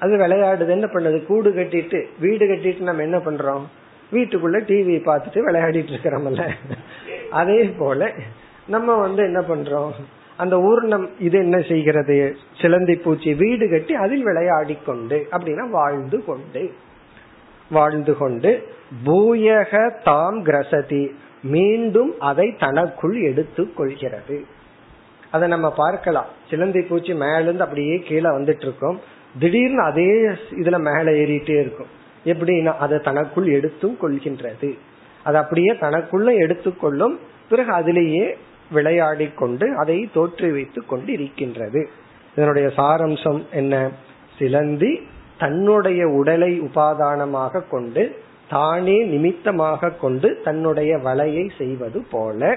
அது 0.00 0.16
விளையாடுது 0.16 0.68
என்ன 0.68 0.86
பண்ணுது? 0.86 1.26
கூடு 1.26 1.50
கட்டிட்டு 1.50 2.04
வீடு 2.20 2.46
கட்டிட்டு 2.46 2.80
நம்ம 2.80 3.02
என்ன 3.02 3.18
பண்றோம்? 3.18 3.62
வீட்டுக்குள்ள 4.12 4.60
டிவி 4.60 4.96
பார்த்துட்டு 5.04 5.40
விளையாடிட்டு 5.46 5.92
இருக்கிறோம்ல. 5.94 6.54
அதே 7.30 7.74
போல 7.78 8.12
நம்ம 8.66 8.94
வந்து 8.94 9.22
என்ன 9.22 9.40
பண்றோம்? 9.40 9.92
அந்த 10.36 10.60
ஊர்ணம் 10.60 11.10
இது 11.18 11.38
என்ன 11.38 11.60
செய்கிறது? 11.60 12.36
சிலந்தி 12.60 12.96
பூச்சி 12.96 13.34
வீடு 13.34 13.70
கட்டி 13.70 13.94
அதில் 13.94 14.22
விளையாடி 14.22 14.78
கொண்டு 14.86 15.26
அப்படின்னா 15.30 15.70
வாழ்ந்து 15.70 16.24
கொண்டு. 16.24 16.72
வாழ்ந்து 17.70 18.16
கொண்டு 18.16 18.68
பூயக 19.06 19.90
தாம் 20.04 20.44
கிரசதி 20.44 21.10
மீண்டும் 21.42 22.14
அதை 22.18 22.54
தனக்குள் 22.58 23.20
எடுத்து 23.20 23.74
கொள்கிறது. 23.74 24.44
அதை 25.30 25.48
நம்ம 25.48 25.68
பார்க்கலாம். 25.82 26.28
சிலந்தி 26.50 26.80
பூச்சி 26.80 27.14
மேலிருந்து 27.14 27.64
அப்படியே 27.64 27.96
கீழே 28.08 28.30
வந்துட்டு 28.36 28.66
இருக்கோம் 28.66 28.98
திடீர்னு 29.38 29.82
அதே 29.82 30.10
இதுல 30.60 30.78
மேல 30.88 31.10
ஏறிட்டே 31.22 31.56
இருக்கும். 31.64 31.90
எப்படின்னா 32.24 32.72
அதை 32.84 32.98
தனக்குள் 32.98 33.48
எடுத்தும் 33.48 33.96
கொள்கின்றது. 34.02 34.70
அது 35.24 35.36
அப்படியே 35.36 35.72
தனக்குள்ள 35.80 36.28
எடுத்துக்கொள்ளும் 36.38 37.18
பிறகு 37.50 37.72
அதிலேயே 37.72 38.26
விளையாடி 38.70 39.26
கொண்டு 39.36 39.66
அதை 39.76 39.98
தோற்றுவித்து 40.14 40.80
கொண்டு 40.86 41.10
இருக்கின்றது 41.12 41.80
இதனுடைய 42.36 42.66
சாரம்சம் 42.76 43.40
என்ன? 43.50 43.74
சிலந்தி 44.38 44.92
தன்னுடைய 45.38 46.02
உடலை 46.08 46.50
உபாதானமாக 46.60 47.62
கொண்டு 47.70 48.02
தானே 48.48 48.96
நிமித்தமாக 49.04 49.90
கொண்டு 49.90 50.28
தன்னுடைய 50.44 50.96
வலையை 50.96 51.44
செய்வது 51.58 51.98
போல 52.10 52.50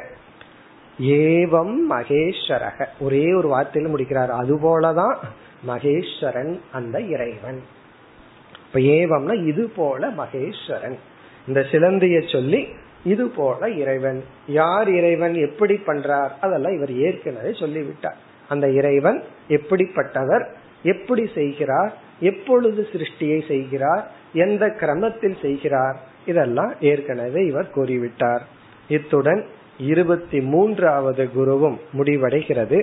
ஏவம் 1.00 1.76
மகேஸ்வரக. 1.90 2.86
ஒரே 3.00 3.34
ஒரு 3.34 3.50
வார்த்தையில 3.50 3.88
முடிக்கிறார். 3.88 4.30
அதுபோலதான் 4.30 5.16
மகேஸ்வரன் 5.68 6.60
அந்த 6.72 7.02
இறைவன். 7.02 7.62
இப்ப 8.68 8.80
ஏவம்னா 8.80 9.48
இது 9.48 9.70
போல 9.70 10.10
மகேஸ்வரன். 10.10 10.96
இந்த 11.48 11.60
சிலந்திய 11.60 12.32
சொல்லி 12.32 12.68
இது 13.04 13.28
போல 13.28 13.70
இறைவன். 13.70 14.24
யார் 14.48 14.90
இறைவன் 14.90 15.34
எப்படி 15.34 15.80
பண்றார்? 15.86 16.30
அதெல்லாம் 16.42 16.76
இவர் 16.76 16.96
ஏற்கனவே 16.96 17.54
சொல்லிவிட்டார். 17.54 18.18
அந்த 18.50 18.70
இறைவன் 18.70 19.24
எப்படிப்பட்டவர் 19.48 20.54
எப்படி 20.84 21.30
செய்கிறார் 21.36 21.98
எப்பொழுது 22.20 22.88
சிருஷ்டியை 22.92 23.48
செய்கிறார் 23.48 24.12
எந்த 24.34 24.66
கிரமத்தில் 24.66 25.42
செய்கிறார் 25.42 26.00
இதெல்லாம் 26.26 26.74
ஏற்கனவே 26.82 27.46
இவர் 27.46 27.72
கூறிவிட்டார். 27.76 28.42
இத்துடன் 28.88 29.46
இருபத்தி 29.87 30.39
மூன்றாவது 30.47 31.25
குருவும் 31.37 31.79
முடிவடைகிறது 31.99 32.79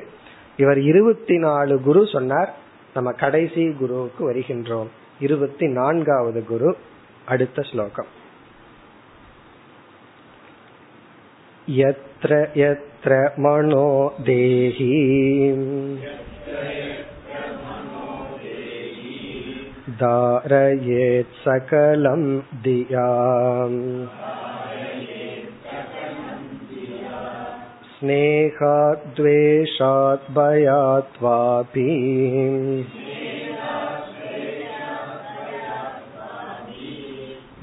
இவர் 0.59 0.81
இருபத்தி 0.83 1.37
நாலு 1.37 1.75
குரு 1.81 2.01
சொன்னார் 2.07 2.51
நம்ம 2.93 3.11
கடைசி 3.17 3.63
குருவுக்கு 3.79 4.23
வருகின்றோம் 4.25 4.91
இருபத்தி 5.19 5.67
நான்காவது 5.71 6.41
குரு 6.43 6.71
அடுத்த 7.25 7.61
ஸ்லோகம் 7.61 8.11
यत्र 11.67 12.35
यत्र 12.55 13.13
मनो 13.39 13.85
देहि 14.19 14.89
धारयेत् 19.99 21.39
सकलं 21.43 22.25
धियाम् 22.63 23.79
स्नेहाद्वेषात् 27.97 29.15
भयात् 30.35 31.19
वापि 31.23 31.89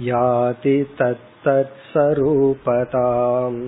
याति 0.04 0.84
तत्तत्स्वरूपताम् 0.98 3.58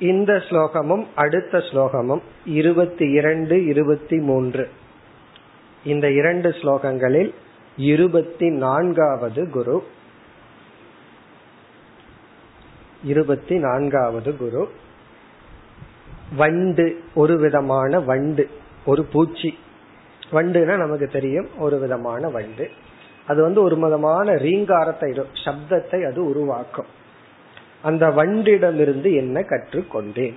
இந்த 0.00 0.42
ஸ்லோகமும் 0.46 1.06
அடுத்த 1.14 1.58
ஸ்லோகமும் 1.58 2.22
இருபத்தி 2.52 3.10
இரண்டு 3.10 3.66
இருபத்தி 3.66 4.20
மூன்று 4.20 4.68
இந்த 5.84 6.10
இரண்டு 6.10 6.50
ஸ்லோகங்களில் 6.50 7.34
இருபத்தி 7.78 8.56
நான்காவது 8.56 9.50
குரு 9.50 9.82
இருபத்தி 13.03 13.57
நான்காவது 13.57 14.37
குரு. 14.37 14.69
வண்டு 16.35 17.03
ஒரு 17.13 17.37
விதமான 17.37 17.99
வண்டு 17.99 18.49
ஒரு 18.85 19.03
பூச்சி. 19.03 19.57
வண்டுனா 20.31 20.77
நமக்கு 20.77 21.07
தெரியும் 21.07 21.57
ஒரு 21.57 21.79
விதமான 21.79 22.29
வண்டு. 22.29 22.69
அது 23.27 23.41
வந்து 23.41 23.61
ஒரு 23.61 23.79
விதமான 23.79 24.31
ரீங்காரத்தை 24.31 25.25
சப்தத்தை 25.45 26.11
அது 26.11 26.29
உருவாக்கும். 26.29 26.85
அந்த 27.81 28.07
வண்டிடமிருந்து 28.07 29.15
என்ன 29.15 29.39
கற்றுக்கொண்டேன்? 29.39 30.33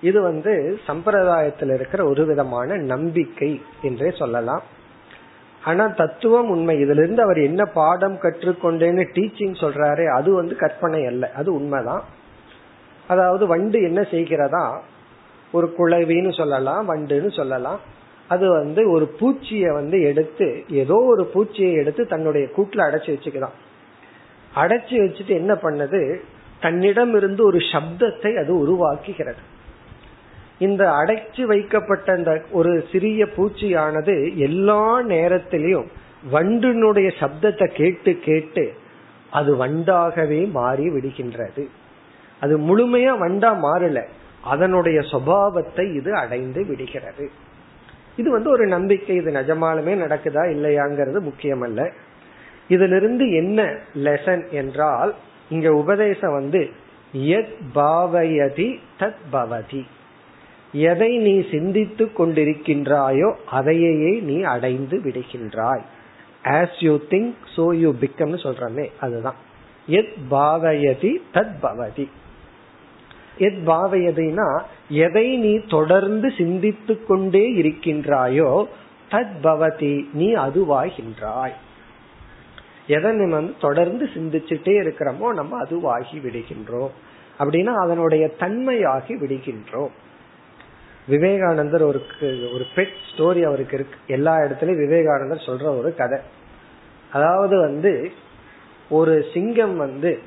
இது 0.00 0.22
வந்து 0.22 0.78
சம்பிரதாயத்தில் 0.86 1.74
இருக்கிற 1.74 2.06
ஒரு 2.06 2.26
விதமான 2.26 2.76
நம்பிக்கை 2.76 3.62
என்றே 3.82 4.10
சொல்லலாம். 4.10 4.62
ஆனா 5.64 5.86
தத்துவம் 5.86 6.48
உண்மை. 6.48 6.76
இதுல 6.76 7.02
இருந்து 7.02 7.22
அவர் 7.22 7.38
என்ன 7.38 7.64
பாடம் 7.64 8.14
கற்றுக்கொண்டேன்னு 8.14 9.06
டீச்சிங் 9.14 9.54
சொல்றாரு 9.60 10.14
அது 10.14 10.32
வந்து 10.32 10.56
கற்பனை 10.56 11.06
அல்ல. 11.06 11.32
அது 11.32 11.54
உண்மைதான். 11.54 12.04
அதாவது 13.08 13.46
வண்டு 13.46 13.82
என்ன 13.82 14.00
செய்கிறதா? 14.00 14.78
ஒரு 15.52 15.74
குழவின்னு 15.78 16.36
சொல்லலாம் 16.36 16.94
வண்டுன்னு 16.94 17.36
சொல்லலாம். 17.36 17.80
அது 18.28 18.48
வந்து 18.48 18.90
ஒரு 18.90 19.14
பூச்சிய 19.20 19.72
வந்து 19.72 20.02
எடுத்து 20.02 20.64
ஏதோ 20.68 20.94
ஒரு 20.94 21.30
பூச்சியை 21.34 21.72
எடுத்து 21.72 22.06
தன்னுடைய 22.06 22.48
கூட்டுல 22.56 22.80
அடைச்சு 22.80 23.16
வச்சுக்குதான் 23.16 23.56
அடைச்சு 24.56 24.94
வச்சுட்டு 25.00 25.28
என்ன 25.28 25.54
பண்ணது? 25.54 26.18
தன்னிடம் 26.60 27.14
இருந்து 27.14 27.44
ஒரு 27.44 27.58
சப்தத்தை 27.58 28.36
அது 28.42 28.54
உருவாக்குகிறது. 28.54 29.42
இந்த 30.58 30.90
அடைச்சு 30.90 31.42
வைக்கப்பட்ட 31.42 32.12
அந்த 32.12 32.42
ஒரு 32.50 32.84
சிறிய 32.92 33.24
பூச்சியானது 33.24 34.34
எல்லா 34.34 35.00
நேரத்திலையும் 35.00 35.86
வண்டினுடைய 36.32 37.12
சப்தத்தை 37.18 37.66
கேட்டு 37.66 38.18
கேட்டு 38.18 38.74
அது 39.30 39.66
வண்டாகவே 39.66 40.50
மாறி 40.50 40.88
விடுகின்றது. 40.88 41.66
அது 42.40 42.58
முழுமையா 42.58 43.10
வண்டா 43.10 43.58
மாறல. 43.62 44.02
அதனுடைய 44.42 45.00
சுவாவத்தை 45.00 45.94
இது 45.94 46.14
அடைந்து 46.14 46.64
விடுகிறது. 46.66 47.30
இது 48.16 48.30
வந்து 48.30 48.50
ஒரு 48.50 48.66
நம்பிக்கை. 48.66 49.16
இது 49.16 49.30
நிஜமாலுமே 49.30 49.94
நடக்குதா 49.96 50.44
இல்லையாங்கிறது 50.48 51.20
முக்கியமல்ல. 51.20 51.90
இதிலிருந்து 52.68 53.30
என்ன 53.30 53.76
லெசன் 53.94 54.50
என்றால் 54.50 55.14
இங்க 55.50 55.72
உபதேசம் 55.72 56.32
வந்து 56.32 56.70
எத் 57.12 57.54
பாவயதி 57.74 58.78
தத் 58.98 59.22
பவதி. 59.32 59.86
எதை 60.74 61.16
நீ 61.16 61.48
சிந்தித்துக் 61.50 62.20
கொண்டிருக்கின்றாயோ 62.20 63.34
அதையே 63.50 64.20
நீ 64.20 64.42
அடைந்து 64.42 65.00
விடுகின்றாய். 65.04 65.82
As 66.44 66.76
you 66.80 66.98
think 67.10 67.34
so 67.56 67.74
you 67.74 67.94
become 68.00 68.38
சொல்றமே 68.42 68.90
அதுதான். 69.00 69.34
எத் 69.86 70.14
பாவயதி 70.30 71.16
தத் 71.34 71.54
பவதி. 71.62 72.08
எத் 73.38 73.68
பாவயதினா 73.68 74.62
எதை 74.88 75.36
நீ 75.36 75.58
தொடர்ந்து 75.68 76.32
சிந்தித்துக் 76.38 77.06
கொண்டே 77.08 77.52
இருக்கின்றாயோ 77.52 78.66
தத் 79.10 79.36
பவதி 79.42 80.04
நீ 80.12 80.34
அதுவாகின்றாய். 80.34 81.52
எதை 82.86 83.12
நம்ம 83.12 83.34
வந்து 83.34 83.54
தொடர்ந்து 83.60 84.10
சிந்திச்சுட்டே 84.14 84.74
இருக்கிறோமோ 84.84 85.32
நம்ம 85.32 85.62
அதுவாகி 85.62 86.14
விடுகின்றோம். 86.14 86.90
அப்படின்னா 87.38 87.74
அதனுடைய 87.74 88.30
தன்மையாகி 88.38 89.14
விடுகின்றோம். 89.20 89.90
விவேகானந்தர் 91.06 91.82
ஒரு 91.82 92.02
ஒரு 92.54 92.64
பெட் 92.74 92.94
ஸ்டோரி 93.10 93.42
அவருக்கு 93.42 93.74
இருக்கு. 93.74 93.96
எல்லா 94.06 94.36
இடத்துலயும் 94.36 94.86
விவேகானந்தர் 94.86 95.44
சொல்ற 95.46 95.78
ஒரு 95.78 95.94
கதை. 95.94 96.18
அதாவது 97.12 97.60
வந்து 97.60 98.12
ஒரு 98.88 99.24
சிங்கம் 99.34 99.76
வந்து 99.76 100.18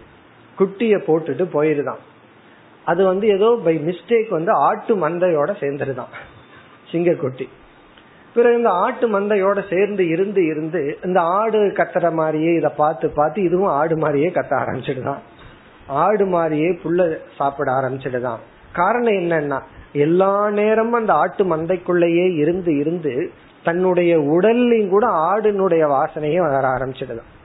குட்டிய 0.59 0.97
போட்டுட்டு 0.97 1.45
போயிருதான். 1.53 2.01
அது 2.85 3.05
வந்து 3.05 3.27
ஏதோ 3.27 3.59
பை 3.63 3.77
மிஸ்டேக் 3.77 4.29
வந்து 4.29 4.51
ஆட்டு 4.51 5.09
மந்தையோட 5.09 5.49
சேர்ந்துருதான். 5.49 6.13
சிங்கக்குட்டி 6.91 7.47
பிறகு 8.33 8.57
இந்த 8.57 8.69
ஆட்டு 8.69 9.19
மந்தையோட 9.19 9.75
சேர்ந்து 9.75 10.07
இருந்து 10.07 10.45
இருந்து 10.45 10.99
இந்த 11.03 11.21
ஆடு 11.21 11.59
கத்துற 11.59 12.13
மாதிரியே 12.13 12.53
இத 12.53 12.69
பார்த்து 12.69 13.09
பார்த்து 13.09 13.43
இதுவும் 13.43 13.67
ஆடு 13.67 13.97
மாதிரியே 13.97 14.27
கத்த 14.27 14.51
ஆரம்பிச்சிடுதான். 14.51 15.19
ஆடு 15.87 16.25
மாதிரியே 16.25 16.69
புல்ல 16.69 17.17
சாப்பிட 17.37 17.71
ஆரம்பிச்சிடுதான். 17.71 18.39
காரணம் 18.73 19.13
என்னன்னா 19.13 19.61
எல்லா 19.93 20.49
நேரமும் 20.49 20.93
அந்த 20.93 21.13
ஆட்டு 21.13 21.43
மந்தைக்குள்ளேயே 21.43 22.35
இருந்து 22.35 22.77
இருந்து 22.77 23.31
தன்னுடைய 23.63 24.19
உடல்லையும் 24.19 24.89
கூட 24.89 25.07
ஆடினுடைய 25.07 25.87
வாசனையே 25.87 26.37
வர 26.37 26.67
ஆரம்பிச்சிடுதான் 26.67 27.35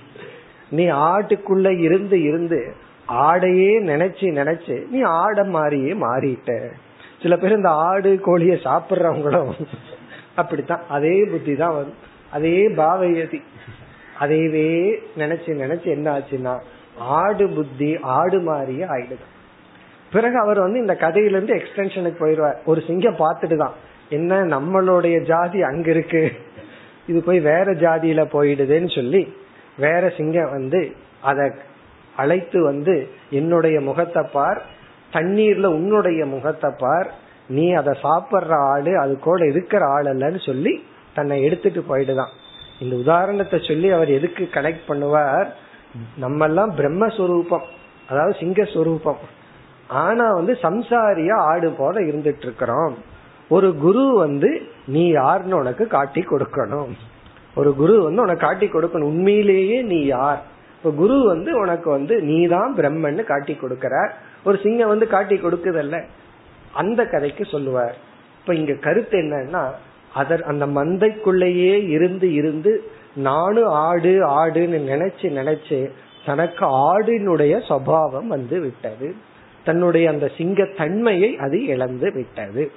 நீ 0.70 0.86
ஆட்டுக்குள்ள 0.86 1.80
இருந்து 1.80 2.22
இருந்து 2.22 2.74
ஆடையே 3.06 3.80
நினைச்சு 3.84 4.22
நினைச்சு 4.22 4.90
நீ 4.90 5.02
ஆட 5.02 5.44
மாதிரியே 5.44 5.94
மாறிட்ட. 5.94 6.70
சில 7.22 7.38
பேர் 7.38 7.56
இந்த 7.56 7.70
ஆடு 7.70 8.20
கோழிய 8.26 8.52
சாப்பிடுறவங்களும் 8.52 9.66
அப்படித்தான். 10.36 10.82
அதே 10.90 11.24
புத்தி 11.24 11.56
தான் 11.56 11.74
வரும். 11.74 12.08
அதே 12.32 12.68
பாவயதி. 12.68 13.40
அதையவே 14.20 14.68
நினைச்சு 15.18 15.52
நினைச்சு 15.64 15.88
என்ன 15.96 16.08
ஆச்சுன்னா 16.18 16.54
ஆடு 17.00 17.46
புத்தி 17.50 17.98
ஆடு 18.02 18.40
மாதிரியே 18.42 18.86
ஆயிடுது. 18.86 19.26
பிறகு 20.12 20.38
அவர் 20.40 20.60
வந்து 20.60 20.80
இந்த 20.80 20.96
கதையிலிருந்து 20.96 21.54
எக்ஸ்டென்ஷனுக்கு 21.54 22.22
போயிடுவார். 22.24 22.58
ஒரு 22.66 22.80
சிங்கம் 22.88 23.22
பார்த்துட்டு 23.24 23.58
தான் 23.58 23.76
என்ன 24.10 24.42
நம்மளுடைய 24.46 25.18
ஜாதி 25.24 25.60
அங்க 25.62 25.90
இருக்கு? 25.90 26.22
இது 27.08 27.20
போய் 27.24 27.40
வேற 27.40 27.68
ஜாதியில 27.84 28.22
போயிடுதுன்னு 28.34 28.96
சொல்லி 28.96 29.22
வேற 29.78 30.04
சிங்கம் 30.18 30.50
வந்து 30.50 30.82
அத 31.22 31.40
அழைத்து 32.16 32.60
வந்து 32.64 32.96
என்னுடைய 33.30 33.82
முகத்தை 33.82 34.24
பார் 34.32 34.60
தண்ணீர்ல 35.14 35.68
உன்னுடைய 35.78 36.26
முகத்தை 36.26 36.70
பார் 36.78 37.10
நீ 37.48 37.66
அதை 37.74 37.94
சாப்பிட்ற 38.04 38.54
ஆளு 38.74 38.98
அது 38.98 39.14
கூட 39.20 39.46
இருக்கிற 39.46 39.84
ஆள் 39.86 40.06
அல்லன்னு 40.06 40.42
சொல்லி 40.46 40.74
தன்னை 41.20 41.38
எடுத்துட்டு 41.48 41.82
போயிடுதான். 41.90 42.34
இந்த 42.80 42.96
உதாரணத்தை 42.96 43.58
சொல்லி 43.68 43.90
அவர் 43.98 44.10
எதுக்கு 44.10 44.44
கனெக்ட் 44.54 44.88
பண்ணுவார்? 44.88 45.50
நம்ம 46.18 46.46
எல்லாம் 46.46 46.72
பிரம்மஸ்வரூபம் 46.78 47.68
அதாவது 48.10 48.34
சிங்கஸ்வரூபம். 48.40 49.22
ஆனா 50.04 50.26
வந்து 50.34 50.54
சம்சாரியா 50.62 51.38
ஆடு 51.52 51.70
போல 51.78 51.96
இருந்துட்டு 52.02 52.46
இருக்கிறோம் 52.48 52.96
ஒரு 53.50 53.70
குரு 53.76 54.04
வந்து 54.16 54.50
நீ 54.86 55.04
யாருன்னு 55.10 55.56
உனக்கு 55.56 55.86
காட்டி 55.88 56.22
கொடுக்கணும். 56.22 56.92
ஒரு 57.56 57.70
குரு 57.76 57.96
வந்து 58.04 58.22
உனக்கு 58.22 58.46
காட்டி 58.46 58.68
கொடுக்கணும். 58.68 59.12
உண்மையிலேயே 59.12 59.78
நீ 59.92 60.00
யார்? 60.06 60.42
இப்ப 60.78 60.92
குரு 60.92 61.16
வந்து 61.26 61.52
உனக்கு 61.60 61.90
வந்து 61.90 62.16
நீ 62.22 62.38
தான் 62.48 62.76
பிரம்மன்னு 62.76 63.24
காட்டி 63.24 63.54
கொடுக்கிறார். 63.54 64.12
ஒரு 64.44 64.58
சிங்கம் 64.64 64.94
வந்து 64.94 65.08
காட்டி 65.08 65.36
கொடுக்குதல்ல. 65.36 65.98
அந்த 66.74 67.02
கதைக்கு 67.06 67.46
சொல்லுவார். 67.46 67.96
இப்ப 68.42 68.54
இங்க 68.56 68.74
கருத்து 68.86 69.18
என்னன்னா 69.20 69.64
அதர் 70.16 70.42
அந்த 70.42 70.66
மந்தைக்குள்ளேயே 70.68 71.90
இருந்து 71.90 72.34
இருந்து 72.34 72.84
நானும் 73.16 73.68
ஆடு 73.68 74.28
ஆடுன்னு 74.28 74.82
நினைச்சு 74.92 75.22
நினைச்சு 75.22 75.92
தனக்கு 76.26 76.66
ஆடினுடைய 76.66 77.54
சுவாவம் 77.70 78.28
வந்து 78.28 78.60
விட்டது. 78.60 79.16
தன்னுடைய 79.64 80.10
அந்த 80.10 80.32
சிங்க 80.38 80.66
தன்மையை 80.78 81.38
அது 81.38 81.66
இழந்து 81.66 82.12
விட்டது. 82.14 82.72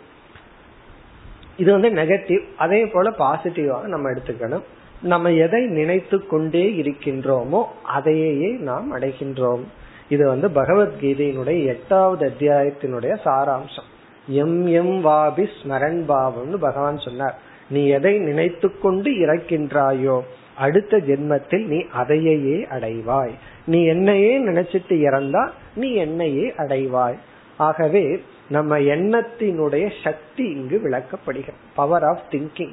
இது 1.57 1.73
வந்து 1.73 1.91
நெகட்டிவ் 1.91 2.43
அதே 2.57 2.87
போல 2.87 3.11
பாசிட்டிவாக 3.11 3.83
நம்ம 3.83 4.11
எடுத்துக்கணும். 4.11 4.63
நம்ம 5.03 5.33
எதை 5.33 5.67
நினைத்து 5.67 6.27
கொண்டே 6.27 6.71
இருக்கின்றோமோ 6.71 7.63
அதையே 7.85 8.51
நாம் 8.51 8.99
அடைகின்றோம். 8.99 9.63
இது 10.09 10.29
வந்து 10.29 10.49
பகவத்கீதையினுடைய 10.49 11.65
எட்டாவது 11.65 12.33
அத்தியாயத்தினுடைய 12.33 13.17
சாராம்சம். 13.25 13.91
எம் 14.27 14.67
எம் 14.67 15.05
வாபி 15.05 15.47
ஸ்மரன் 15.63 16.01
பாவம்னு 16.09 16.55
பகவான் 16.55 16.99
சொன்னார். 16.99 17.39
நீ 17.69 17.87
எதை 17.87 18.19
நினைத்து 18.19 18.79
கொண்டு 18.79 19.11
இறக்கின்றாயோ 19.11 20.21
அடுத்த 20.57 20.99
ஜென்மத்தில் 20.99 21.67
நீ 21.67 21.87
அதையே 21.93 22.67
அடைவாய். 22.71 23.31
நீ 23.67 23.85
என்னையே 23.85 24.47
நினைச்சிட்டு 24.47 24.89
இறந்தா 24.89 25.49
நீ 25.75 25.93
என்னையே 25.93 26.53
அடைவாய். 26.57 27.17
ஆகவே 27.57 28.23
நம்ம 28.49 28.79
எண்ணத்தினுடைய 28.79 29.93
சக்தி 30.03 30.45
இங்கு 30.45 30.81
விளக்கப்படுகிறது. 30.85 31.61
பவர் 31.75 32.05
ஆஃப் 32.05 32.25
திங்கிங் 32.31 32.73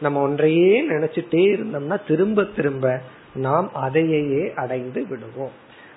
நம்ம 0.00 0.20
ஒன்றையே 0.20 0.88
நினைச்சிட்டே 0.88 1.42
இருந்தோம்னா 1.54 2.06
திரும்ப 2.06 2.44
திரும்ப 2.44 3.00
நாம் 3.34 3.70
அதையே 3.72 4.52
அடைந்து 4.54 5.06
விடுவோம். 5.08 5.50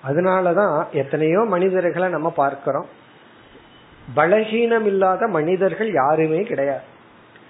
அதனாலதான் 0.07 0.89
எத்தனையோ 0.91 1.39
மனிதர்களை 1.39 2.09
நம்ம 2.09 2.29
பார்க்கிறோம். 2.29 2.85
பலகீனம் 4.15 4.85
இல்லாத 4.85 5.27
மனிதர்கள் 5.27 5.91
யாருமே 5.93 6.43
கிடையாது. 6.43 6.85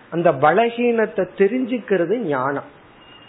அந்த 0.10 0.32
பலகீனத்தை 0.32 1.28
தெரிஞ்சுக்கிறது 1.38 2.18
ஞானம். 2.18 2.70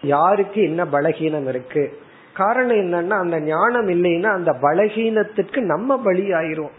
யாருக்கு 0.03 0.63
என்ன 0.63 0.85
பலகீனம் 0.85 1.49
இருக்கு? 1.49 2.01
காரணம் 2.33 2.77
என்னன்னா 2.77 3.17
அந்த 3.19 3.41
ஞானம் 3.41 3.89
இல்லைன்னா 3.89 4.31
அந்த 4.33 4.53
பலகீனத்திற்கு 4.63 5.61
நம்ம 5.61 5.99
பலி 5.99 6.33
ஆயிரும் 6.33 6.71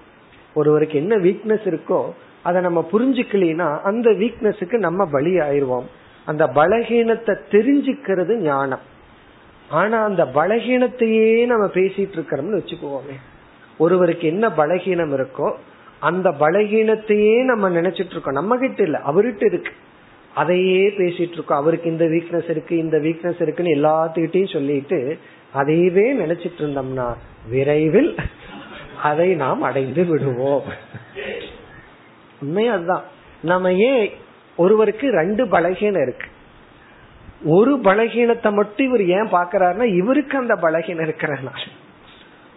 ஒருவருக்கு 0.53 0.97
என்ன 0.97 1.15
வீக்னஸ் 1.15 1.65
இருக்கோ 1.65 2.09
அதை 2.41 2.61
நம்ம 2.61 2.87
புரிஞ்சுக்கலினா 2.91 3.81
அந்த 3.81 4.09
வீக்னஸுக்கு 4.09 4.77
நம்ம 4.77 5.05
பலி 5.05 5.37
ஆயிருவோம் 5.39 5.85
அந்த 6.25 6.47
பலகீனத்தை 6.47 7.37
தெரிஞ்சுக்கிறது 7.51 8.35
ஞானம். 8.35 8.79
ஆனா 9.69 10.03
அந்த 10.03 10.23
பலகீனத்தையே 10.25 11.45
நம்ம 11.45 11.65
பேசிட்டு 11.65 12.15
இருக்கிறோம்னு 12.17 12.59
வச்சுக்குவோமே 12.59 13.15
ஒருவருக்கு 13.77 14.27
என்ன 14.27 14.49
பலகீனம் 14.49 15.13
இருக்கோ 15.13 15.55
அந்த 16.03 16.29
பலகீனத்தையே 16.29 17.43
நம்ம 17.43 17.69
நினைச்சிட்டு 17.69 18.11
இருக்கோம். 18.11 18.33
நம்ம 18.33 18.57
கிட்ட 18.57 18.83
இல்ல 18.83 18.97
அவர்கிட்ட 18.97 19.45
இருக்கு. 19.45 19.71
அதையே 20.35 20.89
பேசிட்டு 20.89 21.31
இருக்கோம். 21.31 21.57
அவருக்கு 21.57 21.89
இந்த 21.89 22.05
வீக்னஸ் 22.05 22.49
இருக்கு 22.49 22.77
இந்த 22.77 22.97
வீக்னஸ் 22.97 23.41
இருக்குன்னு 23.41 23.75
எல்லாத்துக்கிட்டையும் 23.75 24.53
சொல்லிட்டு 24.53 25.17
அதையவே 25.55 26.07
நினைச்சிட்டு 26.23 26.59
இருந்தோம்னா 26.59 27.15
விரைவில் 27.49 28.15
அதை 29.03 29.33
நாம் 29.33 29.61
அடைந்து 29.61 30.03
விடுவோம். 30.05 30.63
உண்மை 32.41 32.67
அதுதான். 32.67 33.03
நம்ம 33.43 33.73
ஏன் 33.73 34.11
ஒருவருக்கு 34.57 35.09
ரெண்டு 35.09 35.45
பலகீனம் 35.45 36.01
இருக்கு? 36.01 36.27
ஒரு 37.45 37.79
பலகீனத்தை 37.83 38.51
மட்டும் 38.51 38.87
இவர் 38.87 39.07
ஏன் 39.07 39.31
பாக்குறாருன்னா 39.31 39.83
இவருக்கு 39.83 40.37
அந்த 40.37 40.55
பலகீனம் 40.55 41.03
இருக்கிறனால 41.03 41.57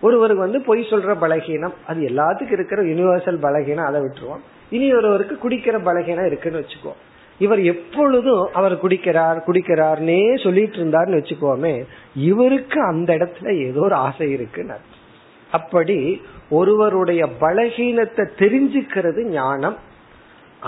ஒருவருக்கு 0.07 0.47
வந்து 0.47 0.61
பொய் 0.69 0.91
சொல்ற 0.91 1.13
பலகீனம் 1.25 1.77
அது 1.91 2.01
எல்லாத்துக்கும் 2.11 2.57
இருக்கிற 2.59 2.83
யூனிவர்சல் 2.91 3.45
பலகீனம் 3.47 3.89
அதை 3.89 4.01
விட்டுருவோம். 4.03 4.43
இனி 4.75 4.87
ஒருவருக்கு 4.95 5.37
குடிக்கிற 5.45 5.77
பலகீனம் 5.89 6.29
இருக்குன்னு 6.31 6.63
வச்சுக்கோ. 6.63 6.93
இவர் 7.41 7.61
எப்பொழுதும் 7.73 8.45
அவர் 8.59 8.75
குடிக்கிறார் 8.83 9.39
குடிக்கிறார்னே 9.47 10.21
சொல்லிட்டு 10.45 10.79
இருந்தார்னு 10.81 11.19
வச்சுக்கோமே 11.21 11.75
இவருக்கு 12.29 12.79
அந்த 12.83 13.11
இடத்துல 13.17 13.51
ஏதோ 13.67 13.81
ஒரு 13.81 13.97
ஆசை 14.07 14.29
இருக்குன்னு 14.37 14.79
அப்படி 15.51 15.99
ஒருவருடைய 16.51 17.23
பலகீனத்தை 17.41 18.25
தெரிஞ்சுக்கிறது 18.41 19.23
ஞானம். 19.33 19.77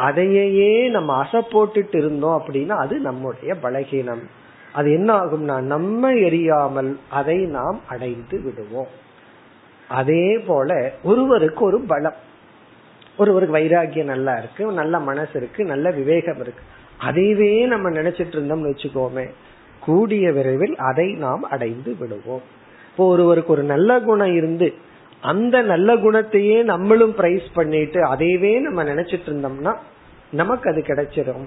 அதையே 0.06 0.72
நம்ம 0.96 1.10
அசை 1.22 1.40
போட்டுட்டு 1.52 1.96
இருந்தோம் 1.96 2.36
அப்படின்னா 2.38 2.74
அது 2.84 2.94
நம்முடைய 3.08 3.52
பலகீனம். 3.62 4.24
அது 4.72 4.88
என்ன 4.92 5.10
ஆகும்னா 5.20 5.56
நம்ம 5.72 6.10
எரியாமல் 6.26 6.90
அதை 7.10 7.38
நாம் 7.56 7.78
அடைந்து 7.88 8.36
விடுவோம். 8.44 8.90
அதே 9.88 10.38
போல 10.38 10.92
ஒருவருக்கு 11.02 11.64
ஒரு 11.64 11.80
பலம். 11.80 12.14
ஒருவருக்கு 13.16 13.56
வைராகியம் 13.58 14.12
நல்லா 14.14 14.36
இருக்கு 14.38 14.72
நல்ல 14.72 14.98
மனசு 15.00 15.30
இருக்கு 15.34 15.64
நல்ல 15.64 15.90
விவேகம் 15.90 16.40
இருக்கு. 16.40 16.62
அதையவே 17.08 17.66
நம்ம 17.66 17.90
நினைச்சிட்டு 17.90 18.36
இருந்தோம்னு 18.36 18.70
வச்சுக்கோமே 18.70 19.26
கூடிய 19.80 20.32
விரைவில் 20.32 20.76
அதை 20.76 21.12
நாம் 21.12 21.42
அடைந்து 21.42 21.94
விடுவோம். 21.98 22.42
இப்போ 22.90 23.06
ஒருவருக்கு 23.06 23.52
ஒரு 23.52 23.62
நல்ல 23.62 24.00
குணம் 24.00 24.34
இருந்து 24.34 24.74
அந்த 25.20 25.62
நல்ல 25.62 25.96
குணத்தையே 25.96 26.62
நம்மளும் 26.62 27.14
பிரைஸ் 27.14 27.46
பண்ணிட்டு 27.54 28.00
அதையவே 28.14 28.60
நம்ம 28.60 28.84
நினைச்சிட்டு 28.84 29.28
இருந்தோம்னா 29.28 29.74
நமக்கு 30.30 30.70
அது 30.70 30.80
கிடைச்சிடும் 30.80 31.46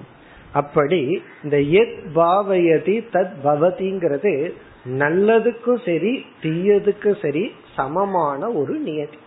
அப்படி 0.52 1.22
இந்த 1.44 1.60
எத் 1.60 1.98
பாவயதி 2.14 2.96
தத் 3.12 3.34
பவதிங்கிறது 3.44 4.52
நல்லதுக்கும் 4.88 5.84
சரி 5.84 6.26
தீயதுக்கும் 6.42 7.20
சரி 7.22 7.52
சமமான 7.76 8.50
ஒரு 8.50 8.74
நியதி. 8.74 9.18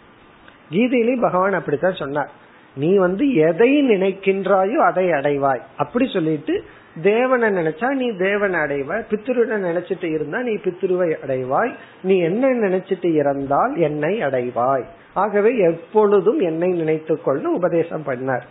கீதையிலேயும் 0.72 1.22
பகவான் 1.22 1.54
அப்படித்தான் 1.54 1.96
சொன்னார். 1.96 2.32
நீ 2.76 2.96
வந்து 2.98 3.34
எதை 3.34 3.90
நினைக்கின்றாயோ 3.90 4.76
அதை 4.76 5.10
அடைவாய். 5.10 5.62
அப்படி 5.78 6.10
சொல்லிட்டு 6.14 6.64
தேவனை 7.02 7.50
நினைச்சா 7.50 7.88
நீ 7.88 8.18
தேவனை 8.18 8.60
அடைவாய். 8.60 9.06
பித்ருவை 9.10 9.44
நினைச்சிட்டு 9.60 10.04
இருந்தா 10.04 10.42
நீ 10.42 10.52
பித்ருவை 10.52 11.16
அடைவாய். 11.26 11.74
நீ 12.04 12.20
என்ன 12.20 12.48
நினைச்சிட்டு 12.48 13.14
இறந்தால் 13.14 13.78
என்னை 13.78 14.20
அடைவாய். 14.20 14.86
ஆகவே 15.14 15.58
எப்பொழுதும் 15.58 16.40
என்னை 16.40 16.82
நினைத்துக்கொள்ள 16.82 17.44
உபதேசம் 17.44 18.04
பண்ணார். 18.06 18.44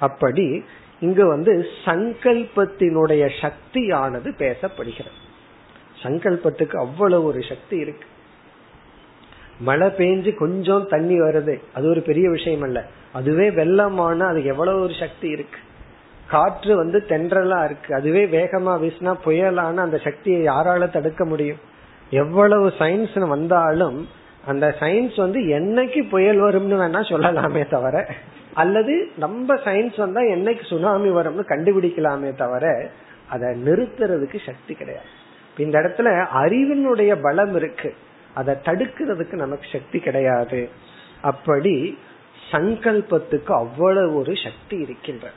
அப்படி 0.00 0.64
இங்கு 1.00 1.26
வந்து 1.26 1.66
சங்கல்பத்தினுடைய 1.84 3.30
சக்தியானது 3.40 4.30
பேசப்படுகிறது. 4.38 5.20
சங்கல்பத்துக்கு 6.02 6.76
அவ்வளவு 6.76 7.24
ஒரு 7.24 7.42
சக்தி 7.42 7.76
இருக்கு. 7.76 8.06
மழை 9.60 9.88
பெஞ்சு 9.88 10.34
கொஞ்சம் 10.34 10.86
தண்ணி 10.88 11.20
வருது. 11.20 11.60
அது 11.74 11.88
ஒரு 11.88 12.00
பெரிய 12.00 12.30
விஷயம் 12.30 12.62
அல்ல 12.62 12.84
அதுவே 13.12 13.50
வெள்ளமான 13.50 14.24
அது 14.24 14.44
எவ்வளவு 14.44 14.80
ஒரு 14.80 14.92
சக்தி 15.00 15.28
இருக்கு. 15.28 15.58
காற்று 16.26 16.76
வந்து 16.76 17.04
தென்றலா 17.08 17.64
இருக்கு. 17.64 17.94
அதுவே 17.94 18.26
வேகமா 18.26 18.72
வீசினா 18.82 19.14
புயலான 19.24 19.74
அந்த 19.74 19.96
சக்தியை 19.96 20.46
யாரால 20.46 20.90
தடுக்க 20.90 21.24
முடியும்? 21.24 21.58
எவ்வளவு 22.10 22.72
சயின்ஸ் 22.78 23.28
வந்தாலும் 23.28 24.08
அந்த 24.46 24.74
சயின்ஸ் 24.80 25.16
வந்து 25.16 25.40
என்னைக்கு 25.40 26.08
புயல் 26.08 26.40
வரும்னு 26.40 26.80
வேணா 26.80 27.00
சொல்லலாமே 27.08 27.68
தவிர 27.68 28.06
அல்லது 28.54 29.10
நம்ம 29.16 29.54
சயின்ஸ் 29.54 29.96
வந்தா 29.96 30.20
என்னைக்கு 30.20 30.64
சுனாமி 30.64 31.08
வரும்னு 31.08 31.44
கண்டுபிடிக்கலாமே 31.48 32.36
தவிர 32.36 32.90
அதை 33.28 33.48
நிறுத்துறதுக்கு 33.62 34.38
சக்தி 34.46 34.74
கிடையாது. 34.74 35.06
இந்த 35.58 35.78
இடத்துல 35.78 36.26
அறிவினுடைய 36.34 37.22
பலம் 37.22 37.54
இருக்கு. 37.54 37.94
அதை 38.34 38.54
தடுக்கிறதுக்கு 38.54 39.32
நமக்கு 39.32 39.66
சக்தி 39.72 39.98
கிடையாது. 39.98 40.68
அப்படி 41.22 41.98
சங்கல்பத்துக்கு 42.50 43.52
அவ்வளவு 43.52 44.14
ஒரு 44.16 44.32
சக்தி 44.36 44.76
இருக்கின்ற. 44.76 45.30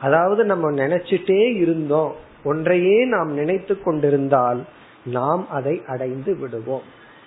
அதாவது 0.00 0.44
நம்ம 0.44 0.70
நினைச்சிட்டே 0.70 1.56
இருந்தோம். 1.56 2.14
ஒன்றையே 2.44 3.04
நாம் 3.04 3.30
நினைத்து 3.32 3.82
கொண்டிருந்தால் 3.82 4.60
நாம் 5.04 5.48
அதை 5.48 5.82
அடைந்து 5.86 6.36
விடுவோம். 6.36 6.82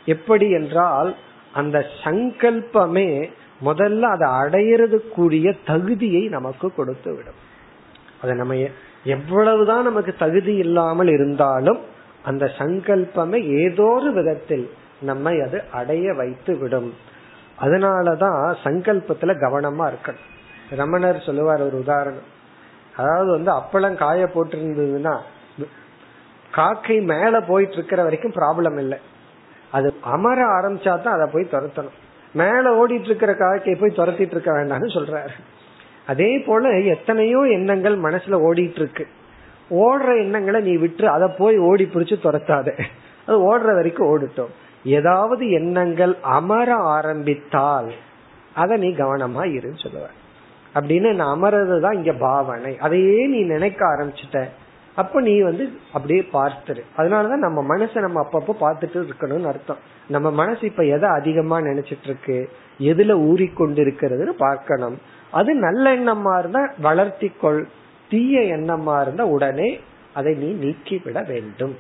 எப்படி 0.05 0.49
என்றால் 0.49 1.15
அந்த 1.53 1.85
சங்கல்பமே 2.03 3.29
முதல்ல 3.65 4.01
அதை 4.01 4.27
அடையிறதுக்குரிய 4.41 5.57
தகுதியை 5.65 6.27
நமக்கு 6.27 6.73
கொடுத்து 6.73 7.15
விடும். 7.15 7.39
அதை 8.21 8.35
நம்ம 8.35 8.55
எவ்வளவுதான் 9.03 9.83
நமக்கு 9.83 10.13
தகுதி 10.19 10.55
இல்லாமல் 10.55 11.07
இருந்தாலும் 11.07 11.79
அந்த 12.23 12.51
சங்கல்பமே 12.57 13.39
ஏதோ 13.59 13.83
ஒரு 13.83 14.13
விதத்தில் 14.13 14.69
நம்மை 15.09 15.33
அது 15.41 15.57
அடைய 15.79 16.13
வைத்து 16.19 16.53
விடும் 16.57 16.89
அதனாலதான் 17.63 18.39
சங்கல்பத்துல 18.63 19.31
கவனமா 19.43 19.85
இருக்கணும். 19.91 20.27
ரமணர் 20.79 21.25
சொல்லுவார் 21.27 21.63
ஒரு 21.67 21.77
உதாரணம். 21.83 22.27
அதாவது 22.97 23.29
வந்து 23.37 23.51
அப்பளம் 23.59 24.01
காய 24.03 24.21
போட்டிருந்ததுன்னா 24.33 25.15
காக்கை 26.51 26.97
மேல 27.11 27.33
போயிட்டு 27.49 27.73
இருக்கிற 27.73 28.01
வரைக்கும் 28.03 28.37
ப்ராப்ளம் 28.37 28.77
இல்லை. 28.83 28.99
அது 29.71 29.87
அமர 30.13 30.39
ஆரம்பிச்சா 30.57 30.93
தான் 31.01 31.15
அதை 31.17 31.27
போய் 31.33 31.51
துரத்தணும். 31.51 31.97
மேல 32.33 32.63
ஓடிட்டு 32.79 33.09
இருக்கிற 33.09 33.31
காக்கையை 33.35 33.75
போய் 33.79 33.97
துரத்திட்டு 33.99 34.35
இருக்க 34.35 34.51
வேண்டாம்னு 34.57 34.89
சொல்றாரு. 34.97 35.33
அதே 36.11 36.31
போல 36.47 36.69
எத்தனையோ 36.93 37.41
எண்ணங்கள் 37.57 37.97
மனசுல 38.07 38.37
ஓடிட்டு 38.47 38.79
இருக்கு 38.83 39.05
ஓடுற 39.83 40.09
எண்ணங்களை 40.23 40.59
நீ 40.61 40.73
விட்டு 40.75 41.05
அதை 41.09 41.27
போய் 41.37 41.57
ஓடி 41.69 41.85
பிடிச்சு 41.93 42.15
துரத்தாத. 42.25 42.69
அது 43.25 43.37
ஓடுற 43.49 43.69
வரைக்கும் 43.79 44.09
ஓடிட்டோம். 44.13 44.53
ஏதாவது 44.83 45.49
எண்ணங்கள் 45.49 46.17
அமர 46.21 46.75
ஆரம்பித்தால் 46.75 47.93
அத 48.55 48.77
நீ 48.77 48.87
கவனமா 48.87 49.41
இருன்னு 49.41 49.87
சொல்லுவ. 49.87 50.05
அப்படின்னு 50.75 51.13
நான் 51.13 51.41
அமரதுதான் 51.41 51.93
இங்க 51.93 52.13
பாவனை. 52.13 52.77
அதையே 52.77 53.27
நீ 53.27 53.41
நினைக்க 53.41 53.85
ஆரம்பிச்சுட்ட. 53.85 54.47
அப்ப 54.95 55.21
நீ 55.21 55.41
வந்து 55.41 55.69
அப்படியே 55.93 56.27
பார்த்துரு. 56.33 56.81
அதனாலதான் 56.97 57.37
நம்ம 57.37 57.75
மனசை 57.75 57.99
நம்ம 57.99 58.29
அப்பப்போ 58.31 58.51
பார்த்துட்டு 58.61 59.03
இருக்கணும்னு 59.03 59.45
அர்த்தம். 59.45 59.77
நம்ம 60.07 60.31
மனசு 60.31 60.59
இப்ப 60.61 60.83
எதை 60.83 61.09
அதிகமா 61.09 61.59
நினைச்சிட்டு 61.59 62.03
இருக்கு 62.03 62.49
எதுல 62.79 63.25
ஊறிக்கொண்டு 63.25 63.83
இருக்கிறதுன்னு 63.83 64.29
பார்க்கணும். 64.29 64.99
அது 65.31 65.53
நல்ல 65.53 65.95
எண்ணமா 65.95 66.39
இருந்தா 66.39 66.73
வளர்த்திக்கொள் 66.83 67.65
தீய 68.09 68.39
எண்ணமா 68.39 69.01
இருந்தா 69.01 69.25
உடனே 69.25 69.79
அதை 70.13 70.33
நீ 70.33 70.51
நீக்கிவிட 70.51 71.27
வேண்டும். 71.27 71.77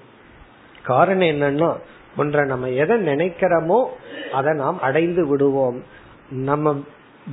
காரணம் 0.83 1.27
என்னன்னா 1.27 1.75
ஒன்றை 2.17 2.45
நம்ம 2.45 2.69
எதை 2.69 2.97
நினைக்கிறோமோ 2.97 3.85
அதை 4.31 4.53
நாம் 4.53 4.81
அடைந்து 4.81 5.27
விடுவோம். 5.27 5.83
நம்ம 6.29 6.81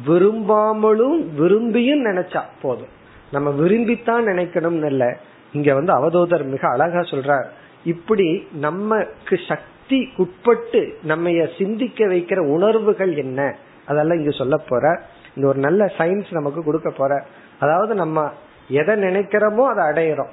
விரும்பாமலும் 0.06 1.26
விரும்பியும் 1.38 2.04
நினைச்சா 2.04 2.42
போதும். 2.62 2.96
நம்ம 3.32 3.50
விரும்பித்தான் 3.50 4.26
நினைக்கணும்னு 4.26 4.84
இல்ல. 4.84 5.16
இங்க 5.52 5.74
வந்து 5.74 5.92
அவதூதர் 5.92 6.44
மிக 6.44 6.68
அழகா 6.68 6.98
சொல்றார். 6.98 7.44
இப்படி 7.84 8.48
நமக்கு 8.52 9.38
சக்தி 9.48 10.12
உட்பட்டு 10.16 10.98
நம்ம 11.02 11.46
சிந்திக்க 11.58 12.06
வைக்கிற 12.06 12.38
உணர்வுகள் 12.38 13.16
என்ன? 13.16 13.56
அதெல்லாம் 13.86 14.18
இங்க 14.18 14.30
சொல்ல 14.30 14.56
போற. 14.56 15.00
இந்த 15.34 15.48
ஒரு 15.48 15.58
நல்ல 15.58 15.92
சயின்ஸ் 15.98 16.24
நமக்கு 16.30 16.64
கொடுக்க 16.64 16.90
போற. 16.90 17.24
அதாவது 17.60 17.94
நம்ம 17.94 18.32
எதை 18.68 18.94
நினைக்கிறோமோ 18.94 19.64
அதை 19.64 19.84
அடையிறோம். 19.84 20.28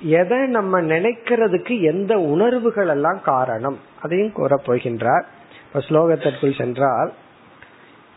எதை 0.00 0.46
நம்ம 0.46 0.80
நினைக்கிறதுக்கு 0.80 1.80
எந்த 1.80 2.18
உணர்வுகள் 2.18 2.88
எல்லாம் 2.88 3.22
காரணம்? 3.22 3.78
அதையும் 4.00 4.32
கூறப்போகின்றார் 4.36 5.22
இப்ப 5.66 5.78
ஸ்லோகத்திற்குள் 5.88 6.58
சென்றால் 6.58 7.12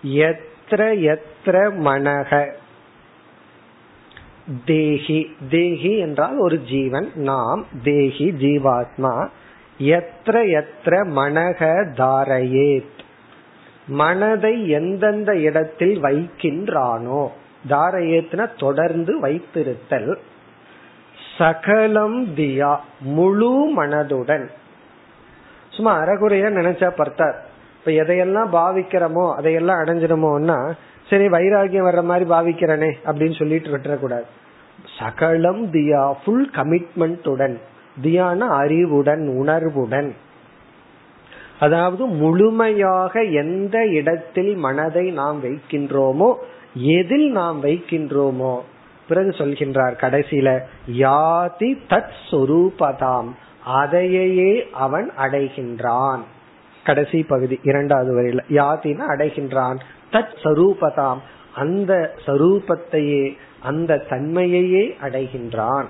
எத்திர 0.07 1.15
எத்திர 1.15 1.71
மனக 1.85 2.51
தேகி 4.65 5.35
தேகி 5.49 5.97
என்றால் 5.97 6.37
ஒரு 6.37 6.61
ஜீவன். 6.61 7.11
நாம் 7.15 7.65
தேகி 7.83 8.31
ஜீவாத்மா 8.31 9.27
எத்திர 9.79 10.63
எத்திர 10.63 11.07
மனக 11.07 11.85
தாரையேத். 11.97 13.01
மனதை 13.87 14.69
எந்தெந்த 14.69 15.37
இடத்தில் 15.37 16.03
வைக்கின்றானோ? 16.03 17.27
தாரையேத்ன 17.69 18.59
தொடர்ந்து 18.59 19.21
வைத்திருத்தல். 19.21 20.15
சகலம் 21.37 22.19
தியா 22.37 22.71
முழு 23.17 23.53
மனதுடன். 23.77 24.45
சும்மா 25.69 25.91
அறகுறையா 26.01 26.49
நினைச்சா 26.59 26.89
பார்த்தார் 26.97 27.37
இப்ப 27.77 27.91
எதையெல்லாம் 27.91 28.49
பாவிக்கிறோமோ 28.57 29.25
அதையெல்லாம் 29.37 29.81
அடைஞ்சிருமோன்னா 29.83 30.57
சரி 31.09 31.25
வைராகியம் 31.27 31.87
வர்ற 31.87 32.01
மாதிரி 32.03 32.25
பாவிக்கிறனே 32.29 32.91
அப்படின்னு 33.05 33.35
சொல்லிட்டு 33.37 33.71
விட்டுறக்கூடாது. 33.73 34.27
சகலம் 34.97 35.63
தியா 35.71 36.03
ஃபுல் 36.19 36.45
கமிட்மெண்ட்டுடன் 36.57 37.55
தியான 38.01 38.45
அறிவுடன் 38.61 39.23
உணர்வுடன். 39.41 40.11
அதாவது 41.59 42.03
முழுமையாக 42.21 43.23
எந்த 43.41 43.77
இடத்தில் 43.99 44.53
மனதை 44.55 45.05
நாம் 45.11 45.37
வைக்கின்றோமோ 45.43 46.29
எதில் 46.97 47.27
நாம் 47.31 47.57
வைக்கின்றோமோ 47.63 48.53
பிறகு 49.13 49.29
சொல்கின்றார் 49.29 49.93
கடைசியில 50.01 50.59
யாதி 50.91 51.77
தத் 51.89 52.13
சொரூபதாம். 52.31 53.29
அதையே 53.65 54.69
அவன் 54.73 55.11
அடைகின்றான். 55.17 56.19
கடைசி 56.83 57.23
பகுதி 57.23 57.59
இரண்டாவது 57.63 58.11
வரையில 58.15 58.39
யாத்தின 58.49 59.01
அடைகின்றான். 59.07 59.79
தத் 60.11 60.35
சரூபதாம். 60.43 61.17
அந்த 61.55 62.13
சரூபத்தையே 62.25 63.37
அந்த 63.63 64.05
தன்மையையே 64.09 64.95
அடைகின்றான். 65.01 65.85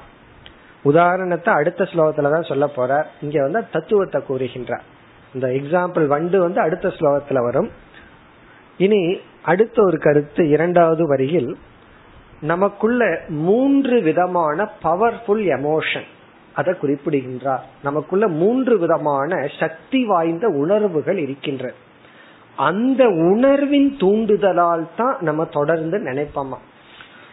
உதாரணத்தை 0.83 1.53
அடுத்த 1.53 1.83
ஸ்லோகத்துலதான் 1.83 2.47
சொல்ல 2.47 2.67
போற 2.67 3.07
இங்க 3.21 3.41
வந்து 3.41 3.65
தத்துவத்தை 3.71 4.21
கூறுகின்றார். 4.29 4.85
இந்த 5.33 5.47
எக்ஸாம்பிள் 5.47 6.05
வண்டு 6.05 6.39
வந்து 6.39 6.61
அடுத்த 6.61 6.87
ஸ்லோகத்துல 6.87 7.43
வரும். 7.43 7.69
இனி 8.77 9.19
அடுத்த 9.43 9.83
ஒரு 9.83 9.97
கருத்து 9.97 10.49
இரண்டாவது 10.49 11.07
வரியில் 11.07 11.57
நமக்குள்ள 12.43 13.21
மூன்று 13.27 14.01
விதமான 14.01 14.69
பவர்ஃபுல் 14.83 15.43
எமோஷன் 15.47 16.07
அதை 16.53 16.73
குறிப்பிடுகின்றார். 16.73 17.65
நமக்குள்ள 17.83 18.27
மூன்று 18.27 18.77
விதமான 18.77 19.47
சக்தி 19.59 20.05
வாய்ந்த 20.05 20.47
உணர்வுகள் 20.47 21.17
இருக்கின்ற 21.17 21.73
அந்த 22.55 23.07
உணர்வின் 23.07 23.95
தூண்டுதலால் 23.99 24.87
தான் 24.97 25.17
நம்ம 25.19 25.45
தொடர்ந்து 25.45 25.97
நினைப்போமா? 25.97 26.57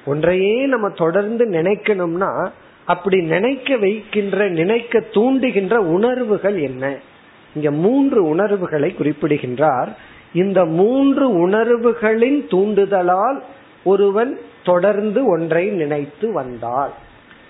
ஒன்றையே 0.07 0.67
நம்ம 0.67 0.89
தொடர்ந்து 0.89 1.47
நினைக்கணும்னா 1.47 2.49
அப்படி 2.87 3.19
நினைக்க 3.23 3.77
வைக்கின்ற 3.77 4.49
நினைக்க 4.49 4.99
தூண்டுகின்ற 4.99 5.75
உணர்வுகள் 5.75 6.59
என்ன? 6.59 6.97
இங்க 7.55 7.71
மூன்று 7.71 8.29
உணர்வுகளை 8.29 8.95
குறிப்பிடுகின்றார். 8.95 9.97
இந்த 10.33 10.65
மூன்று 10.65 11.33
உணர்வுகளின் 11.33 12.47
தூண்டுதலால் 12.51 13.43
ஒருவன் 13.85 14.39
தொடர்ந்து 14.65 15.27
ஒன்றை 15.27 15.69
நினைத்து 15.69 16.33
வந்தால் 16.33 16.93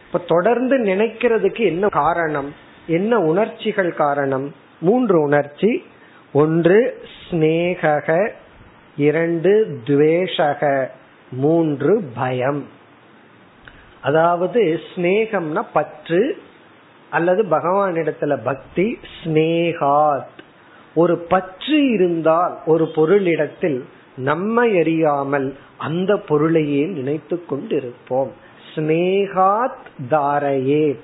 இப்ப 0.06 0.18
தொடர்ந்து 0.18 0.78
நினைக்கிறதுக்கு 0.78 1.58
என்ன 1.58 1.88
காரணம்? 1.88 2.54
என்ன 2.86 3.18
உணர்ச்சிகள் 3.18 3.94
காரணம்? 3.94 4.54
மூன்று 4.80 5.20
உணர்ச்சி. 5.20 5.84
ஒன்று 6.32 7.02
ஸ்னேக 7.30 8.28
இரண்டு 8.96 9.80
துவேஷக. 9.84 10.88
மூன்று 11.30 12.02
பயம். 12.14 12.66
அதாவது 14.02 14.80
ஸ்னேகம்னா 14.94 15.62
பற்று 15.72 16.42
அல்லது 17.10 17.42
பகவானிடத்துல 17.42 18.38
பக்தி 18.44 18.98
ஸ்னேகாத் 19.24 20.38
ஒரு 20.94 21.18
பற்று 21.18 21.90
இருந்தால் 21.90 22.58
ஒரு 22.66 22.90
பொருளிடத்தில் 22.94 23.84
நம்மை 24.16 24.78
அறியாமல் 24.78 25.56
அந்த 25.78 26.16
பொருளையே 26.16 26.86
நினைத்து 26.86 27.44
கொண்டிருப்போம். 27.50 28.28
ஸ்னேகாத் 28.74 29.86
தாரையே. 30.10 30.98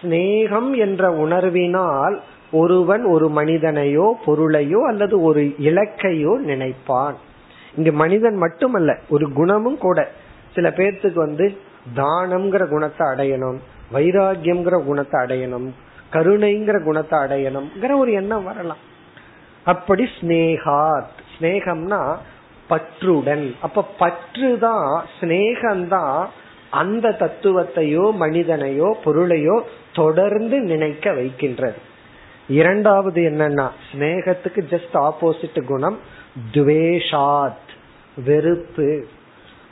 ஸ்னேகம் 0.00 0.76
என்ற 0.76 1.08
உணர்வினால் 1.08 2.18
ஒருவன் 2.52 3.04
ஒரு 3.04 3.28
மனிதனையோ 3.28 4.12
பொருளையோ 4.26 4.86
அல்லது 4.86 5.22
ஒரு 5.22 5.42
இலக்கையோ 5.42 6.36
நினைப்பான். 6.36 7.16
இங்கு 7.76 7.92
மனிதன் 7.92 8.34
மட்டுமல்ல 8.34 8.98
ஒரு 9.08 9.32
குணமும் 9.32 9.78
கூட. 9.78 10.10
சில 10.54 10.68
பேர்த்துக்கு 10.70 11.14
வந்து 11.14 11.56
தானம்ங்கிற 11.96 12.68
குணத்தை 12.68 13.06
அடையணும் 13.06 13.58
வைராகியம்ங்கிற 13.92 14.84
குணத்தை 14.84 15.20
அடையணும் 15.20 15.68
கருணைங்கிற 16.12 16.84
குணத்தை 16.84 17.18
அடையணும்ங்கிற 17.18 17.96
ஒரு 17.96 18.12
எண்ணம் 18.12 18.44
வரலாம். 18.44 18.76
அப்படி 19.64 20.08
ஸ்னேகாத் 20.20 21.16
ஸ்னேகம்னா 21.38 22.16
பற்றுடன். 22.70 23.54
அப்ப 23.60 23.82
பற்று 23.82 24.58
தான் 24.58 25.04
ஸ்னேகம்தான் 25.20 26.26
அந்த 26.70 27.08
தத்துவத்தையோ 27.08 28.04
மனிதனையோ 28.20 28.92
பொருளையோ 29.04 29.60
தொடர்ந்து 29.94 30.60
நினைக்க 30.60 31.12
வைக்கின்றது. 31.12 31.78
இரண்டாவது 32.48 33.20
என்னன்னா 33.22 33.68
ஸ்னேகத்துக்கு 33.92 34.60
ஜஸ்ட் 34.70 34.94
ஆப்போசிட் 34.94 35.64
குணம் 35.64 35.98
துவேஷாத் 36.52 37.70
வெறுப்பு. 38.24 39.06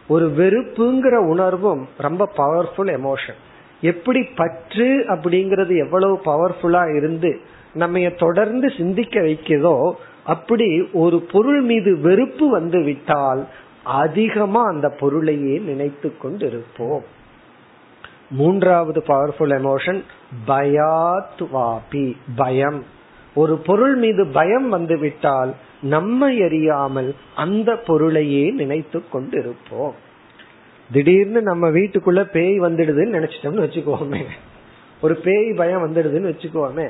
ஒரு 0.09 0.27
வெறுப்புங்கிற 0.37 1.15
உணர்வும் 1.15 1.89
ரொம்ப 1.99 2.29
பவர்ஃபுல் 2.37 2.93
எமோஷன் 2.99 3.39
எப்படி 3.81 4.23
பற்று 4.23 5.05
அப்படிங்கிறது 5.09 5.77
எவ்வளவு 5.77 6.21
பவர்ஃபுல்லா 6.25 6.97
இருந்து 6.97 7.41
நம்ம 7.75 8.09
தொடர்ந்து 8.19 8.73
சிந்திக்க 8.77 9.21
வைக்கிறதோ 9.21 9.91
அப்படி 10.29 10.67
ஒரு 10.93 11.21
பொருள் 11.33 11.61
மீது 11.61 11.99
வெறுப்பு 11.99 12.51
வந்து 12.51 12.83
விட்டால் 12.83 13.47
அதிகமா 13.85 14.63
அந்த 14.63 14.89
பொருளையே 15.01 15.59
நினைத்து 15.59 16.09
கொண்டு 16.17 16.47
இருப்போம் 16.47 17.17
மூன்றாவது 18.31 19.01
பவர்ஃபுல் 19.07 19.55
எமோஷன் 19.61 20.01
பயாத் 20.47 21.43
வாபி 21.53 22.17
பயம். 22.37 22.81
ஒரு 23.35 23.57
பொருள் 23.57 23.97
மீது 23.97 24.27
பயம் 24.27 24.69
வந்துவிட்டால் 24.69 25.55
நம்மை 25.83 26.43
அறியாமல் 26.43 27.15
அந்த 27.37 27.77
பொருளையே 27.77 28.51
நினைத்து 28.51 29.03
கொண்டிருப்போம். 29.13 29.97
திடீர்னு 30.93 31.43
நம்ம 31.43 31.69
வீட்டுக்குள்ள 31.71 32.23
பேய் 32.23 32.61
வந்துடுதுன்னு 32.61 33.15
நினைச்சிட்டோம்னு 33.17 33.65
வச்சுக்கோமே. 33.67 34.23
ஒரு 35.01 35.15
பேய் 35.17 35.53
பயம் 35.53 35.85
வந்துடுதுன்னு 35.85 36.31
வச்சுக்கோமே. 36.33 36.89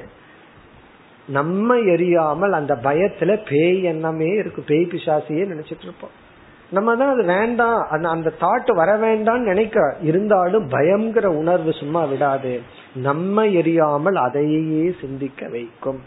நம்ம 1.29 1.77
எரியாமல் 1.77 2.51
அந்த 2.51 2.79
பயத்துல 2.85 3.41
பேய் 3.51 3.83
எண்ணமே 3.83 4.29
இருக்கு. 4.29 4.63
பேய் 4.63 4.89
பிசாசியே 4.91 5.45
நினைச்சிட்டு 5.53 5.87
இருப்போம். 5.89 6.11
நம்ம 6.71 6.97
தான் 6.97 7.13
அது 7.13 7.25
வேண்டாம். 7.25 7.87
அந்த 7.91 8.09
அந்த 8.09 8.33
தாட் 8.41 8.75
வர 8.75 8.97
வேண்டாம்னு 8.97 9.49
நினைக்க 9.53 9.97
இருந்தாலும் 10.03 10.71
பயம்ங்கிற 10.71 11.25
உணர்வு 11.25 11.73
சும்மா 11.73 12.05
விடாது. 12.05 12.61
நம்ம 12.95 13.45
எரியாமல் 13.47 14.15
அதையே 14.15 14.95
சிந்திக்க 15.01 15.49
வைக்கும். 15.49 16.01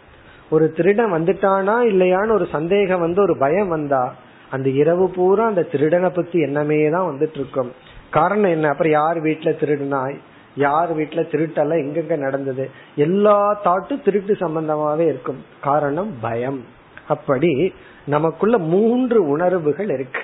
ஒரு 0.50 0.72
திருடன் 0.72 1.14
வந்துட்டானா 1.14 1.76
இல்லையான்னு 1.92 2.32
ஒரு 2.32 2.48
சந்தேகம் 2.52 3.00
வந்து 3.00 3.22
ஒரு 3.22 3.38
பயம் 3.38 3.68
வந்தா 3.68 4.14
அந்த 4.50 4.70
இரவு 4.70 5.10
பூரா 5.10 5.46
அந்த 5.46 5.62
திருடனை 5.62 6.10
பத்தி 6.10 6.40
எண்ணமே 6.40 6.90
தான் 6.90 7.12
வந்துட்டு 7.12 7.34
இருக்கும். 7.34 7.72
காரணம் 8.10 8.52
என்ன? 8.52 8.70
அப்புறம் 8.70 8.92
யார் 8.92 9.22
வீட்டுல 9.22 9.52
திருடுனாய்? 9.62 10.18
யார் 10.56 10.98
வீட்டுல 10.98 11.02
திருட்டெல்லாம் 11.02 11.82
எங்கெங்க 11.82 12.18
நடந்தது? 12.18 12.70
எல்லா 12.96 13.62
தாட்டும் 13.64 14.02
திருட்டு 14.02 14.34
சம்பந்தமாவே 14.34 15.00
இருக்கும். 15.00 15.46
காரணம் 15.62 16.14
பயம். 16.22 16.66
அப்படி 17.08 17.74
நமக்குள்ள 18.06 18.58
மூன்று 18.58 19.28
உணர்வுகள் 19.28 19.90
இருக்கு. 19.90 20.22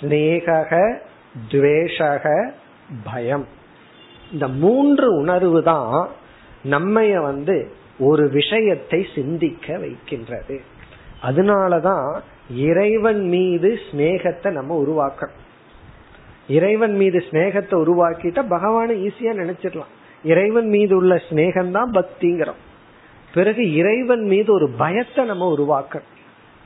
ஸ்னேக 0.00 0.96
துவேஷக 1.48 2.50
பயம். 3.04 3.46
இந்த 4.32 4.48
மூன்று 4.48 5.16
உணர்வு 5.16 5.62
தான் 5.62 6.08
நம்மைய 6.70 7.22
வந்து 7.22 7.72
ஒரு 7.98 8.28
விஷயத்தை 8.28 9.06
சிந்திக்க 9.14 9.78
வைக்கின்றது. 9.78 10.60
அதனாலதான் 11.22 12.20
இறைவன் 12.54 13.28
மீது 13.28 13.78
ஸ்னேகத்தை 13.90 14.50
நம்ம 14.50 14.82
உருவாக்கணும். 14.82 15.40
இறைவன் 16.48 16.96
மீது 16.96 17.24
ஸ்னேகத்தை 17.30 17.74
உருவாக்கிட்டா 17.74 18.48
பகவானை 18.48 19.06
ஈஸியா 19.06 19.22
நினைச்சிடலாம். 19.22 19.92
இறைவன் 20.24 20.68
மீது 20.68 20.96
உள்ள 20.96 21.22
ஸ்னேகம் 21.30 21.70
தான் 21.70 21.90
பக்திங்கிறோம். 21.90 22.60
பிறகு 23.34 23.74
இறைவன் 23.74 24.22
மீது 24.22 24.52
ஒரு 24.52 24.70
பயத்தை 24.70 25.24
நம்ம 25.24 25.54
உருவாக்கணும். 25.58 26.10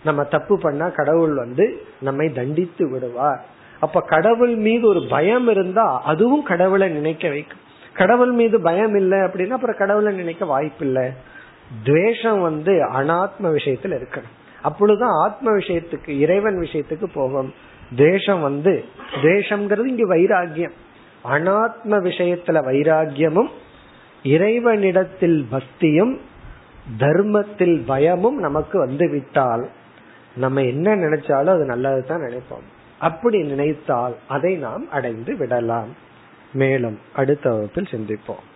நம்ம 0.05 0.25
தப்பு 0.25 0.59
பண்ணா 0.59 0.89
கடவுள் 0.89 1.35
வந்து 1.35 1.83
நம்மை 2.01 2.33
தண்டித்து 2.33 2.91
விடுவார். 2.91 3.45
அப்ப 3.81 4.01
கடவுள் 4.01 4.55
மீது 4.55 4.89
ஒரு 4.89 5.07
பயம் 5.11 5.49
இருந்தா 5.49 6.03
அதுவும் 6.03 6.43
கடவுளை 6.43 6.89
நினைக்க 6.89 7.29
வைக்கும். 7.29 7.59
கடவுள் 7.95 8.31
மீது 8.31 8.61
பயம் 8.61 8.95
இல்லை 8.95 9.19
அப்படின்னா 9.19 9.51
அப்புறம் 9.51 9.77
கடவுளை 9.77 10.15
நினைக்க 10.15 10.45
வாய்ப்பு 10.45 10.87
இல்லை. 10.87 11.11
துவேஷம் 11.85 12.41
வந்து 12.41 12.73
அனாத்ம 12.73 13.43
விஷயத்துல 13.43 14.03
இருக்கணும். 14.03 14.35
அப்பொழுதுதான் 14.63 15.11
ஆத்ம 15.11 15.51
விஷயத்துக்கு 15.51 16.09
இறைவன் 16.09 16.61
விஷயத்துக்கு 16.61 17.05
போகும். 17.15 17.55
தேசம் 17.95 18.41
வந்து 18.41 18.85
துவேஷம்ங்கிறது 19.11 19.85
இங்க 19.85 20.15
வைராகியம் 20.15 20.73
அனாத்ம 21.25 21.91
விஷயத்துல 21.91 22.63
வைராகியமும் 22.65 23.49
இறைவனிடத்தில் 24.23 25.47
பக்தியும் 25.51 26.21
தர்மத்தில் 26.99 27.85
பயமும் 27.87 28.39
நமக்கு 28.39 28.79
வந்து 28.79 29.11
விட்டால் 29.11 29.69
நம்ம 30.37 30.63
என்ன 30.63 30.97
நினைச்சாலும் 30.97 31.47
அது 31.47 31.65
நல்லதுதான் 31.65 32.21
நினைப்போம். 32.21 32.67
அப்படி 32.99 33.43
நினைத்தால் 33.43 34.17
அதை 34.29 34.55
நாம் 34.55 34.91
அடைந்து 34.91 35.37
விடலாம். 35.37 35.89
மேலும் 36.53 36.99
அடுத்த 37.15 37.51
வகுப்பில் 37.51 37.89
சிந்திப்போம். 37.91 38.56